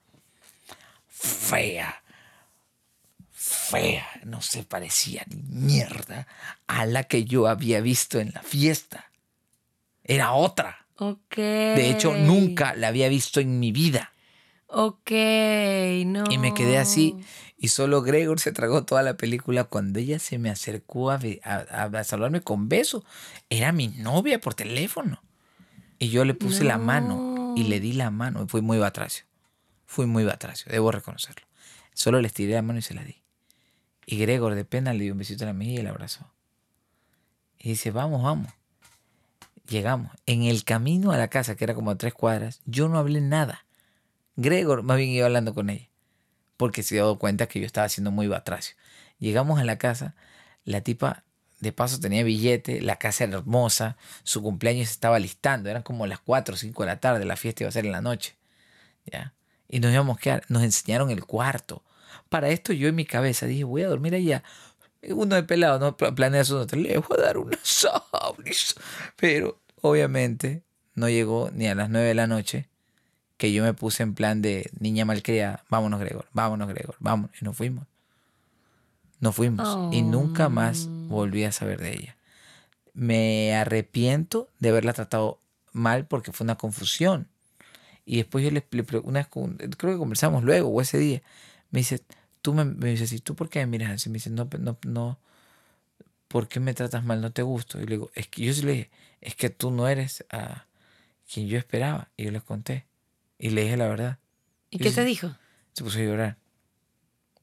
[1.08, 2.01] Fea.
[3.52, 4.06] Fea.
[4.24, 6.26] No se parecía ni mierda
[6.66, 9.10] a la que yo había visto en la fiesta.
[10.04, 10.86] Era otra.
[10.96, 11.36] Ok.
[11.36, 14.12] De hecho, nunca la había visto en mi vida.
[14.66, 15.10] Ok,
[16.06, 16.24] no.
[16.30, 17.16] Y me quedé así.
[17.58, 22.04] Y solo Gregor se tragó toda la película cuando ella se me acercó a, a-
[22.04, 23.04] saludarme con beso.
[23.50, 25.22] Era mi novia por teléfono.
[25.98, 28.48] Y yo le puse la mano y le di la mano.
[28.48, 29.24] Fui muy batracio.
[29.86, 31.46] Fui muy batracio, debo reconocerlo.
[31.94, 33.21] Solo le estiré la mano y se la di.
[34.06, 36.30] Y Gregor de pena le dio un besito a la mejilla y la abrazó.
[37.58, 38.52] Y dice, vamos, vamos.
[39.68, 40.10] Llegamos.
[40.26, 43.20] En el camino a la casa, que era como a tres cuadras, yo no hablé
[43.20, 43.64] nada.
[44.36, 45.92] Gregor más bien iba hablando con ella
[46.62, 48.76] porque se dio cuenta que yo estaba siendo muy batracio.
[49.18, 50.14] Llegamos a la casa,
[50.64, 51.24] la tipa
[51.58, 56.20] de paso tenía billete, la casa era hermosa, su cumpleaños estaba listando, eran como las
[56.20, 58.36] 4 o 5 de la tarde, la fiesta iba a ser en la noche.
[59.06, 59.34] ¿ya?
[59.68, 61.82] Y nos íbamos a quedar, nos enseñaron el cuarto.
[62.28, 64.42] Para esto yo en mi cabeza dije, voy a dormir allá.
[65.08, 68.74] Uno de pelado, no Pla- planea su nota, le voy a dar una sabris.
[69.16, 70.62] Pero obviamente
[70.94, 72.68] no llegó ni a las 9 de la noche
[73.36, 77.34] que yo me puse en plan de niña malcriada, vámonos Gregor, vámonos Gregor, vámonos.
[77.40, 77.86] Y nos fuimos.
[79.20, 79.68] Nos fuimos.
[79.92, 82.16] Y nunca más volví a saber de ella.
[82.94, 85.40] Me arrepiento de haberla tratado
[85.72, 87.28] mal porque fue una confusión.
[88.04, 88.64] Y después yo le,
[89.04, 89.28] una vez
[89.76, 91.22] creo que conversamos luego o ese día.
[91.72, 92.04] Me dice,
[92.40, 94.08] tú me, me dice, ¿tú por qué me miras así?
[94.08, 95.18] Me dice, no, no, no,
[96.28, 97.20] ¿por qué me tratas mal?
[97.20, 97.78] No te gusto.
[97.80, 100.66] Y le digo, es que yo sí le dije, es que tú no eres a
[101.32, 102.10] quien yo esperaba.
[102.16, 102.86] Y yo les conté.
[103.38, 104.18] Y le dije la verdad.
[104.70, 105.34] ¿Y Yo qué sí- te dijo?
[105.72, 106.36] Se puso a llorar.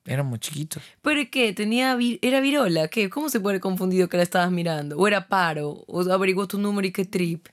[0.05, 0.81] Éramos chiquitos.
[1.01, 1.53] ¿Pero qué?
[1.53, 2.87] ¿Tenía ¿Era virola?
[2.87, 3.09] ¿Qué?
[3.09, 4.97] ¿Cómo se puede haber confundido que la estabas mirando?
[4.97, 5.83] ¿O era paro?
[5.87, 7.47] ¿O averiguó tu número y qué trip?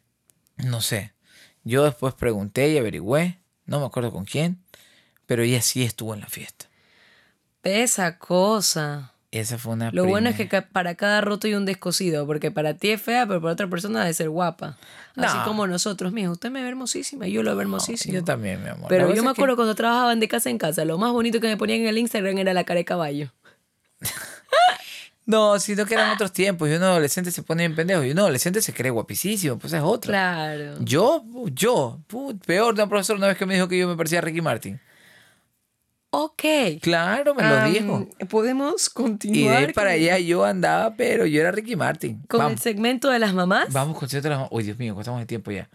[0.56, 1.12] No sé.
[1.64, 3.40] Yo después pregunté y averigüé.
[3.66, 4.62] No me acuerdo con quién.
[5.26, 6.66] Pero ella sí estuvo en la fiesta.
[7.62, 9.12] Esa cosa.
[9.32, 12.74] Esa fue una Lo bueno es que para cada roto hay un descosido, porque para
[12.74, 14.78] ti es fea, pero para otra persona debe ser guapa.
[15.16, 18.14] Así como nosotros, mijo, usted me ve hermosísima, yo lo veo hermosísimo.
[18.14, 18.86] Yo también, mi amor.
[18.88, 21.48] Pero yo me que- acuerdo cuando trabajaban de casa en casa, lo más bonito que
[21.48, 23.32] me ponían en el Instagram era la cara de caballo.
[25.28, 26.68] No, sino que eran otros tiempos.
[26.70, 28.04] Y uno adolescente se pone bien pendejo.
[28.04, 29.58] Y uno adolescente se cree guapísimo.
[29.58, 30.12] Pues es otra.
[30.12, 30.76] Claro.
[30.78, 31.98] Yo, yo,
[32.46, 34.40] peor de un profesor una vez que me dijo que yo me parecía a Ricky
[34.40, 34.80] Martin.
[36.18, 36.42] Ok.
[36.80, 38.08] Claro, me lo dijo.
[38.30, 42.22] Podemos Y continuar de ahí para allá yo andaba, pero yo era Ricky Martin.
[42.28, 43.72] con el segmento de las mamás.
[43.72, 45.68] vamos con cierto las Uy, Dios mío, estamos de tiempo ya.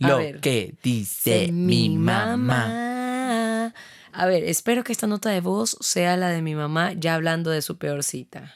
[0.00, 0.40] A Lo ver.
[0.40, 3.72] que dice mi mamá.
[4.12, 7.50] A ver, espero que esta nota de voz sea la de mi mamá ya hablando
[7.50, 8.54] de su peor cita.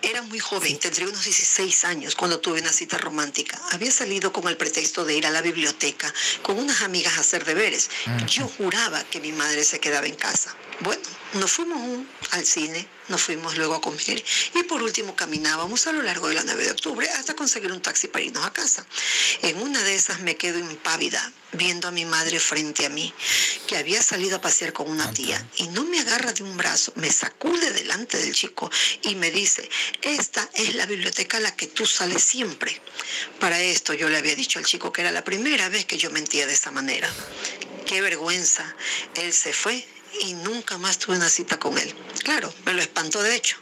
[0.00, 3.60] Era muy joven, tendría unos 16 años cuando tuve una cita romántica.
[3.72, 7.44] Había salido con el pretexto de ir a la biblioteca con unas amigas a hacer
[7.44, 7.90] deberes.
[8.26, 10.54] Yo juraba que mi madre se quedaba en casa.
[10.80, 11.02] Bueno,
[11.34, 14.24] nos fuimos un- al cine, nos fuimos luego a comer
[14.54, 17.82] y por último caminábamos a lo largo de la 9 de octubre hasta conseguir un
[17.82, 18.86] taxi para irnos a casa.
[19.42, 23.12] En una de esas me quedo impávida viendo a mi madre frente a mí,
[23.66, 26.92] que había salido a pasear con una tía y no me agarra de un brazo,
[26.94, 28.70] me sacude delante del chico
[29.02, 29.68] y me dice,
[30.02, 32.80] esta es la biblioteca a la que tú sales siempre.
[33.40, 36.10] Para esto yo le había dicho al chico que era la primera vez que yo
[36.10, 37.10] mentía de esa manera.
[37.86, 38.76] Qué vergüenza.
[39.14, 39.84] Él se fue
[40.20, 41.94] y nunca más tuve una cita con él.
[42.24, 43.56] Claro, me lo espantó de hecho.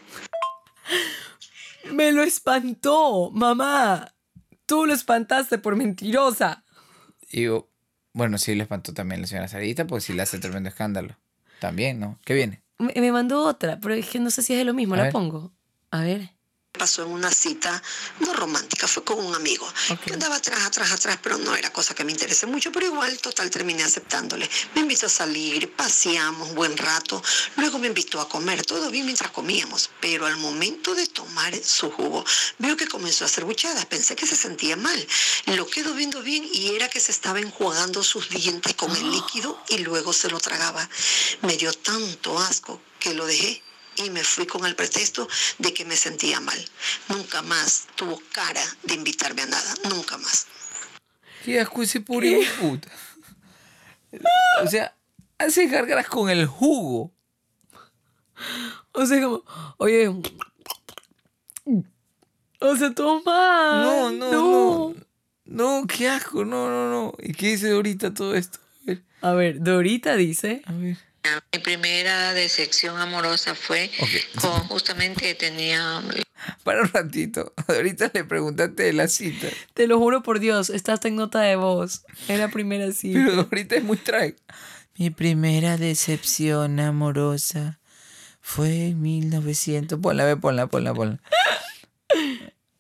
[1.93, 4.13] Me lo espantó, mamá.
[4.67, 6.65] Tú lo espantaste por mentirosa.
[7.31, 7.69] Y yo,
[8.13, 11.17] bueno, sí le espantó también la señora Sarita, pues sí le hace tremendo escándalo.
[11.61, 12.19] También, ¿no?
[12.25, 12.63] ¿Qué viene?
[12.79, 14.99] Me, me mandó otra, pero es que no sé si es de lo mismo, A
[14.99, 15.13] la ver.
[15.13, 15.53] pongo.
[15.91, 16.36] A ver.
[16.77, 17.83] Pasó en una cita
[18.21, 20.01] no romántica, fue con un amigo Ok.
[20.05, 23.19] que andaba atrás, atrás, atrás, pero no era cosa que me interese mucho, pero igual,
[23.19, 24.49] total, terminé aceptándole.
[24.75, 27.23] Me invitó a salir, paseamos un buen rato,
[27.57, 31.91] luego me invitó a comer, todo bien mientras comíamos, pero al momento de tomar su
[31.91, 32.25] jugo,
[32.59, 35.07] veo que comenzó a hacer buchadas, pensé que se sentía mal.
[35.47, 39.61] Lo quedo viendo bien y era que se estaba enjuagando sus dientes con el líquido
[39.69, 40.89] y luego se lo tragaba.
[41.43, 43.63] Me dio tanto asco que lo dejé
[43.97, 45.29] y me fui con el pretexto
[45.59, 46.59] de que me sentía mal.
[47.09, 50.47] Nunca más tuvo cara de invitarme a nada, nunca más.
[51.45, 52.89] Qué asco ese pobre puta.
[54.63, 54.97] O sea,
[55.39, 57.13] hace gárgaras con el jugo.
[58.93, 59.43] O sea, como,
[59.79, 60.09] oye.
[62.61, 63.83] O sea, toma.
[63.85, 64.95] No, no, no.
[65.45, 67.15] No, qué asco, no, no, no.
[67.21, 68.59] ¿Y qué dice ahorita todo esto?
[68.83, 70.63] A ver, A ver, Dorita dice.
[70.65, 70.99] a ver.
[71.53, 74.41] Mi primera decepción amorosa fue Ok.
[74.41, 76.03] con justamente tenía
[76.65, 77.53] Para un ratito.
[77.69, 79.49] Ahorita le preguntaste de la cita.
[79.75, 82.03] Te lo juro por Dios, estás en nota de voz.
[82.29, 83.19] Es la primera cita.
[83.27, 84.37] Pero ahorita es muy track.
[84.99, 87.79] Mi primera decepción amorosa
[88.41, 89.99] fue en 1900.
[90.01, 91.21] Ponla, ve, ponla, ponla, ponla.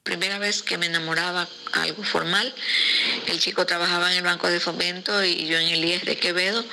[0.07, 2.55] Primera vez que me enamoraba algo formal.
[3.27, 6.65] El chico trabajaba en el Banco de Fomento y yo en el IES de Quevedo.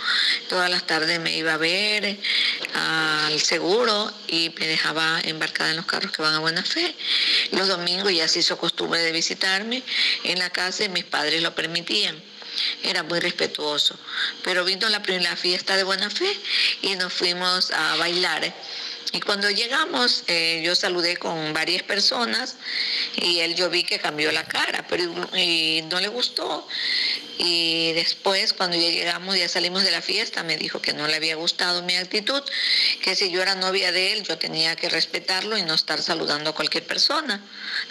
[0.50, 2.20] Todas las tardes me iba a ver eh,
[2.76, 6.96] al seguro y me dejaba embarcada en los carros que van a buena fe.
[7.54, 9.82] Los domingos ya se hizo costumbre de visitarme
[10.24, 12.16] en la casa y mis padres lo permitían.
[12.84, 13.98] Era muy respetuoso.
[14.44, 16.32] Pero vino la primera fiesta de buena fe
[16.84, 18.54] y nos fuimos a bailar.
[19.12, 22.56] Y cuando llegamos, eh, yo saludé con varias personas
[23.16, 26.68] y él yo vi que cambió la cara, pero no le gustó.
[27.38, 31.16] Y después, cuando ya llegamos, ya salimos de la fiesta, me dijo que no le
[31.16, 32.42] había gustado mi actitud,
[33.02, 36.52] que si yo era novia de él, yo tenía que respetarlo y no estar saludando
[36.52, 37.44] a cualquier persona.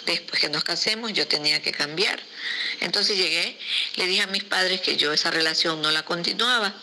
[0.05, 2.21] Después que nos casemos, yo tenía que cambiar.
[2.79, 3.57] Entonces llegué,
[3.95, 6.73] le dije a mis padres que yo esa relación no la continuaba.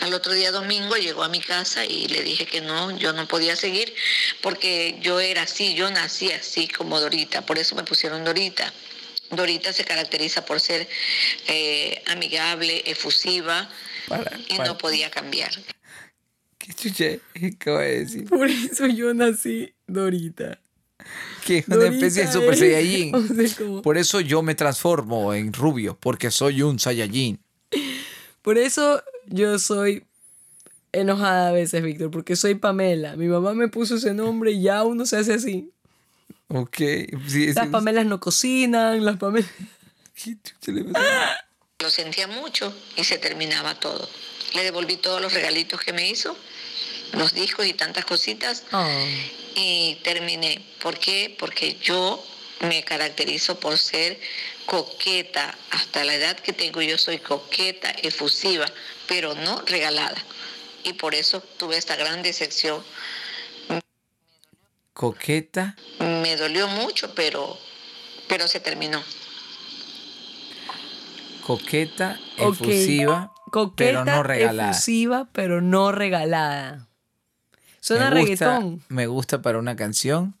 [0.00, 3.26] Al otro día domingo llegó a mi casa y le dije que no, yo no
[3.28, 3.94] podía seguir
[4.42, 8.72] porque yo era así, yo nací así como Dorita, por eso me pusieron Dorita.
[9.30, 10.86] Dorita se caracteriza por ser
[11.48, 13.70] eh, amigable, efusiva
[14.08, 14.68] Para, y para.
[14.68, 15.50] no podía cambiar.
[16.58, 17.04] ¿Qué chucha
[17.54, 18.28] acaba de decir?
[18.28, 20.58] Por eso yo nací Dorita.
[21.46, 23.14] Que es una Dorita especie de Super es- Saiyajin.
[23.14, 27.40] o sea, Por eso yo me transformo en rubio, porque soy un Saiyajin.
[28.42, 30.04] Por eso yo soy
[30.92, 33.16] enojada a veces, Víctor, porque soy Pamela.
[33.16, 35.70] Mi mamá me puso ese nombre y ya uno se hace así.
[36.48, 36.76] Ok.
[37.28, 37.70] Sí, Las sí.
[37.70, 39.50] Pamelas no cocinan, las Pamelas...
[41.80, 44.08] Lo sentía mucho y se terminaba todo.
[44.54, 46.36] Le devolví todos los regalitos que me hizo,
[47.12, 48.64] los discos y tantas cositas.
[48.72, 48.88] Ah.
[49.56, 50.64] y terminé.
[50.80, 51.36] ¿Por qué?
[51.38, 52.24] Porque yo
[52.60, 54.18] me caracterizo por ser
[54.66, 55.56] coqueta.
[55.70, 58.66] Hasta la edad que tengo yo soy coqueta, efusiva,
[59.08, 60.16] pero no regalada.
[60.84, 62.82] Y por eso tuve esta gran decepción.
[64.92, 65.76] Coqueta.
[65.98, 67.58] Me dolió mucho, pero,
[68.28, 69.02] pero se terminó.
[71.42, 74.70] Coqueta, efusiva, Coqueta, pero no regalada.
[74.70, 76.88] efusiva, pero no regalada.
[77.80, 78.82] Suena me gusta, reggaetón.
[78.88, 80.38] Me gusta para una canción,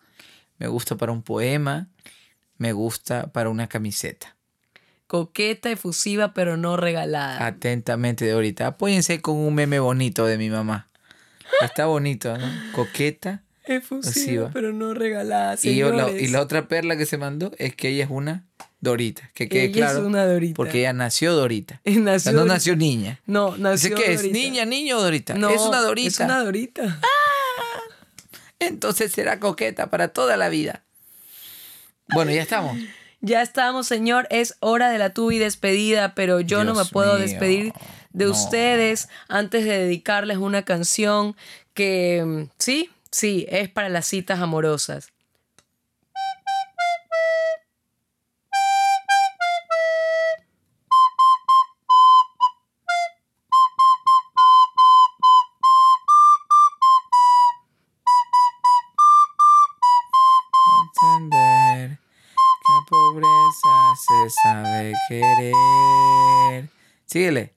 [0.58, 1.88] me gusta para un poema,
[2.58, 4.36] me gusta para una camiseta.
[5.06, 7.46] Coqueta, efusiva, pero no regalada.
[7.46, 8.66] Atentamente de ahorita.
[8.66, 10.88] Apóyense con un meme bonito de mi mamá.
[11.60, 12.46] Está bonito, ¿no?
[12.72, 13.42] Coqueta.
[13.64, 15.56] efusiva, pero no regalada.
[15.62, 18.10] Y, yo la, Señores, y la otra perla que se mandó es que ella es
[18.10, 18.44] una
[18.80, 19.30] Dorita.
[19.34, 20.00] Que quede ella claro.
[20.00, 20.54] es una Dorita.
[20.54, 21.80] Porque ella nació Dorita.
[21.86, 22.54] O nació sea, no Dorita.
[22.54, 23.20] nació niña.
[23.26, 25.34] No, nació que es niña, niño o Dorita.
[25.34, 26.08] No, es una Dorita.
[26.08, 27.00] Es una Dorita.
[28.58, 30.84] Entonces será coqueta para toda la vida.
[32.08, 32.76] Bueno, ya estamos.
[33.20, 34.26] Ya estamos, señor.
[34.30, 37.72] Es hora de la tubi despedida, pero yo no me puedo mío, despedir
[38.12, 38.32] de no.
[38.32, 41.34] ustedes antes de dedicarles una canción
[41.72, 45.13] que, mm, sí, sí, es para las citas amorosas.
[67.14, 67.54] Síguele.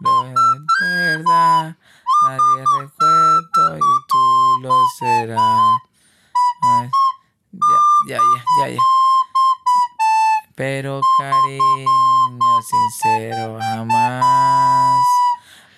[0.00, 1.76] Verdad,
[2.24, 5.78] nadie recuerdo y tú lo serás.
[6.62, 6.90] Ay,
[7.52, 7.78] ya,
[8.08, 8.80] ya, ya, ya, ya.
[10.56, 14.96] Pero cariño sincero jamás.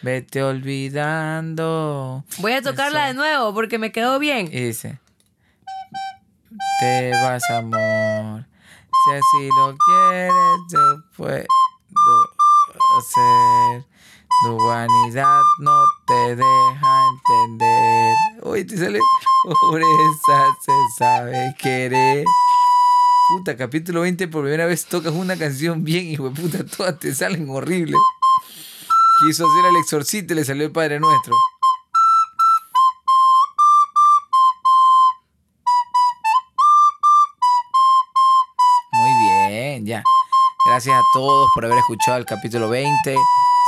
[0.01, 2.25] Vete olvidando.
[2.39, 4.47] Voy a tocarla de nuevo porque me quedó bien.
[4.47, 4.99] Y dice,
[6.81, 8.47] te vas, amor.
[9.05, 10.33] Si así lo quieres,
[10.73, 11.45] yo puedo
[12.99, 13.87] hacer.
[14.43, 18.17] Tu vanidad no te deja entender.
[18.43, 19.01] Uy, te sale
[19.61, 22.25] pobreza, se sabe querer.
[23.29, 27.15] Puta, capítulo 20, por primera vez tocas una canción bien, hijo de puta, todas te
[27.15, 28.01] salen horribles.
[29.21, 31.37] Quiso hacer el exorcito y le salió el Padre Nuestro.
[40.70, 43.16] Gracias a todos por haber escuchado el capítulo 20.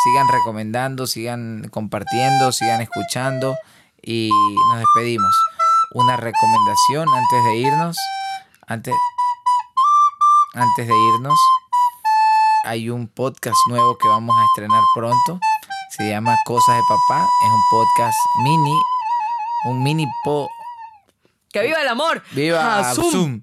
[0.04, 3.56] Sigan recomendando, sigan compartiendo, sigan escuchando
[4.00, 4.30] y
[4.70, 5.34] nos despedimos.
[5.94, 7.96] Una recomendación antes de irnos.
[8.68, 8.94] Antes,
[10.54, 11.36] antes de irnos,
[12.66, 15.40] hay un podcast nuevo que vamos a estrenar pronto.
[15.96, 17.26] Se llama Cosas de Papá.
[17.44, 18.80] Es un podcast mini.
[19.64, 20.48] Un mini po.
[21.52, 22.22] ¡Que viva el amor!
[22.30, 23.10] ¡Viva Zoom!
[23.10, 23.42] Zoom!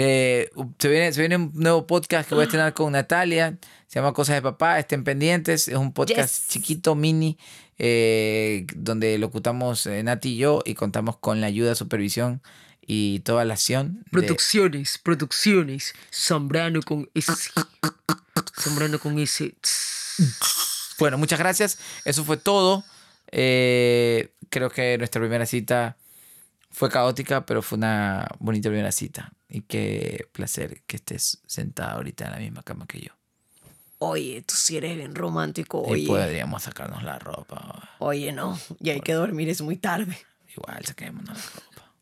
[0.00, 3.58] Eh, se, viene, se viene un nuevo podcast que voy a estrenar con Natalia.
[3.88, 4.78] Se llama Cosas de Papá.
[4.78, 5.66] Estén pendientes.
[5.68, 6.48] Es un podcast Yes.
[6.48, 7.36] chiquito, mini,
[7.78, 12.42] eh, donde locutamos eh, Nati y yo y contamos con la ayuda, supervisión
[12.86, 14.04] y toda la acción.
[14.04, 15.94] de- Producciones, producciones.
[16.12, 17.32] Zambrano con ese.
[18.60, 19.54] Zambrano con ese.
[20.98, 21.78] Bueno, muchas gracias.
[22.04, 22.84] Eso fue todo.
[23.30, 25.96] Eh, creo que nuestra primera cita
[26.78, 29.32] fue caótica, pero fue una bonita primera cita.
[29.48, 33.10] Y qué placer que estés sentada ahorita en la misma cama que yo.
[33.98, 35.82] Oye, tú sí eres bien romántico.
[35.88, 37.96] Y Oye, podríamos sacarnos la ropa.
[37.98, 38.56] oye, no.
[38.78, 40.16] Ya hay que dormir, es muy tarde.
[40.56, 41.44] Igual, saquémonos la
[41.74, 41.92] ropa.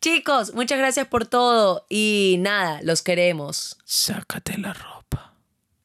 [0.00, 1.84] Chicos, muchas gracias por todo.
[1.88, 3.76] Y nada, los queremos.
[3.84, 5.32] Sácate la ropa.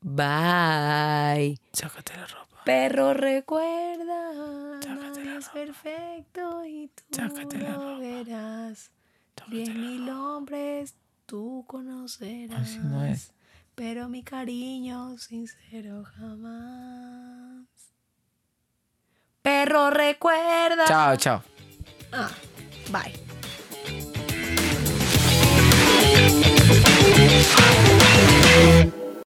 [0.02, 1.60] Bye.
[1.74, 2.51] Sácate la ropa.
[2.64, 7.20] Perro recuerda, no es perfecto y tú
[7.58, 8.92] lo verás.
[9.48, 13.34] Diez mil hombres tú conocerás.
[13.74, 17.66] Pero mi cariño sincero jamás.
[19.42, 20.86] Perro recuerda.
[20.86, 21.44] Chao, chao.
[22.12, 22.30] Ah,
[22.92, 23.12] bye.